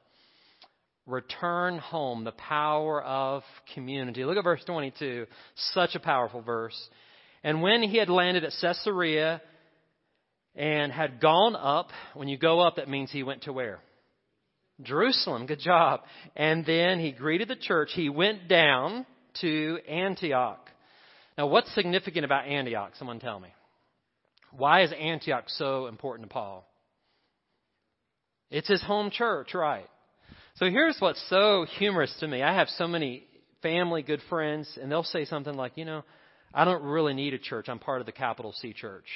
Return 1.05 1.77
home, 1.77 2.23
the 2.23 2.31
power 2.31 3.01
of 3.03 3.43
community. 3.75 4.25
Look 4.25 4.37
at 4.37 4.43
verse 4.43 4.63
22. 4.65 5.27
Such 5.73 5.93
a 5.93 5.99
powerful 5.99 6.41
verse. 6.41 6.77
And 7.43 7.61
when 7.61 7.83
he 7.83 7.97
had 7.97 8.09
landed 8.09 8.43
at 8.43 8.53
Caesarea 8.59 9.41
and 10.55 10.91
had 10.91 11.19
gone 11.19 11.55
up, 11.55 11.89
when 12.13 12.27
you 12.27 12.37
go 12.37 12.59
up, 12.61 12.77
that 12.77 12.89
means 12.89 13.11
he 13.11 13.23
went 13.23 13.43
to 13.43 13.53
where? 13.53 13.79
Jerusalem. 14.81 15.45
Good 15.45 15.59
job. 15.59 16.01
And 16.35 16.65
then 16.65 16.99
he 16.99 17.11
greeted 17.11 17.47
the 17.47 17.55
church. 17.55 17.89
He 17.93 18.09
went 18.09 18.47
down 18.47 19.05
to 19.41 19.79
Antioch. 19.87 20.69
Now, 21.37 21.47
what's 21.47 21.73
significant 21.75 22.25
about 22.25 22.47
Antioch? 22.47 22.91
Someone 22.97 23.19
tell 23.19 23.39
me. 23.39 23.49
Why 24.51 24.83
is 24.83 24.91
Antioch 24.97 25.45
so 25.47 25.87
important 25.87 26.29
to 26.29 26.33
Paul? 26.33 26.65
It's 28.49 28.69
his 28.69 28.81
home 28.81 29.11
church, 29.11 29.53
right? 29.53 29.87
So 30.55 30.69
here's 30.69 30.95
what's 30.99 31.21
so 31.29 31.65
humorous 31.77 32.15
to 32.21 32.27
me. 32.27 32.41
I 32.41 32.53
have 32.53 32.69
so 32.69 32.87
many 32.87 33.25
family, 33.61 34.01
good 34.01 34.21
friends, 34.29 34.77
and 34.81 34.89
they'll 34.89 35.03
say 35.03 35.25
something 35.25 35.55
like, 35.55 35.73
you 35.75 35.83
know, 35.83 36.03
I 36.53 36.63
don't 36.63 36.83
really 36.83 37.13
need 37.13 37.33
a 37.33 37.37
church. 37.39 37.67
I'm 37.67 37.79
part 37.79 37.99
of 37.99 38.05
the 38.05 38.13
capital 38.13 38.53
C 38.53 38.71
church. 38.71 39.07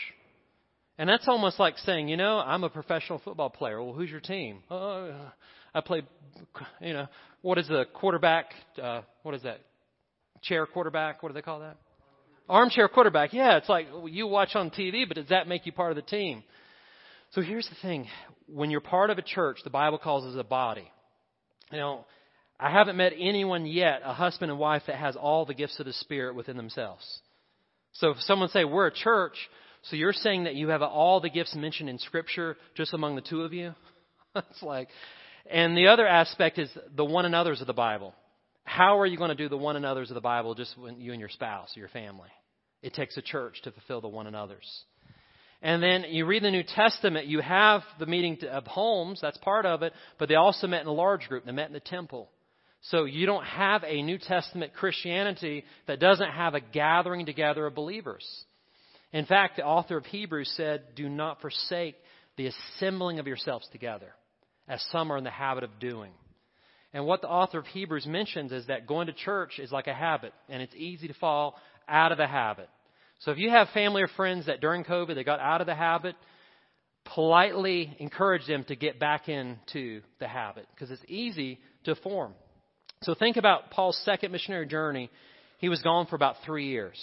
And 1.00 1.08
that's 1.08 1.30
almost 1.30 1.60
like 1.60 1.78
saying, 1.78 2.10
you 2.10 2.18
know, 2.18 2.40
I'm 2.40 2.66
a 2.66 2.70
professional 2.70 3.20
football 3.24 3.50
player. 3.50 3.82
Well, 3.82 3.94
who's 3.94 4.10
your 4.10 4.20
team? 4.20 4.60
Oh, 4.70 5.16
I 5.74 5.80
play, 5.80 6.02
you 6.82 6.92
know, 6.92 7.08
what 7.42 7.58
is 7.58 7.70
the 7.70 7.86
quarterback? 7.94 8.48
Uh, 8.80 9.02
what 9.24 9.34
is 9.34 9.44
that? 9.44 9.62
Chair 10.42 10.66
quarterback? 10.66 11.24
What 11.24 11.30
do 11.30 11.34
they 11.34 11.42
call 11.42 11.62
that? 11.62 11.78
Armchair 12.50 12.90
quarterback. 12.90 13.32
Yeah, 13.32 13.56
it's 13.56 13.70
like 13.70 13.88
you 14.08 14.28
watch 14.28 14.56
on 14.56 14.72
TV, 14.72 15.08
but 15.08 15.16
does 15.16 15.30
that 15.30 15.48
make 15.48 15.66
you 15.66 15.72
part 15.72 15.92
of 15.92 15.96
the 15.96 16.02
team? 16.02 16.44
So 17.32 17.42
here's 17.42 17.70
the 17.70 17.76
thing. 17.82 18.08
When 18.48 18.70
you're 18.70 18.82
part 18.82 19.10
of 19.10 19.18
a 19.18 19.22
church, 19.22 19.60
the 19.64 19.70
Bible 19.70 20.00
calls 20.00 20.26
us 20.26 20.36
a 20.38 20.44
body. 20.44 20.92
You 21.72 21.78
know, 21.78 22.06
I 22.60 22.72
haven't 22.72 22.98
met 22.98 23.14
anyone 23.18 23.66
yet, 23.66 24.02
a 24.04 24.14
husband 24.14 24.52
and 24.52 24.60
wife, 24.60 24.84
that 24.88 24.98
has 24.98 25.16
all 25.16 25.46
the 25.46 25.54
gifts 25.54 25.80
of 25.80 25.86
the 25.86 25.94
Spirit 25.94 26.36
within 26.36 26.58
themselves. 26.58 27.22
So 27.94 28.10
if 28.10 28.18
someone 28.22 28.50
say, 28.50 28.66
we're 28.66 28.88
a 28.88 28.94
church, 28.94 29.38
so 29.84 29.96
you're 29.96 30.13
saying 30.13 30.44
that 30.44 30.56
you 30.56 30.70
have 30.70 30.82
all 30.82 31.20
the 31.20 31.30
gifts 31.30 31.56
mentioned 31.56 31.89
in 31.89 32.00
Scripture 32.00 32.58
just 32.76 32.94
among 32.94 33.15
the 33.15 33.22
two 33.22 33.44
of 33.44 33.54
you? 33.54 33.74
it's 34.36 34.62
like, 34.62 34.89
and 35.50 35.76
the 35.76 35.88
other 35.88 36.08
aspect 36.08 36.60
is 36.60 36.70
the 36.96 37.06
one 37.06 37.26
another's 37.26 37.62
of 37.62 37.68
the 37.68 37.74
Bible. 37.74 38.13
How 38.63 39.00
are 39.00 39.06
you 39.06 39.18
going 39.18 39.30
to 39.30 39.36
do 39.36 39.50
the 39.50 39.58
one 39.58 39.76
another's 39.76 40.12
of 40.12 40.15
the 40.15 40.22
Bible 40.22 40.54
just 40.54 40.78
when 40.78 41.00
you 41.00 41.12
and 41.12 41.20
your 41.20 41.30
spouse 41.30 41.76
or 41.76 41.80
your 41.80 41.89
family? 41.89 42.30
It 42.82 42.94
takes 42.94 43.18
a 43.18 43.22
church 43.22 43.62
to 43.63 43.72
fulfill 43.72 44.02
the 44.02 44.08
one 44.08 44.28
another's. 44.28 44.84
And 45.62 45.84
then 45.84 46.06
you 46.10 46.26
read 46.26 46.44
the 46.44 46.52
New 46.52 46.63
Testament, 46.63 47.28
you 47.28 47.42
have 47.42 47.82
the 48.00 48.06
meeting 48.06 48.38
of 48.50 48.65
homes, 48.65 49.20
that's 49.22 49.38
part 49.39 49.65
of 49.65 49.82
it, 49.84 49.92
but 50.18 50.30
they 50.30 50.36
also 50.36 50.68
met 50.68 50.82
in 50.82 50.88
a 50.88 50.94
large 50.94 51.28
group. 51.28 51.46
They 51.46 51.52
met 51.52 51.68
in 51.68 51.74
the 51.74 51.82
temple. 51.82 52.30
So 52.84 53.04
you 53.04 53.26
don't 53.26 53.44
have 53.44 53.84
a 53.84 54.02
New 54.02 54.18
Testament 54.18 54.74
Christianity 54.74 55.65
that 55.88 56.00
doesn't 56.00 56.32
have 56.32 56.54
a 56.54 56.62
gathering 56.62 57.26
together 57.26 57.65
of 57.65 57.76
believers. 57.76 58.26
In 59.12 59.26
fact, 59.26 59.58
the 59.58 59.65
author 59.65 59.98
of 59.98 60.06
Hebrews 60.06 60.52
said, 60.56 60.84
Do 60.95 61.10
not 61.10 61.41
forsake 61.41 61.95
the 62.38 62.48
assembling 62.48 63.19
of 63.19 63.28
yourselves 63.28 63.67
together, 63.72 64.13
as 64.67 64.86
some 64.91 65.12
are 65.12 65.17
in 65.17 65.24
the 65.24 65.30
habit 65.30 65.63
of 65.63 65.80
doing. 65.80 66.12
And 66.93 67.06
what 67.06 67.22
the 67.22 67.30
author 67.30 67.60
of 67.60 67.67
Hebrews 67.67 68.06
mentions 68.06 68.52
is 68.52 68.67
that 68.67 68.88
going 68.88 69.08
to 69.08 69.13
church 69.13 69.60
is 69.60 69.72
like 69.72 69.88
a 69.88 69.93
habit, 69.93 70.34
and 70.48 70.62
it's 70.62 70.76
easy 70.76 71.08
to 71.08 71.13
fall 71.15 71.56
out 71.88 72.12
of 72.12 72.17
the 72.17 72.28
habit. 72.28 72.69
So 73.19 73.32
if 73.32 73.38
you 73.38 73.50
have 73.50 73.67
family 73.69 74.02
or 74.02 74.08
friends 74.08 74.45
that 74.45 74.62
during 74.62 74.84
COVID 74.84 75.15
they 75.15 75.24
got 75.24 75.39
out 75.39 75.62
of 75.62 75.67
the 75.67 75.76
habit, 75.76 76.15
politely 77.04 77.95
encourage 78.00 78.45
them 78.48 78.63
to 78.65 78.76
get 78.76 79.00
back 79.00 79.28
into 79.28 80.02
the 80.19 80.28
habit 80.28 80.67
because 80.74 80.91
it's 80.91 81.04
easy 81.08 81.60
to 81.84 81.95
form. 81.95 82.34
So 83.02 83.13
think 83.15 83.38
about 83.38 83.72
Paul's 83.72 84.00
second 84.06 84.32
missionary 84.32 84.67
journey. 84.67 85.10
He 85.58 85.69
was 85.69 85.82
gone 85.82 86.06
for 86.06 86.15
about 86.15 86.38
three 86.45 86.67
years. 86.69 86.98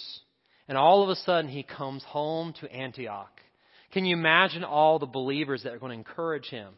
And 0.67 0.77
all 0.77 1.03
of 1.03 1.09
a 1.09 1.15
sudden 1.15 1.49
he 1.49 1.63
comes 1.63 2.03
home 2.03 2.53
to 2.59 2.71
Antioch. 2.71 3.31
Can 3.93 4.05
you 4.05 4.15
imagine 4.15 4.63
all 4.63 4.99
the 4.99 5.05
believers 5.05 5.63
that 5.63 5.73
are 5.73 5.79
going 5.79 5.91
to 5.91 5.97
encourage 5.97 6.47
him? 6.47 6.73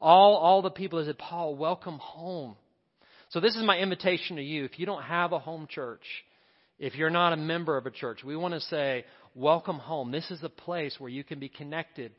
All, 0.00 0.36
all 0.36 0.62
the 0.62 0.70
people 0.70 0.98
that 0.98 1.06
said, 1.06 1.18
Paul, 1.18 1.54
welcome 1.54 1.98
home. 1.98 2.56
So 3.28 3.38
this 3.38 3.54
is 3.54 3.62
my 3.62 3.78
invitation 3.78 4.36
to 4.36 4.42
you. 4.42 4.64
If 4.64 4.78
you 4.78 4.86
don't 4.86 5.02
have 5.04 5.32
a 5.32 5.38
home 5.38 5.68
church, 5.70 6.02
if 6.80 6.96
you're 6.96 7.10
not 7.10 7.32
a 7.32 7.36
member 7.36 7.76
of 7.76 7.86
a 7.86 7.90
church, 7.90 8.24
we 8.24 8.34
want 8.34 8.54
to 8.54 8.60
say, 8.60 9.04
welcome 9.36 9.78
home. 9.78 10.10
This 10.10 10.28
is 10.30 10.42
a 10.42 10.48
place 10.48 10.96
where 10.98 11.10
you 11.10 11.22
can 11.22 11.38
be 11.38 11.48
connected 11.48 12.12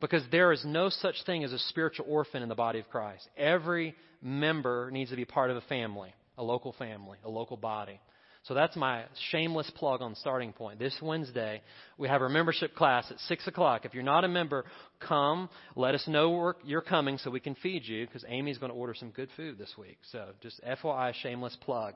Because 0.00 0.22
there 0.30 0.52
is 0.52 0.64
no 0.64 0.88
such 0.88 1.14
thing 1.24 1.44
as 1.44 1.52
a 1.52 1.58
spiritual 1.58 2.06
orphan 2.08 2.42
in 2.42 2.48
the 2.48 2.54
body 2.54 2.78
of 2.78 2.88
Christ. 2.90 3.28
Every 3.36 3.94
member 4.20 4.90
needs 4.90 5.10
to 5.10 5.16
be 5.16 5.24
part 5.24 5.50
of 5.50 5.56
a 5.56 5.62
family, 5.62 6.12
a 6.36 6.42
local 6.42 6.72
family, 6.72 7.18
a 7.24 7.30
local 7.30 7.56
body. 7.56 8.00
So 8.44 8.52
that's 8.52 8.76
my 8.76 9.04
shameless 9.30 9.70
plug 9.74 10.02
on 10.02 10.14
starting 10.16 10.52
point. 10.52 10.78
This 10.78 10.94
Wednesday, 11.00 11.62
we 11.96 12.08
have 12.08 12.20
our 12.20 12.28
membership 12.28 12.74
class 12.74 13.10
at 13.10 13.18
6 13.20 13.46
o'clock. 13.46 13.86
If 13.86 13.94
you're 13.94 14.02
not 14.02 14.24
a 14.24 14.28
member, 14.28 14.66
come. 15.00 15.48
Let 15.76 15.94
us 15.94 16.06
know 16.06 16.52
you're 16.62 16.82
coming 16.82 17.16
so 17.16 17.30
we 17.30 17.40
can 17.40 17.54
feed 17.54 17.86
you 17.86 18.04
because 18.06 18.22
Amy's 18.28 18.58
going 18.58 18.70
to 18.70 18.76
order 18.76 18.92
some 18.92 19.10
good 19.10 19.30
food 19.34 19.56
this 19.56 19.72
week. 19.78 19.96
So 20.12 20.26
just 20.42 20.60
FYI, 20.62 21.14
shameless 21.14 21.56
plug. 21.62 21.94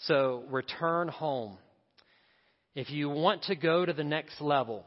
So 0.00 0.42
return 0.50 1.06
home. 1.06 1.58
If 2.74 2.90
you 2.90 3.08
want 3.08 3.44
to 3.44 3.54
go 3.54 3.86
to 3.86 3.92
the 3.92 4.04
next 4.04 4.40
level, 4.40 4.84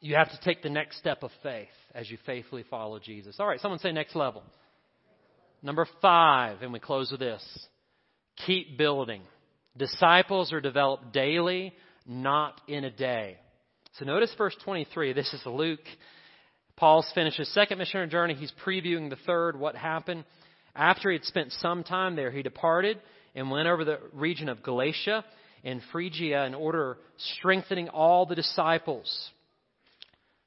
you 0.00 0.14
have 0.14 0.30
to 0.30 0.38
take 0.44 0.62
the 0.62 0.70
next 0.70 0.98
step 0.98 1.24
of 1.24 1.32
faith 1.42 1.68
as 1.92 2.08
you 2.08 2.18
faithfully 2.24 2.64
follow 2.70 3.00
Jesus. 3.00 3.36
All 3.40 3.48
right, 3.48 3.60
someone 3.60 3.80
say 3.80 3.90
next 3.90 4.14
level. 4.14 4.44
Number 5.60 5.88
five, 6.00 6.62
and 6.62 6.72
we 6.72 6.78
close 6.78 7.10
with 7.10 7.18
this 7.18 7.42
keep 8.46 8.78
building. 8.78 9.22
Disciples 9.78 10.52
are 10.52 10.60
developed 10.60 11.12
daily, 11.12 11.72
not 12.06 12.60
in 12.66 12.84
a 12.84 12.90
day. 12.90 13.36
So 13.98 14.04
notice 14.04 14.32
verse 14.36 14.56
23. 14.64 15.12
This 15.12 15.32
is 15.32 15.40
Luke. 15.46 15.80
Paul's 16.76 17.10
finished 17.14 17.38
his 17.38 17.52
second 17.54 17.78
missionary 17.78 18.08
journey. 18.08 18.34
He's 18.34 18.52
previewing 18.64 19.10
the 19.10 19.18
third, 19.26 19.58
what 19.58 19.76
happened. 19.76 20.24
After 20.74 21.10
he 21.10 21.16
had 21.16 21.24
spent 21.24 21.52
some 21.52 21.82
time 21.82 22.16
there, 22.16 22.30
he 22.30 22.42
departed 22.42 23.00
and 23.34 23.50
went 23.50 23.68
over 23.68 23.84
the 23.84 23.98
region 24.12 24.48
of 24.48 24.62
Galatia 24.62 25.24
and 25.64 25.80
Phrygia 25.92 26.44
in 26.46 26.54
order 26.54 26.98
strengthening 27.36 27.88
all 27.88 28.26
the 28.26 28.34
disciples. 28.34 29.30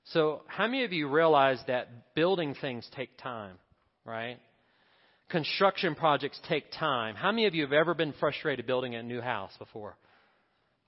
So, 0.05 0.41
how 0.47 0.67
many 0.67 0.83
of 0.83 0.93
you 0.93 1.09
realize 1.09 1.59
that 1.67 2.15
building 2.15 2.55
things 2.59 2.89
take 2.95 3.17
time, 3.17 3.55
right? 4.05 4.39
Construction 5.31 5.95
projects 5.95 6.37
take 6.49 6.65
time. 6.77 7.15
How 7.15 7.31
many 7.31 7.45
of 7.45 7.55
you 7.55 7.63
have 7.63 7.71
ever 7.71 7.93
been 7.93 8.13
frustrated 8.19 8.67
building 8.67 8.95
a 8.95 9.01
new 9.01 9.21
house 9.21 9.53
before? 9.57 9.95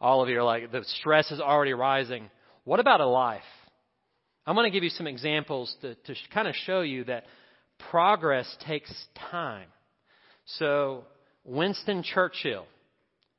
All 0.02 0.22
of 0.22 0.28
you 0.28 0.38
are 0.40 0.44
like, 0.44 0.70
the 0.70 0.84
stress 1.00 1.32
is 1.32 1.40
already 1.40 1.74
rising. 1.74 2.30
What 2.66 2.82
about 2.82 3.00
a 3.00 3.06
life? 3.06 3.42
I'm 4.46 4.56
going 4.56 4.70
to 4.70 4.76
give 4.76 4.84
you 4.84 4.90
some 4.90 5.08
examples 5.08 5.74
to, 5.82 5.96
to 5.96 6.16
kind 6.34 6.50
of 6.50 6.56
show 6.66 6.82
you 6.82 7.06
that 7.06 7.24
progress 7.90 8.54
takes 8.68 8.94
time. 9.32 9.68
So, 10.58 11.06
Winston 11.46 12.04
Churchill, 12.04 12.66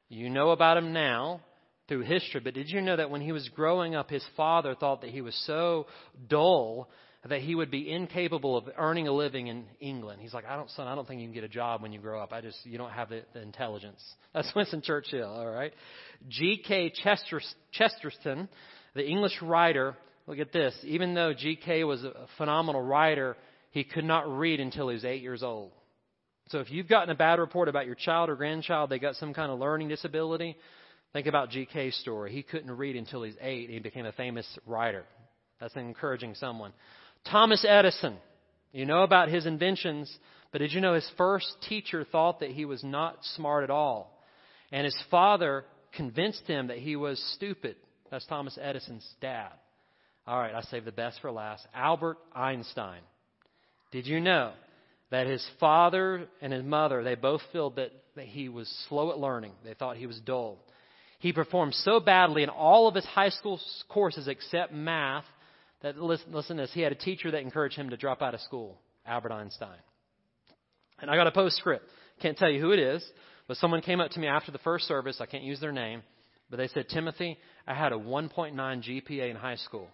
you 0.09 0.31
know 0.31 0.51
about 0.51 0.79
him 0.79 0.95
now 0.95 1.43
through 1.87 2.01
history, 2.01 2.41
but 2.41 2.55
did 2.55 2.71
you 2.71 2.81
know 2.81 2.97
that 2.97 3.11
when 3.11 3.21
he 3.21 3.33
was 3.33 3.47
growing 3.51 3.95
up, 3.95 4.09
his 4.09 4.25
father 4.39 4.75
thought 4.75 5.03
that 5.03 5.11
he 5.11 5.21
was 5.21 5.35
so 5.47 5.87
dull 6.29 6.89
that 7.29 7.41
he 7.41 7.55
would 7.55 7.71
be 7.71 7.91
incapable 7.91 8.57
of 8.57 8.69
earning 8.77 9.09
a 9.09 9.13
living 9.13 9.47
in 9.47 9.65
England. 9.81 10.21
He's 10.21 10.35
like, 10.35 10.45
I 10.45 10.57
don't, 10.57 10.69
son, 10.71 10.87
I 10.87 10.95
don't 10.95 11.09
think 11.09 11.21
you 11.21 11.27
can 11.27 11.35
get 11.35 11.45
a 11.45 11.49
job 11.49 11.81
when 11.81 11.93
you 11.93 11.99
grow 11.99 12.21
up. 12.21 12.33
I 12.33 12.43
just, 12.43 12.59
you 12.65 12.77
don't 12.77 12.91
have 12.91 13.09
the, 13.09 13.23
the 13.33 13.41
intelligence. 13.41 14.03
That's 14.35 14.53
Winston 14.55 14.83
Churchill, 14.83 15.31
all 15.31 15.51
right? 15.51 15.73
G.K. 16.29 16.93
Chester, 17.03 17.41
Chesterton, 17.73 18.49
the 18.95 19.07
English 19.07 19.41
writer, 19.41 19.97
look 20.27 20.39
at 20.39 20.53
this. 20.53 20.75
Even 20.85 21.15
though 21.15 21.33
G.K. 21.33 21.85
was 21.85 22.05
a 22.05 22.13
phenomenal 22.37 22.83
writer, 22.83 23.37
he 23.71 23.85
could 23.85 24.05
not 24.05 24.29
read 24.39 24.61
until 24.61 24.89
he 24.89 24.95
was 24.95 25.05
eight 25.05 25.23
years 25.23 25.43
old. 25.43 25.73
So 26.49 26.59
if 26.59 26.71
you've 26.71 26.89
gotten 26.89 27.09
a 27.09 27.15
bad 27.15 27.39
report 27.39 27.71
about 27.71 27.87
your 27.87 27.95
child 27.95 28.29
or 28.29 28.37
grandchild, 28.37 28.91
they 28.91 28.99
got 28.99 29.15
some 29.15 29.33
kind 29.33 29.51
of 29.51 29.59
learning 29.59 29.89
disability, 29.89 30.59
think 31.15 31.27
about 31.27 31.49
G.K.'s 31.49 31.97
story. 31.97 32.33
He 32.33 32.43
couldn't 32.43 32.71
read 32.71 32.97
until 32.97 33.23
he's 33.23 33.37
eight. 33.41 33.71
He 33.71 33.79
became 33.79 34.05
a 34.05 34.13
famous 34.13 34.47
writer. 34.67 35.05
That's 35.59 35.75
encouraging 35.77 36.35
someone. 36.35 36.75
Thomas 37.31 37.65
Edison. 37.69 38.17
You 38.73 38.87
know 38.87 39.03
about 39.03 39.29
his 39.29 39.47
inventions, 39.47 40.15
but 40.53 40.59
did 40.59 40.73
you 40.73 40.81
know 40.81 40.95
his 40.95 41.09
first 41.17 41.47
teacher 41.69 42.05
thought 42.11 42.41
that 42.41 42.51
he 42.51 42.65
was 42.65 42.83
not 42.83 43.19
smart 43.35 43.65
at 43.65 43.71
all? 43.71 44.11
And 44.73 44.85
his 44.85 45.01
father 45.11 45.65
convinced 45.97 46.47
him 46.47 46.69
that 46.69 46.79
he 46.79 46.97
was 46.97 47.23
stupid. 47.37 47.77
That's 48.11 48.27
Thomas 48.27 48.59
Edison's 48.61 49.07
dad. 49.21 49.51
All 50.27 50.39
right, 50.39 50.55
I 50.55 50.63
saved 50.63 50.87
the 50.87 50.93
best 50.93 51.21
for 51.21 51.31
last. 51.31 51.67
Albert 51.75 52.19
Einstein. 52.35 53.01
Did 53.93 54.07
you 54.07 54.21
know 54.21 54.53
that 55.11 55.27
his 55.27 55.47
father 55.61 56.27
and 56.41 56.53
his 56.53 56.65
mother, 56.65 57.05
they 57.05 57.15
both 57.15 57.43
felt 57.53 57.77
that, 57.77 57.93
that 58.17 58.27
he 58.27 58.49
was 58.49 58.69
slow 58.89 59.13
at 59.13 59.19
learning. 59.19 59.53
They 59.65 59.75
thought 59.75 59.97
he 59.97 60.07
was 60.07 60.19
dull. 60.21 60.59
He 61.21 61.33
performed 61.33 61.75
so 61.75 62.01
badly 62.01 62.43
in 62.43 62.49
all 62.49 62.89
of 62.89 62.95
his 62.95 63.05
high 63.05 63.29
school 63.29 63.61
courses 63.89 64.29
except 64.29 64.73
math 64.73 65.25
that, 65.85 65.99
listen, 65.99 66.33
listen 66.33 66.57
to 66.57 66.63
this, 66.63 66.73
he 66.73 66.81
had 66.81 66.93
a 66.93 66.97
teacher 66.97 67.31
that 67.31 67.43
encouraged 67.43 67.77
him 67.77 67.91
to 67.91 67.97
drop 67.99 68.23
out 68.23 68.33
of 68.33 68.41
school, 68.41 68.79
Albert 69.07 69.33
Einstein. 69.33 69.77
And 70.99 71.11
I 71.11 71.17
got 71.17 71.27
a 71.27 71.31
postscript. 71.31 71.85
Can't 72.23 72.39
tell 72.39 72.51
you 72.51 72.59
who 72.59 72.73
it 72.73 72.79
is, 72.79 73.05
but 73.47 73.59
someone 73.59 73.83
came 73.83 74.01
up 74.01 74.11
to 74.13 74.21
me 74.21 74.27
after 74.27 74.51
the 74.51 74.59
first 74.59 74.89
service. 74.89 75.19
I 75.21 75.27
can't 75.27 75.45
use 75.45 75.61
their 75.61 75.73
name, 75.73 76.03
but 76.49 76.57
they 76.57 76.69
said, 76.69 76.89
Timothy, 76.89 77.37
I 77.67 77.75
had 77.75 77.93
a 77.93 77.97
1.9 77.97 78.55
GPA 78.55 79.31
in 79.31 79.37
high 79.37 79.57
school. 79.57 79.89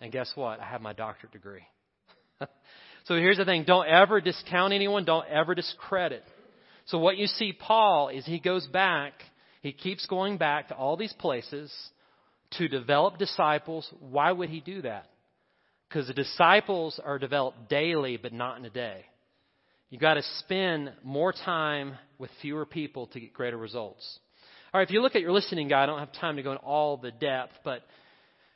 And 0.00 0.12
guess 0.12 0.30
what? 0.36 0.60
I 0.60 0.64
have 0.64 0.80
my 0.80 0.92
doctorate 0.92 1.32
degree. 1.32 1.64
so 3.06 3.16
here's 3.16 3.38
the 3.38 3.44
thing 3.44 3.64
don't 3.66 3.88
ever 3.88 4.20
discount 4.20 4.72
anyone, 4.72 5.04
don't 5.04 5.26
ever 5.26 5.56
discredit. 5.56 6.22
So 6.84 6.98
what 6.98 7.16
you 7.16 7.26
see 7.26 7.52
Paul 7.52 8.10
is 8.10 8.24
he 8.24 8.38
goes 8.38 8.64
back, 8.68 9.14
he 9.60 9.72
keeps 9.72 10.06
going 10.06 10.38
back 10.38 10.68
to 10.68 10.76
all 10.76 10.96
these 10.96 11.14
places 11.14 11.74
to 12.58 12.68
develop 12.68 13.18
disciples. 13.18 13.92
Why 13.98 14.30
would 14.30 14.50
he 14.50 14.60
do 14.60 14.82
that? 14.82 15.06
Because 15.88 16.08
the 16.08 16.14
disciples 16.14 17.00
are 17.04 17.18
developed 17.18 17.68
daily, 17.68 18.16
but 18.16 18.32
not 18.32 18.58
in 18.58 18.64
a 18.64 18.70
day. 18.70 19.04
You've 19.90 20.00
got 20.00 20.14
to 20.14 20.22
spend 20.40 20.92
more 21.04 21.32
time 21.32 21.94
with 22.18 22.30
fewer 22.42 22.66
people 22.66 23.06
to 23.08 23.20
get 23.20 23.32
greater 23.32 23.56
results. 23.56 24.18
All 24.74 24.80
right, 24.80 24.88
if 24.88 24.92
you 24.92 25.00
look 25.00 25.14
at 25.14 25.22
your 25.22 25.32
listening 25.32 25.68
guide, 25.68 25.84
I 25.84 25.86
don't 25.86 26.00
have 26.00 26.12
time 26.12 26.36
to 26.36 26.42
go 26.42 26.52
in 26.52 26.58
all 26.58 26.96
the 26.96 27.12
depth, 27.12 27.52
but 27.64 27.82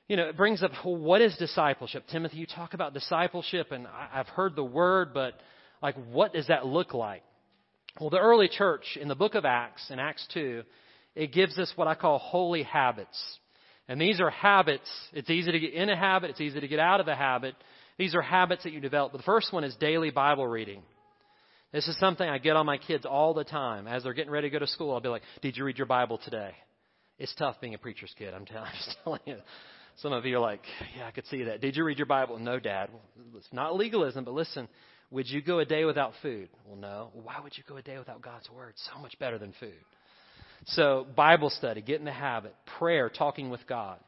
you 0.08 0.16
know, 0.16 0.28
it 0.28 0.36
brings 0.36 0.60
up 0.60 0.72
well, 0.84 0.96
what 0.96 1.20
is 1.20 1.36
discipleship? 1.36 2.04
Timothy, 2.10 2.38
you 2.38 2.46
talk 2.46 2.74
about 2.74 2.94
discipleship, 2.94 3.70
and 3.70 3.86
I've 4.12 4.26
heard 4.26 4.56
the 4.56 4.64
word, 4.64 5.14
but 5.14 5.34
like, 5.80 5.94
what 6.10 6.32
does 6.32 6.48
that 6.48 6.66
look 6.66 6.94
like? 6.94 7.22
Well, 8.00 8.10
the 8.10 8.18
early 8.18 8.48
church 8.48 8.98
in 9.00 9.06
the 9.06 9.14
book 9.14 9.36
of 9.36 9.44
Acts, 9.44 9.88
in 9.88 10.00
Acts 10.00 10.26
2, 10.34 10.62
it 11.14 11.32
gives 11.32 11.58
us 11.58 11.72
what 11.76 11.86
I 11.86 11.94
call 11.94 12.18
holy 12.18 12.64
habits. 12.64 13.38
And 13.90 14.00
these 14.00 14.20
are 14.20 14.31
habits. 14.31 14.88
It's 15.12 15.29
easy 15.29 15.50
to 15.50 15.59
get 15.59 15.74
in 15.74 15.90
a 15.90 15.96
habit, 15.96 16.31
it's 16.31 16.40
easy 16.40 16.61
to 16.61 16.68
get 16.68 16.79
out 16.79 17.00
of 17.00 17.09
a 17.09 17.16
habit. 17.16 17.57
These 17.98 18.14
are 18.14 18.22
habits 18.22 18.62
that 18.62 18.72
you 18.72 18.81
develop. 18.81 19.12
The 19.12 19.18
first 19.18 19.53
one 19.53 19.64
is 19.64 19.74
daily 19.81 20.11
Bible 20.11 20.46
reading. 20.46 20.83
This 21.72 21.88
is 21.88 21.98
something 21.98 22.26
I 22.26 22.38
get 22.38 22.55
on 22.55 22.66
my 22.66 22.79
kids 22.79 23.05
all 23.05 23.35
the 23.35 23.42
time. 23.42 23.88
As 23.88 24.05
they're 24.05 24.14
getting 24.14 24.31
ready 24.31 24.48
to 24.48 24.53
go 24.53 24.61
to 24.61 24.66
school, 24.68 24.94
I'll 24.94 25.00
be 25.00 25.09
like, 25.09 25.22
Did 25.42 25.57
you 25.57 25.64
read 25.64 25.76
your 25.76 25.88
Bible 25.88 26.20
today? 26.24 26.53
It's 27.18 27.35
tough 27.35 27.61
being 27.61 27.74
a 27.74 27.79
preacher's 27.79 28.14
kid, 28.16 28.33
I'm, 28.33 28.46
I'm 28.57 28.72
just 28.76 28.96
telling 29.03 29.20
you. 29.26 29.38
Some 29.96 30.12
of 30.12 30.24
you 30.24 30.37
are 30.37 30.40
like, 30.40 30.62
Yeah, 30.96 31.09
I 31.09 31.11
could 31.11 31.26
see 31.26 31.42
that. 31.42 31.61
Did 31.61 31.74
you 31.74 31.83
read 31.83 31.98
your 31.98 32.07
Bible? 32.07 32.38
No, 32.38 32.61
Dad. 32.61 32.90
Well, 32.92 33.03
it's 33.38 33.48
not 33.53 33.74
legalism, 33.74 34.24
but 34.24 34.35
listen, 34.35 34.68
would 35.11 35.29
you 35.29 35.42
go 35.42 35.59
a 35.59 35.64
day 35.64 35.85
without 35.85 36.12
food? 36.22 36.48
Well, 36.64 36.76
no. 36.76 37.11
Why 37.12 37.40
would 37.42 37.59
you 37.59 37.64
go 37.68 37.76
a 37.76 37.83
day 37.83 37.98
without 37.98 38.22
God's 38.22 38.48
Word? 38.50 38.74
So 38.76 39.00
much 39.00 39.18
better 39.18 39.37
than 39.37 39.53
food. 39.59 39.74
So, 40.66 41.07
Bible 41.16 41.51
study, 41.51 41.81
get 41.81 41.99
in 41.99 42.05
the 42.05 42.12
habit, 42.12 42.55
prayer, 42.79 43.09
talking 43.09 43.51
with 43.51 43.66
God. 43.66 43.99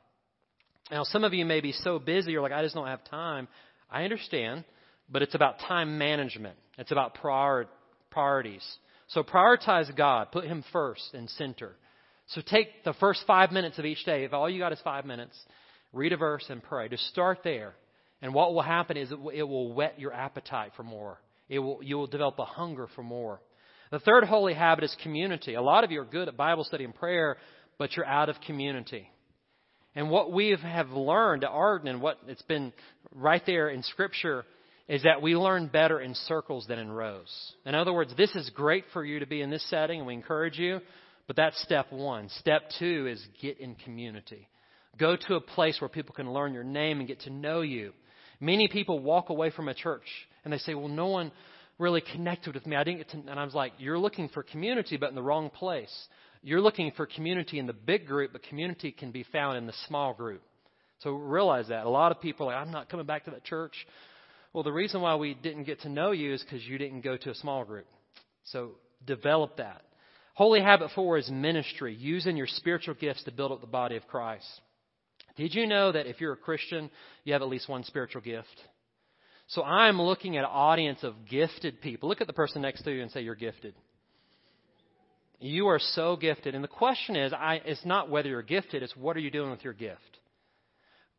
Now, 0.90 1.04
some 1.04 1.24
of 1.24 1.32
you 1.32 1.44
may 1.44 1.60
be 1.60 1.72
so 1.72 1.98
busy, 1.98 2.32
you're 2.32 2.42
like, 2.42 2.52
I 2.52 2.62
just 2.62 2.74
don't 2.74 2.86
have 2.86 3.04
time. 3.04 3.48
I 3.90 4.04
understand, 4.04 4.64
but 5.10 5.22
it's 5.22 5.34
about 5.34 5.60
time 5.60 5.98
management, 5.98 6.56
it's 6.78 6.92
about 6.92 7.14
prior, 7.14 7.66
priorities. 8.10 8.64
So, 9.08 9.22
prioritize 9.22 9.94
God, 9.96 10.32
put 10.32 10.44
Him 10.44 10.64
first 10.72 11.14
and 11.14 11.28
center. 11.30 11.72
So, 12.28 12.42
take 12.44 12.84
the 12.84 12.94
first 12.94 13.24
five 13.26 13.50
minutes 13.50 13.78
of 13.78 13.84
each 13.84 14.04
day. 14.04 14.24
If 14.24 14.32
all 14.32 14.48
you 14.48 14.58
got 14.58 14.72
is 14.72 14.80
five 14.84 15.04
minutes, 15.04 15.38
read 15.92 16.12
a 16.12 16.16
verse 16.16 16.44
and 16.48 16.62
pray. 16.62 16.88
Just 16.88 17.06
start 17.08 17.38
there. 17.42 17.74
And 18.20 18.32
what 18.32 18.54
will 18.54 18.62
happen 18.62 18.96
is 18.96 19.10
it 19.10 19.42
will 19.42 19.72
whet 19.72 19.98
your 19.98 20.12
appetite 20.12 20.72
for 20.76 20.84
more. 20.84 21.18
It 21.48 21.58
will, 21.58 21.80
you 21.82 21.96
will 21.96 22.06
develop 22.06 22.38
a 22.38 22.44
hunger 22.44 22.88
for 22.94 23.02
more. 23.02 23.40
The 23.92 24.00
third 24.00 24.24
holy 24.24 24.54
habit 24.54 24.84
is 24.84 24.96
community. 25.02 25.52
A 25.52 25.60
lot 25.60 25.84
of 25.84 25.90
you 25.90 26.00
are 26.00 26.06
good 26.06 26.26
at 26.26 26.34
Bible 26.34 26.64
study 26.64 26.84
and 26.84 26.94
prayer, 26.94 27.36
but 27.78 27.94
you're 27.94 28.06
out 28.06 28.30
of 28.30 28.40
community. 28.46 29.06
And 29.94 30.08
what 30.08 30.32
we 30.32 30.56
have 30.62 30.88
learned 30.88 31.44
at 31.44 31.50
Arden 31.50 31.88
and 31.88 32.00
what 32.00 32.16
it's 32.26 32.40
been 32.40 32.72
right 33.14 33.42
there 33.44 33.68
in 33.68 33.82
Scripture 33.82 34.46
is 34.88 35.02
that 35.02 35.20
we 35.20 35.36
learn 35.36 35.66
better 35.66 36.00
in 36.00 36.14
circles 36.14 36.66
than 36.66 36.78
in 36.78 36.90
rows. 36.90 37.30
In 37.66 37.74
other 37.74 37.92
words, 37.92 38.14
this 38.16 38.34
is 38.34 38.48
great 38.48 38.84
for 38.94 39.04
you 39.04 39.18
to 39.18 39.26
be 39.26 39.42
in 39.42 39.50
this 39.50 39.68
setting, 39.68 39.98
and 39.98 40.06
we 40.06 40.14
encourage 40.14 40.58
you, 40.58 40.80
but 41.26 41.36
that's 41.36 41.62
step 41.62 41.92
one. 41.92 42.30
Step 42.38 42.62
two 42.78 43.06
is 43.06 43.22
get 43.42 43.60
in 43.60 43.74
community. 43.74 44.48
Go 44.96 45.16
to 45.28 45.34
a 45.34 45.40
place 45.42 45.82
where 45.82 45.90
people 45.90 46.14
can 46.14 46.32
learn 46.32 46.54
your 46.54 46.64
name 46.64 47.00
and 47.00 47.06
get 47.06 47.20
to 47.20 47.30
know 47.30 47.60
you. 47.60 47.92
Many 48.40 48.68
people 48.68 49.00
walk 49.00 49.28
away 49.28 49.50
from 49.50 49.68
a 49.68 49.74
church 49.74 50.06
and 50.44 50.52
they 50.52 50.58
say, 50.58 50.74
Well, 50.74 50.88
no 50.88 51.08
one 51.08 51.30
really 51.82 52.00
connected 52.00 52.54
with 52.54 52.66
me. 52.66 52.76
I 52.76 52.84
didn't 52.84 52.98
get 52.98 53.10
to, 53.10 53.18
and 53.18 53.38
I 53.38 53.44
was 53.44 53.54
like, 53.54 53.72
you're 53.78 53.98
looking 53.98 54.28
for 54.28 54.42
community, 54.42 54.96
but 54.96 55.10
in 55.10 55.14
the 55.14 55.22
wrong 55.22 55.50
place. 55.50 55.92
You're 56.42 56.60
looking 56.60 56.92
for 56.96 57.06
community 57.06 57.58
in 57.58 57.66
the 57.66 57.72
big 57.72 58.06
group, 58.06 58.32
but 58.32 58.42
community 58.44 58.90
can 58.90 59.10
be 59.10 59.24
found 59.24 59.58
in 59.58 59.66
the 59.66 59.74
small 59.86 60.14
group. 60.14 60.42
So 61.00 61.10
realize 61.12 61.68
that. 61.68 61.84
A 61.84 61.90
lot 61.90 62.12
of 62.12 62.20
people 62.20 62.48
are 62.48 62.54
like, 62.54 62.66
I'm 62.66 62.72
not 62.72 62.88
coming 62.88 63.06
back 63.06 63.24
to 63.24 63.30
that 63.32 63.44
church. 63.44 63.74
Well, 64.52 64.62
the 64.62 64.72
reason 64.72 65.00
why 65.00 65.16
we 65.16 65.34
didn't 65.34 65.64
get 65.64 65.80
to 65.82 65.88
know 65.88 66.12
you 66.12 66.32
is 66.32 66.42
because 66.42 66.64
you 66.64 66.78
didn't 66.78 67.02
go 67.02 67.16
to 67.16 67.30
a 67.30 67.34
small 67.34 67.64
group. 67.64 67.86
So 68.44 68.72
develop 69.06 69.56
that. 69.56 69.82
Holy 70.34 70.60
habit 70.60 70.90
four 70.94 71.18
is 71.18 71.30
ministry, 71.30 71.94
using 71.94 72.36
your 72.36 72.46
spiritual 72.46 72.94
gifts 72.94 73.24
to 73.24 73.32
build 73.32 73.52
up 73.52 73.60
the 73.60 73.66
body 73.66 73.96
of 73.96 74.06
Christ. 74.08 74.46
Did 75.36 75.54
you 75.54 75.66
know 75.66 75.92
that 75.92 76.06
if 76.06 76.20
you're 76.20 76.32
a 76.32 76.36
Christian, 76.36 76.90
you 77.24 77.32
have 77.32 77.42
at 77.42 77.48
least 77.48 77.68
one 77.68 77.84
spiritual 77.84 78.22
gift? 78.22 78.48
So 79.52 79.62
I'm 79.62 80.00
looking 80.00 80.38
at 80.38 80.44
an 80.44 80.50
audience 80.50 81.02
of 81.02 81.14
gifted 81.28 81.82
people. 81.82 82.08
Look 82.08 82.22
at 82.22 82.26
the 82.26 82.32
person 82.32 82.62
next 82.62 82.82
to 82.84 82.90
you 82.90 83.02
and 83.02 83.10
say, 83.10 83.20
You're 83.20 83.34
gifted. 83.34 83.74
You 85.40 85.68
are 85.68 85.78
so 85.78 86.16
gifted. 86.16 86.54
And 86.54 86.64
the 86.64 86.68
question 86.68 87.16
is, 87.16 87.34
I, 87.34 87.60
it's 87.66 87.84
not 87.84 88.08
whether 88.08 88.28
you're 88.28 88.42
gifted, 88.42 88.82
it's 88.82 88.96
what 88.96 89.16
are 89.16 89.20
you 89.20 89.30
doing 89.30 89.50
with 89.50 89.62
your 89.62 89.74
gift? 89.74 90.00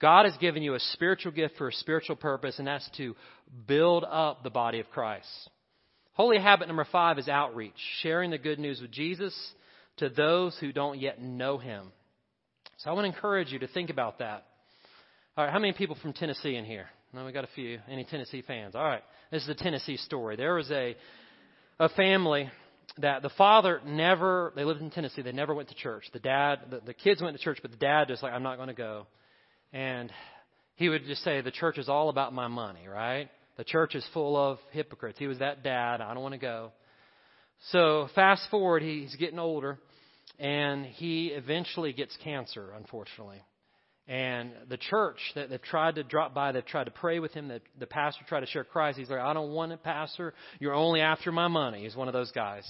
God 0.01 0.25
has 0.25 0.35
given 0.37 0.63
you 0.63 0.73
a 0.73 0.79
spiritual 0.79 1.31
gift 1.31 1.57
for 1.57 1.67
a 1.67 1.73
spiritual 1.73 2.15
purpose, 2.15 2.57
and 2.57 2.67
that's 2.67 2.89
to 2.97 3.15
build 3.67 4.03
up 4.03 4.43
the 4.43 4.49
body 4.49 4.79
of 4.79 4.89
Christ. 4.89 5.27
Holy 6.13 6.39
habit 6.39 6.67
number 6.67 6.87
five 6.91 7.19
is 7.19 7.27
outreach, 7.27 7.73
sharing 8.01 8.31
the 8.31 8.37
good 8.37 8.59
news 8.59 8.81
with 8.81 8.91
Jesus 8.91 9.35
to 9.97 10.09
those 10.09 10.57
who 10.59 10.71
don't 10.71 10.99
yet 10.99 11.21
know 11.21 11.57
him. 11.59 11.91
So 12.77 12.89
I 12.89 12.93
want 12.93 13.05
to 13.05 13.15
encourage 13.15 13.51
you 13.51 13.59
to 13.59 13.67
think 13.67 13.91
about 13.91 14.19
that. 14.19 14.45
All 15.37 15.45
right, 15.45 15.53
how 15.53 15.59
many 15.59 15.73
people 15.73 15.97
from 16.01 16.13
Tennessee 16.13 16.55
in 16.55 16.65
here? 16.65 16.87
No, 17.13 17.25
we 17.25 17.31
got 17.31 17.43
a 17.43 17.49
few. 17.53 17.79
Any 17.87 18.05
Tennessee 18.05 18.41
fans? 18.41 18.73
All 18.75 18.83
right, 18.83 19.03
this 19.29 19.43
is 19.43 19.49
a 19.49 19.53
Tennessee 19.53 19.97
story. 19.97 20.35
There 20.35 20.55
was 20.55 20.71
a 20.71 20.95
a 21.79 21.89
family 21.89 22.49
that 22.97 23.21
the 23.21 23.29
father 23.29 23.81
never. 23.85 24.51
They 24.55 24.63
lived 24.63 24.81
in 24.81 24.89
Tennessee. 24.89 25.21
They 25.21 25.31
never 25.31 25.53
went 25.53 25.69
to 25.69 25.75
church. 25.75 26.05
The 26.11 26.19
dad, 26.19 26.59
the, 26.71 26.81
the 26.87 26.93
kids 26.93 27.21
went 27.21 27.37
to 27.37 27.43
church, 27.43 27.59
but 27.61 27.69
the 27.69 27.77
dad 27.77 28.07
just 28.07 28.23
like, 28.23 28.33
I'm 28.33 28.41
not 28.41 28.55
going 28.55 28.69
to 28.69 28.73
go. 28.73 29.05
And 29.71 30.11
he 30.75 30.89
would 30.89 31.05
just 31.05 31.23
say, 31.23 31.41
the 31.41 31.51
church 31.51 31.77
is 31.77 31.87
all 31.87 32.09
about 32.09 32.33
my 32.33 32.47
money, 32.47 32.87
right? 32.87 33.29
The 33.57 33.63
church 33.63 33.93
is 33.93 34.05
full 34.13 34.35
of 34.35 34.57
hypocrites. 34.71 35.19
He 35.19 35.27
was 35.27 35.39
that 35.39 35.63
dad. 35.63 36.01
I 36.01 36.13
don't 36.13 36.23
want 36.23 36.33
to 36.33 36.39
go. 36.39 36.71
So 37.71 38.09
fast 38.15 38.49
forward, 38.49 38.81
he's 38.81 39.15
getting 39.15 39.39
older, 39.39 39.77
and 40.39 40.85
he 40.85 41.27
eventually 41.27 41.93
gets 41.93 42.17
cancer, 42.23 42.71
unfortunately. 42.75 43.41
And 44.07 44.51
the 44.67 44.77
church 44.77 45.17
that 45.35 45.49
they've 45.49 45.61
tried 45.61 45.95
to 45.95 46.03
drop 46.03 46.33
by, 46.33 46.51
they've 46.51 46.65
tried 46.65 46.85
to 46.85 46.91
pray 46.91 47.19
with 47.19 47.31
him. 47.31 47.47
The, 47.47 47.61
the 47.79 47.87
pastor 47.87 48.25
tried 48.27 48.41
to 48.41 48.47
share 48.47 48.65
Christ. 48.65 48.99
He's 48.99 49.09
like, 49.09 49.19
I 49.19 49.33
don't 49.33 49.51
want 49.51 49.71
it, 49.71 49.81
pastor. 49.81 50.33
You're 50.59 50.73
only 50.73 50.99
after 50.99 51.31
my 51.31 51.47
money. 51.47 51.83
He's 51.83 51.95
one 51.95 52.09
of 52.09 52.13
those 52.13 52.31
guys. 52.31 52.65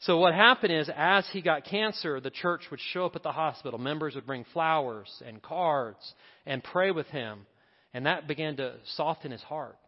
So 0.00 0.18
what 0.18 0.34
happened 0.34 0.72
is, 0.72 0.90
as 0.94 1.26
he 1.32 1.40
got 1.42 1.64
cancer, 1.64 2.20
the 2.20 2.30
church 2.30 2.62
would 2.70 2.80
show 2.92 3.06
up 3.06 3.16
at 3.16 3.22
the 3.22 3.32
hospital. 3.32 3.78
Members 3.78 4.14
would 4.14 4.26
bring 4.26 4.44
flowers 4.52 5.10
and 5.26 5.42
cards 5.42 6.12
and 6.46 6.62
pray 6.62 6.90
with 6.90 7.06
him. 7.08 7.46
And 7.94 8.06
that 8.06 8.28
began 8.28 8.56
to 8.56 8.74
soften 8.96 9.32
his 9.32 9.42
heart. 9.42 9.78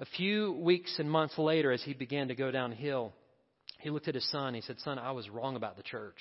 A 0.00 0.06
few 0.16 0.52
weeks 0.52 0.96
and 0.98 1.10
months 1.10 1.38
later, 1.38 1.72
as 1.72 1.82
he 1.82 1.94
began 1.94 2.28
to 2.28 2.34
go 2.34 2.50
downhill, 2.50 3.14
he 3.80 3.90
looked 3.90 4.08
at 4.08 4.14
his 4.14 4.30
son. 4.30 4.54
He 4.54 4.60
said, 4.60 4.78
Son, 4.80 4.98
I 4.98 5.12
was 5.12 5.30
wrong 5.30 5.56
about 5.56 5.76
the 5.76 5.82
church. 5.82 6.18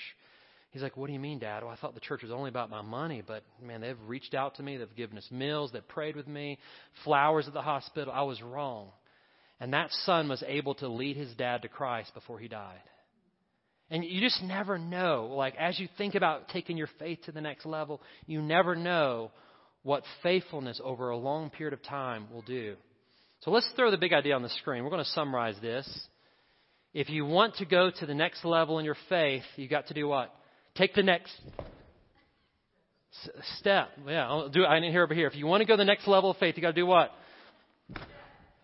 He's 0.71 0.81
like, 0.81 0.97
What 0.97 1.07
do 1.07 1.13
you 1.13 1.19
mean, 1.19 1.39
Dad? 1.39 1.63
Well, 1.63 1.71
I 1.71 1.75
thought 1.75 1.93
the 1.93 1.99
church 1.99 2.23
was 2.23 2.31
only 2.31 2.49
about 2.49 2.69
my 2.69 2.81
money, 2.81 3.23
but 3.25 3.43
man, 3.61 3.81
they've 3.81 3.97
reached 4.05 4.33
out 4.33 4.55
to 4.55 4.63
me. 4.63 4.77
They've 4.77 4.95
given 4.95 5.17
us 5.17 5.27
meals. 5.31 5.71
They've 5.71 5.87
prayed 5.87 6.15
with 6.15 6.27
me, 6.27 6.59
flowers 7.03 7.47
at 7.47 7.53
the 7.53 7.61
hospital. 7.61 8.13
I 8.13 8.23
was 8.23 8.41
wrong. 8.41 8.89
And 9.59 9.73
that 9.73 9.91
son 10.05 10.29
was 10.29 10.43
able 10.45 10.75
to 10.75 10.87
lead 10.87 11.17
his 11.17 11.33
dad 11.35 11.63
to 11.63 11.67
Christ 11.67 12.13
before 12.13 12.37
he 12.37 12.47
died. 12.47 12.81
And 13.89 14.03
you 14.03 14.21
just 14.21 14.43
never 14.43 14.77
know. 14.77 15.33
Like, 15.33 15.55
as 15.55 15.79
you 15.79 15.87
think 15.97 16.15
about 16.15 16.49
taking 16.49 16.77
your 16.77 16.89
faith 16.99 17.19
to 17.25 17.31
the 17.31 17.41
next 17.41 17.65
level, 17.65 18.01
you 18.25 18.41
never 18.41 18.75
know 18.75 19.31
what 19.83 20.03
faithfulness 20.21 20.81
over 20.83 21.09
a 21.09 21.17
long 21.17 21.49
period 21.49 21.73
of 21.73 21.81
time 21.83 22.27
will 22.31 22.41
do. 22.41 22.75
So 23.41 23.51
let's 23.51 23.69
throw 23.75 23.89
the 23.89 23.97
big 23.97 24.13
idea 24.13 24.35
on 24.35 24.43
the 24.43 24.49
screen. 24.49 24.83
We're 24.83 24.89
going 24.89 25.03
to 25.03 25.09
summarize 25.11 25.55
this. 25.61 25.87
If 26.93 27.09
you 27.09 27.25
want 27.25 27.55
to 27.55 27.65
go 27.65 27.91
to 27.99 28.05
the 28.05 28.13
next 28.13 28.43
level 28.43 28.79
in 28.79 28.85
your 28.85 28.97
faith, 29.07 29.43
you 29.55 29.67
got 29.67 29.87
to 29.87 29.93
do 29.93 30.07
what? 30.07 30.33
Take 30.77 30.93
the 30.93 31.03
next 31.03 31.33
step. 33.57 33.89
Yeah, 34.07 34.27
I'll 34.27 34.49
do. 34.49 34.63
I 34.65 34.75
didn't 34.75 34.91
hear 34.91 35.03
over 35.03 35.13
here. 35.13 35.27
If 35.27 35.35
you 35.35 35.47
want 35.47 35.61
to 35.61 35.65
go 35.65 35.73
to 35.73 35.77
the 35.77 35.85
next 35.85 36.07
level 36.07 36.29
of 36.29 36.37
faith, 36.37 36.55
you 36.55 36.61
got 36.61 36.69
to 36.69 36.73
do 36.73 36.85
what? 36.85 37.11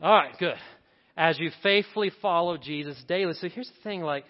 All 0.01 0.14
right, 0.14 0.38
good. 0.38 0.55
As 1.18 1.39
you 1.39 1.49
faithfully 1.61 2.11
follow 2.22 2.57
Jesus 2.57 3.01
daily. 3.07 3.34
So 3.34 3.49
here's 3.49 3.68
the 3.68 3.84
thing: 3.84 4.01
like 4.01 4.26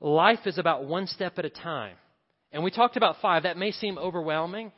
life 0.00 0.40
is 0.46 0.58
about 0.58 0.84
one 0.86 1.06
step 1.06 1.38
at 1.38 1.44
a 1.44 1.50
time. 1.50 1.96
And 2.52 2.62
we 2.62 2.70
talked 2.70 2.96
about 2.96 3.16
five. 3.20 3.44
That 3.44 3.56
may 3.56 3.72
seem 3.72 3.98
overwhelming, 3.98 4.70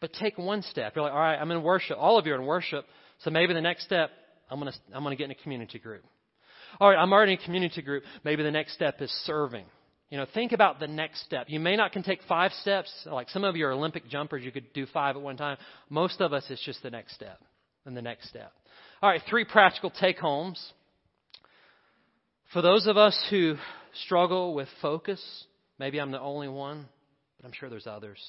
but 0.00 0.12
take 0.12 0.38
one 0.38 0.62
step. 0.62 0.94
You're 0.94 1.04
like, 1.04 1.12
all 1.12 1.18
right, 1.18 1.36
I'm 1.36 1.50
in 1.50 1.62
worship. 1.62 1.96
All 1.98 2.18
of 2.18 2.26
you 2.26 2.34
are 2.34 2.40
in 2.40 2.46
worship. 2.46 2.84
So 3.20 3.30
maybe 3.30 3.52
the 3.52 3.60
next 3.60 3.84
step, 3.84 4.10
I'm 4.50 4.60
to, 4.60 4.72
I'm 4.92 5.02
to 5.04 5.16
get 5.16 5.24
in 5.24 5.30
a 5.32 5.42
community 5.42 5.78
group. 5.78 6.04
All 6.78 6.88
right, 6.88 6.98
I'm 6.98 7.12
already 7.12 7.32
in 7.32 7.40
a 7.40 7.44
community 7.44 7.82
group. 7.82 8.04
Maybe 8.22 8.42
the 8.42 8.50
next 8.50 8.74
step 8.74 9.00
is 9.00 9.10
serving. 9.24 9.64
You 10.14 10.20
know, 10.20 10.26
think 10.32 10.52
about 10.52 10.78
the 10.78 10.86
next 10.86 11.24
step. 11.24 11.46
You 11.48 11.58
may 11.58 11.74
not 11.74 11.90
can 11.90 12.04
take 12.04 12.20
five 12.28 12.52
steps. 12.60 12.88
Like 13.04 13.28
some 13.30 13.42
of 13.42 13.56
you 13.56 13.66
are 13.66 13.72
Olympic 13.72 14.08
jumpers, 14.08 14.44
you 14.44 14.52
could 14.52 14.72
do 14.72 14.86
five 14.86 15.16
at 15.16 15.22
one 15.22 15.36
time. 15.36 15.56
Most 15.90 16.20
of 16.20 16.32
us, 16.32 16.44
it's 16.50 16.64
just 16.64 16.84
the 16.84 16.90
next 16.90 17.16
step 17.16 17.40
and 17.84 17.96
the 17.96 18.00
next 18.00 18.28
step. 18.28 18.52
All 19.02 19.10
right, 19.10 19.20
three 19.28 19.44
practical 19.44 19.90
take 19.90 20.18
homes. 20.18 20.72
For 22.52 22.62
those 22.62 22.86
of 22.86 22.96
us 22.96 23.20
who 23.28 23.56
struggle 24.04 24.54
with 24.54 24.68
focus, 24.80 25.20
maybe 25.80 25.98
I'm 25.98 26.12
the 26.12 26.20
only 26.20 26.46
one, 26.46 26.86
but 27.36 27.48
I'm 27.48 27.52
sure 27.52 27.68
there's 27.68 27.88
others. 27.88 28.20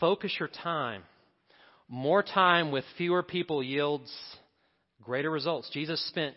Focus 0.00 0.34
your 0.40 0.48
time. 0.48 1.02
More 1.86 2.22
time 2.22 2.70
with 2.70 2.84
fewer 2.96 3.22
people 3.22 3.62
yields 3.62 4.10
greater 5.02 5.30
results. 5.30 5.68
Jesus 5.70 6.02
spent 6.08 6.34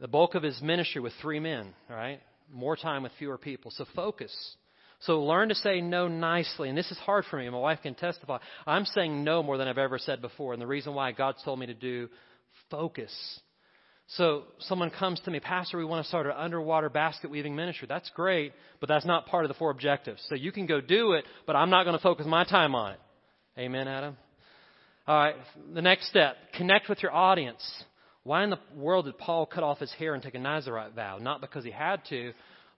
the 0.00 0.06
bulk 0.06 0.36
of 0.36 0.44
his 0.44 0.62
ministry 0.62 1.00
with 1.00 1.14
three 1.20 1.40
men, 1.40 1.74
right? 1.90 2.20
More 2.52 2.76
time 2.76 3.02
with 3.02 3.12
fewer 3.18 3.38
people. 3.38 3.70
So 3.70 3.86
focus. 3.96 4.32
So 5.00 5.22
learn 5.22 5.48
to 5.48 5.54
say 5.54 5.80
no 5.80 6.06
nicely. 6.06 6.68
And 6.68 6.78
this 6.78 6.90
is 6.90 6.98
hard 6.98 7.24
for 7.30 7.38
me. 7.38 7.48
My 7.48 7.58
wife 7.58 7.80
can 7.82 7.94
testify. 7.94 8.38
I'm 8.66 8.84
saying 8.84 9.24
no 9.24 9.42
more 9.42 9.58
than 9.58 9.66
I've 9.66 9.78
ever 9.78 9.98
said 9.98 10.20
before. 10.20 10.52
And 10.52 10.62
the 10.62 10.66
reason 10.66 10.94
why 10.94 11.12
God's 11.12 11.42
told 11.42 11.58
me 11.58 11.66
to 11.66 11.74
do 11.74 12.08
focus. 12.70 13.12
So 14.08 14.44
someone 14.60 14.90
comes 14.90 15.20
to 15.20 15.30
me, 15.30 15.40
Pastor, 15.40 15.78
we 15.78 15.84
want 15.84 16.04
to 16.04 16.08
start 16.08 16.26
an 16.26 16.32
underwater 16.36 16.90
basket 16.90 17.30
weaving 17.30 17.56
ministry. 17.56 17.86
That's 17.88 18.10
great, 18.10 18.52
but 18.78 18.88
that's 18.88 19.06
not 19.06 19.26
part 19.26 19.44
of 19.44 19.48
the 19.48 19.54
four 19.54 19.70
objectives. 19.70 20.22
So 20.28 20.34
you 20.34 20.52
can 20.52 20.66
go 20.66 20.80
do 20.80 21.12
it, 21.12 21.24
but 21.46 21.56
I'm 21.56 21.70
not 21.70 21.84
going 21.84 21.96
to 21.96 22.02
focus 22.02 22.26
my 22.26 22.44
time 22.44 22.74
on 22.74 22.92
it. 22.92 23.00
Amen, 23.58 23.88
Adam? 23.88 24.16
All 25.06 25.16
right, 25.16 25.36
the 25.74 25.82
next 25.82 26.08
step 26.08 26.36
connect 26.56 26.88
with 26.88 27.02
your 27.02 27.12
audience. 27.12 27.84
Why 28.24 28.44
in 28.44 28.50
the 28.50 28.58
world 28.76 29.06
did 29.06 29.18
Paul 29.18 29.46
cut 29.46 29.64
off 29.64 29.78
his 29.80 29.92
hair 29.94 30.14
and 30.14 30.22
take 30.22 30.34
a 30.34 30.38
Nazarite 30.38 30.94
vow? 30.94 31.18
Not 31.18 31.40
because 31.40 31.64
he 31.64 31.70
had 31.70 32.02
to, 32.10 32.32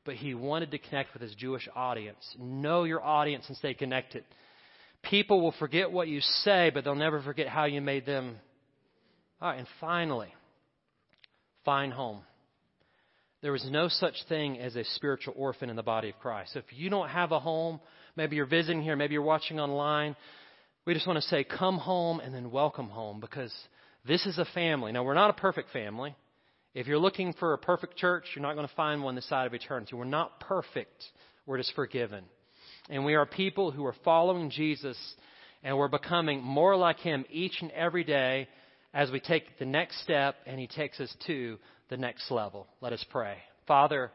but 0.05 0.15
he 0.15 0.35
wanted 0.35 0.71
to 0.71 0.79
connect 0.79 1.13
with 1.13 1.23
his 1.23 1.35
Jewish 1.35 1.69
audience. 1.75 2.35
Know 2.39 2.85
your 2.85 3.03
audience 3.03 3.45
and 3.49 3.57
stay 3.57 3.75
connected. 3.75 4.25
People 5.03 5.43
will 5.43 5.55
forget 5.59 5.91
what 5.91 6.09
you 6.09 6.21
say, 6.21 6.71
but 6.73 6.85
they'll 6.85 6.95
never 6.95 7.21
forget 7.21 7.47
how 7.47 7.65
you 7.67 7.83
made 7.83 8.07
them. 8.07 8.37
All 9.41 9.51
right, 9.51 9.59
and 9.59 9.69
finally, 9.81 10.33
find 11.65 11.93
home. 11.93 12.23
There 13.43 13.55
is 13.55 13.67
no 13.71 13.89
such 13.89 14.15
thing 14.31 14.59
as 14.59 14.75
a 14.75 14.85
spiritual 14.85 15.35
orphan 15.37 15.69
in 15.69 15.77
the 15.77 15.83
body 15.83 16.09
of 16.09 16.19
Christ. 16.19 16.55
So 16.55 16.61
if 16.61 16.65
you 16.71 16.89
don't 16.89 17.11
have 17.11 17.33
a 17.33 17.39
home, 17.39 17.81
maybe 18.17 18.37
you're 18.37 18.47
visiting 18.47 18.83
here, 18.83 18.97
maybe 18.97 19.13
you're 19.13 19.23
watching 19.23 19.61
online, 19.61 20.17
we 20.87 20.95
just 20.95 21.07
want 21.07 21.19
to 21.23 21.29
say, 21.29 21.45
come 21.45 21.77
home 21.77 22.21
and 22.21 22.35
then 22.35 22.51
welcome 22.51 22.89
home 22.89 23.21
because 23.21 23.53
this 24.07 24.27
is 24.27 24.39
a 24.39 24.45
family. 24.55 24.93
Now, 24.93 25.03
we're 25.03 25.15
not 25.15 25.31
a 25.31 25.35
perfect 25.35 25.71
family. 25.73 26.15
If 26.75 26.87
you're 26.87 26.99
looking 26.99 27.33
for 27.35 27.55
a 27.55 27.59
perfect 27.59 27.97
church, 27.97 28.25
you're 28.35 28.43
not 28.43 28.55
going 28.55 28.69
to 28.69 28.75
find 28.75 29.03
one 29.03 29.15
this 29.15 29.29
side 29.29 29.47
of 29.47 29.55
eternity. 29.55 29.95
We're 29.95 30.05
not 30.05 30.41
perfect. 30.41 31.05
We're 31.47 31.59
just 31.59 31.75
forgiven. 31.75 32.25
And 32.91 33.05
we 33.05 33.15
are 33.15 33.27
people 33.27 33.71
who 33.71 33.87
are 33.87 33.95
following 34.05 34.51
Jesus 34.51 34.99
and 35.63 35.79
we're 35.79 35.89
becoming 35.89 36.43
more 36.43 36.77
like 36.77 36.99
Him 36.99 37.25
each 37.31 37.63
and 37.63 37.71
every 37.71 38.05
day 38.05 38.49
as 38.93 39.11
we 39.11 39.21
take 39.21 39.59
the 39.59 39.65
next 39.65 40.03
step 40.03 40.37
and 40.47 40.61
He 40.61 40.67
takes 40.67 41.01
us 41.01 41.15
to 41.27 41.59
the 41.89 41.97
next 41.97 42.31
level. 42.31 42.67
Let 42.81 42.93
us 42.93 43.05
pray. 43.11 43.37
Father, 43.67 44.11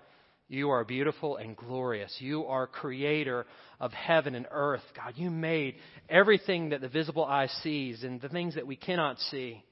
you 0.47 0.69
are 0.69 0.83
beautiful 0.83 1.37
and 1.37 1.55
glorious. 1.55 2.15
You 2.19 2.45
are 2.45 2.67
creator 2.67 3.45
of 3.79 3.91
heaven 3.93 4.35
and 4.35 4.45
earth. 4.51 4.81
God, 4.95 5.13
you 5.15 5.29
made 5.31 5.75
everything 6.09 6.69
that 6.69 6.81
the 6.81 6.89
visible 6.89 7.23
eye 7.23 7.47
sees 7.63 8.03
and 8.03 8.19
the 8.19 8.29
things 8.29 8.55
that 8.55 8.67
we 8.67 8.75
cannot 8.75 9.19
see. 9.19 9.63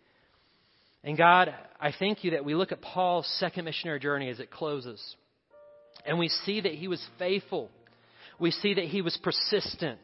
And 1.04 1.18
God, 1.18 1.54
I 1.80 1.94
thank 1.98 2.24
you 2.24 2.32
that 2.32 2.46
we 2.46 2.56
look 2.56 2.72
at 2.72 2.82
Paul's 2.82 3.28
second 3.40 3.66
missionary 3.66 4.00
journey 4.00 4.30
as 4.30 4.40
it 4.40 4.52
closes. 4.52 5.02
And 6.06 6.20
we 6.20 6.30
see 6.30 6.62
that 6.62 6.74
he 6.74 6.88
was 6.88 7.06
faithful. 7.20 7.70
We 8.40 8.52
see 8.52 8.76
that 8.76 8.86
he 8.86 9.02
was 9.02 9.18
persistent. 9.24 10.00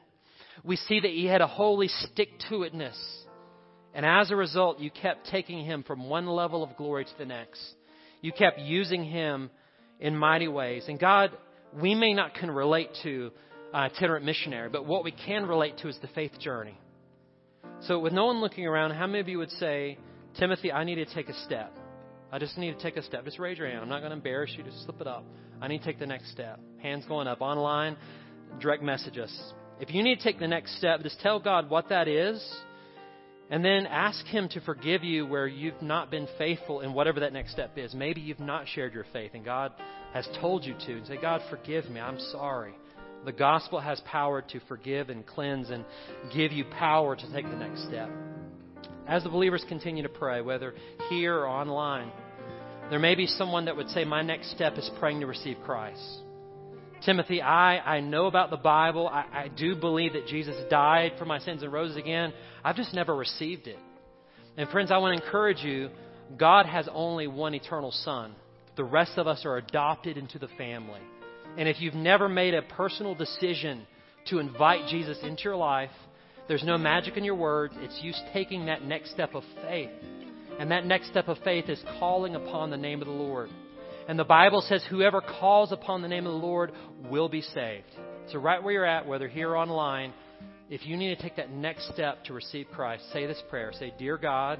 We 0.63 0.75
see 0.75 0.99
that 0.99 1.11
he 1.11 1.25
had 1.25 1.41
a 1.41 1.47
holy 1.47 1.87
stick 1.87 2.29
to 2.49 2.59
itness. 2.59 2.97
And 3.93 4.05
as 4.05 4.31
a 4.31 4.35
result, 4.35 4.79
you 4.79 4.89
kept 4.89 5.27
taking 5.27 5.65
him 5.65 5.83
from 5.83 6.09
one 6.09 6.25
level 6.25 6.63
of 6.63 6.75
glory 6.77 7.05
to 7.05 7.17
the 7.17 7.25
next. 7.25 7.61
You 8.21 8.31
kept 8.31 8.59
using 8.59 9.03
him 9.03 9.49
in 9.99 10.15
mighty 10.17 10.47
ways. 10.47 10.85
And 10.87 10.99
God, 10.99 11.31
we 11.79 11.95
may 11.95 12.13
not 12.13 12.33
can 12.33 12.49
relate 12.49 12.89
to 13.03 13.31
uh, 13.73 13.77
itinerant 13.77 14.25
missionary, 14.25 14.69
but 14.69 14.85
what 14.85 15.03
we 15.03 15.11
can 15.11 15.45
relate 15.45 15.77
to 15.79 15.89
is 15.89 15.97
the 16.01 16.07
faith 16.09 16.39
journey. 16.39 16.77
So, 17.81 17.99
with 17.99 18.13
no 18.13 18.25
one 18.25 18.39
looking 18.39 18.65
around, 18.65 18.91
how 18.91 19.07
many 19.07 19.19
of 19.19 19.27
you 19.27 19.39
would 19.39 19.51
say, 19.51 19.97
Timothy, 20.39 20.71
I 20.71 20.84
need 20.84 20.95
to 20.95 21.05
take 21.05 21.29
a 21.29 21.34
step? 21.45 21.73
I 22.31 22.39
just 22.39 22.57
need 22.57 22.75
to 22.75 22.81
take 22.81 22.97
a 22.97 23.03
step. 23.03 23.25
Just 23.25 23.38
raise 23.38 23.57
your 23.59 23.67
hand. 23.67 23.81
I'm 23.81 23.89
not 23.89 23.99
going 23.99 24.09
to 24.09 24.15
embarrass 24.15 24.53
you. 24.57 24.63
Just 24.63 24.84
slip 24.86 24.99
it 25.01 25.07
up. 25.07 25.23
I 25.61 25.67
need 25.67 25.79
to 25.79 25.86
take 25.86 25.99
the 25.99 26.07
next 26.07 26.31
step. 26.31 26.59
Hands 26.79 27.05
going 27.07 27.27
up. 27.27 27.41
Online, 27.41 27.95
direct 28.59 28.81
message 28.81 29.17
us. 29.19 29.53
If 29.79 29.93
you 29.93 30.01
need 30.01 30.17
to 30.17 30.23
take 30.23 30.39
the 30.39 30.47
next 30.47 30.77
step, 30.77 31.01
just 31.03 31.19
tell 31.19 31.39
God 31.39 31.69
what 31.69 31.89
that 31.89 32.07
is. 32.07 32.43
And 33.51 33.63
then 33.63 33.86
ask 33.86 34.25
Him 34.25 34.49
to 34.49 34.61
forgive 34.61 35.03
you 35.03 35.27
where 35.27 35.45
you've 35.45 35.81
not 35.81 36.09
been 36.09 36.27
faithful 36.39 36.79
in 36.79 36.93
whatever 36.93 37.19
that 37.19 37.34
next 37.34 37.51
step 37.51 37.77
is. 37.77 37.93
Maybe 37.93 38.19
you've 38.21 38.39
not 38.39 38.67
shared 38.67 38.93
your 38.93 39.05
faith 39.13 39.31
and 39.36 39.45
God 39.45 39.73
has 40.13 40.27
told 40.41 40.63
you 40.65 40.73
to. 40.88 40.93
And 40.93 41.05
say, 41.05 41.17
God, 41.21 41.41
forgive 41.51 41.88
me. 41.89 41.99
I'm 41.99 42.19
sorry. 42.31 42.73
The 43.25 43.31
gospel 43.31 43.79
has 43.79 44.01
power 44.01 44.41
to 44.41 44.59
forgive 44.67 45.09
and 45.09 45.25
cleanse 45.25 45.69
and 45.69 45.86
give 46.34 46.51
you 46.51 46.65
power 46.65 47.15
to 47.15 47.31
take 47.31 47.45
the 47.45 47.55
next 47.55 47.84
step. 47.88 48.09
As 49.07 49.23
the 49.23 49.29
believers 49.29 49.65
continue 49.67 50.03
to 50.03 50.09
pray, 50.09 50.41
whether 50.41 50.73
here 51.09 51.36
or 51.36 51.47
online, 51.47 52.11
there 52.89 52.99
may 52.99 53.15
be 53.15 53.27
someone 53.27 53.65
that 53.65 53.75
would 53.75 53.89
say, 53.89 54.05
My 54.05 54.21
next 54.21 54.51
step 54.51 54.77
is 54.77 54.89
praying 54.99 55.21
to 55.21 55.27
receive 55.27 55.57
Christ. 55.65 56.01
Timothy, 57.05 57.41
I, 57.41 57.79
I 57.79 57.99
know 57.99 58.27
about 58.27 58.49
the 58.49 58.57
Bible. 58.57 59.07
I, 59.07 59.25
I 59.31 59.47
do 59.49 59.75
believe 59.75 60.13
that 60.13 60.27
Jesus 60.27 60.55
died 60.69 61.13
for 61.17 61.25
my 61.25 61.39
sins 61.39 61.61
and 61.61 61.73
rose 61.73 61.97
again. 61.97 62.34
I've 62.63 62.77
just 62.77 62.93
never 62.93 63.13
received 63.13 63.67
it. 63.67 63.79
And 64.55 64.69
friends, 64.69 64.91
I 64.91 64.97
want 64.99 65.17
to 65.17 65.25
encourage 65.25 65.63
you 65.63 65.89
God 66.38 66.65
has 66.65 66.88
only 66.91 67.27
one 67.27 67.53
eternal 67.53 67.91
Son. 67.91 68.34
The 68.75 68.84
rest 68.84 69.17
of 69.17 69.27
us 69.27 69.45
are 69.45 69.57
adopted 69.57 70.17
into 70.17 70.39
the 70.39 70.47
family. 70.57 71.01
And 71.57 71.67
if 71.67 71.79
you've 71.79 71.93
never 71.93 72.29
made 72.29 72.53
a 72.53 72.61
personal 72.61 73.13
decision 73.15 73.86
to 74.27 74.39
invite 74.39 74.88
Jesus 74.88 75.19
into 75.21 75.43
your 75.43 75.55
life, 75.55 75.91
there's 76.47 76.63
no 76.63 76.77
magic 76.77 77.17
in 77.17 77.23
your 77.23 77.35
words. 77.35 77.73
It's 77.77 77.99
you 78.01 78.13
taking 78.33 78.65
that 78.65 78.83
next 78.83 79.11
step 79.11 79.33
of 79.33 79.43
faith 79.61 79.89
and 80.59 80.71
that 80.71 80.85
next 80.85 81.07
step 81.09 81.27
of 81.27 81.37
faith 81.43 81.69
is 81.69 81.81
calling 81.99 82.35
upon 82.35 82.69
the 82.69 82.77
name 82.77 83.01
of 83.01 83.07
the 83.07 83.13
Lord. 83.13 83.49
And 84.07 84.19
the 84.19 84.23
Bible 84.23 84.61
says, 84.61 84.83
whoever 84.89 85.21
calls 85.21 85.71
upon 85.71 86.01
the 86.01 86.07
name 86.07 86.25
of 86.27 86.33
the 86.33 86.45
Lord 86.45 86.71
will 87.09 87.29
be 87.29 87.41
saved. 87.41 87.87
So, 88.31 88.39
right 88.39 88.61
where 88.61 88.73
you're 88.73 88.85
at, 88.85 89.07
whether 89.07 89.27
here 89.27 89.51
or 89.51 89.57
online, 89.57 90.13
if 90.69 90.85
you 90.85 90.97
need 90.97 91.15
to 91.15 91.21
take 91.21 91.37
that 91.37 91.51
next 91.51 91.89
step 91.93 92.23
to 92.25 92.33
receive 92.33 92.67
Christ, 92.71 93.03
say 93.13 93.25
this 93.25 93.41
prayer. 93.49 93.71
Say, 93.73 93.93
Dear 93.97 94.17
God, 94.17 94.59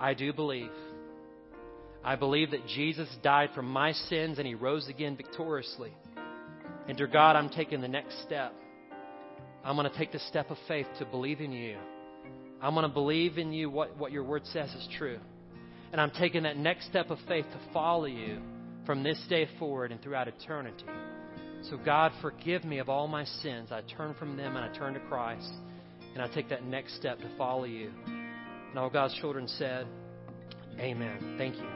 I 0.00 0.14
do 0.14 0.32
believe. 0.32 0.70
I 2.02 2.16
believe 2.16 2.50
that 2.50 2.66
Jesus 2.66 3.08
died 3.22 3.50
for 3.54 3.62
my 3.62 3.92
sins 3.92 4.38
and 4.38 4.46
he 4.46 4.54
rose 4.54 4.88
again 4.88 5.16
victoriously. 5.16 5.92
And 6.86 6.98
dear 6.98 7.06
God, 7.06 7.36
I'm 7.36 7.48
taking 7.48 7.80
the 7.80 7.88
next 7.88 8.22
step. 8.22 8.54
I'm 9.64 9.76
going 9.76 9.90
to 9.90 9.98
take 9.98 10.12
the 10.12 10.18
step 10.20 10.50
of 10.50 10.58
faith 10.68 10.86
to 10.98 11.06
believe 11.06 11.40
in 11.40 11.52
you. 11.52 11.78
I'm 12.60 12.74
going 12.74 12.86
to 12.86 12.92
believe 12.92 13.38
in 13.38 13.52
you 13.52 13.70
what, 13.70 13.96
what 13.96 14.12
your 14.12 14.24
word 14.24 14.46
says 14.46 14.70
is 14.70 14.88
true. 14.98 15.18
And 15.92 16.00
I'm 16.00 16.10
taking 16.10 16.42
that 16.42 16.56
next 16.56 16.86
step 16.86 17.10
of 17.10 17.18
faith 17.26 17.46
to 17.46 17.72
follow 17.72 18.06
you 18.06 18.40
from 18.84 19.02
this 19.02 19.20
day 19.28 19.48
forward 19.58 19.92
and 19.92 20.02
throughout 20.02 20.28
eternity. 20.28 20.84
So, 21.70 21.78
God, 21.78 22.12
forgive 22.20 22.64
me 22.64 22.78
of 22.78 22.88
all 22.88 23.08
my 23.08 23.24
sins. 23.24 23.70
I 23.72 23.80
turn 23.96 24.14
from 24.14 24.36
them 24.36 24.56
and 24.56 24.64
I 24.64 24.76
turn 24.76 24.94
to 24.94 25.00
Christ. 25.00 25.50
And 26.14 26.22
I 26.22 26.28
take 26.28 26.48
that 26.50 26.64
next 26.64 26.96
step 26.96 27.18
to 27.18 27.36
follow 27.36 27.64
you. 27.64 27.90
And 28.06 28.78
all 28.78 28.90
God's 28.90 29.14
children 29.14 29.48
said, 29.48 29.86
Amen. 30.78 31.36
Thank 31.38 31.56
you. 31.56 31.73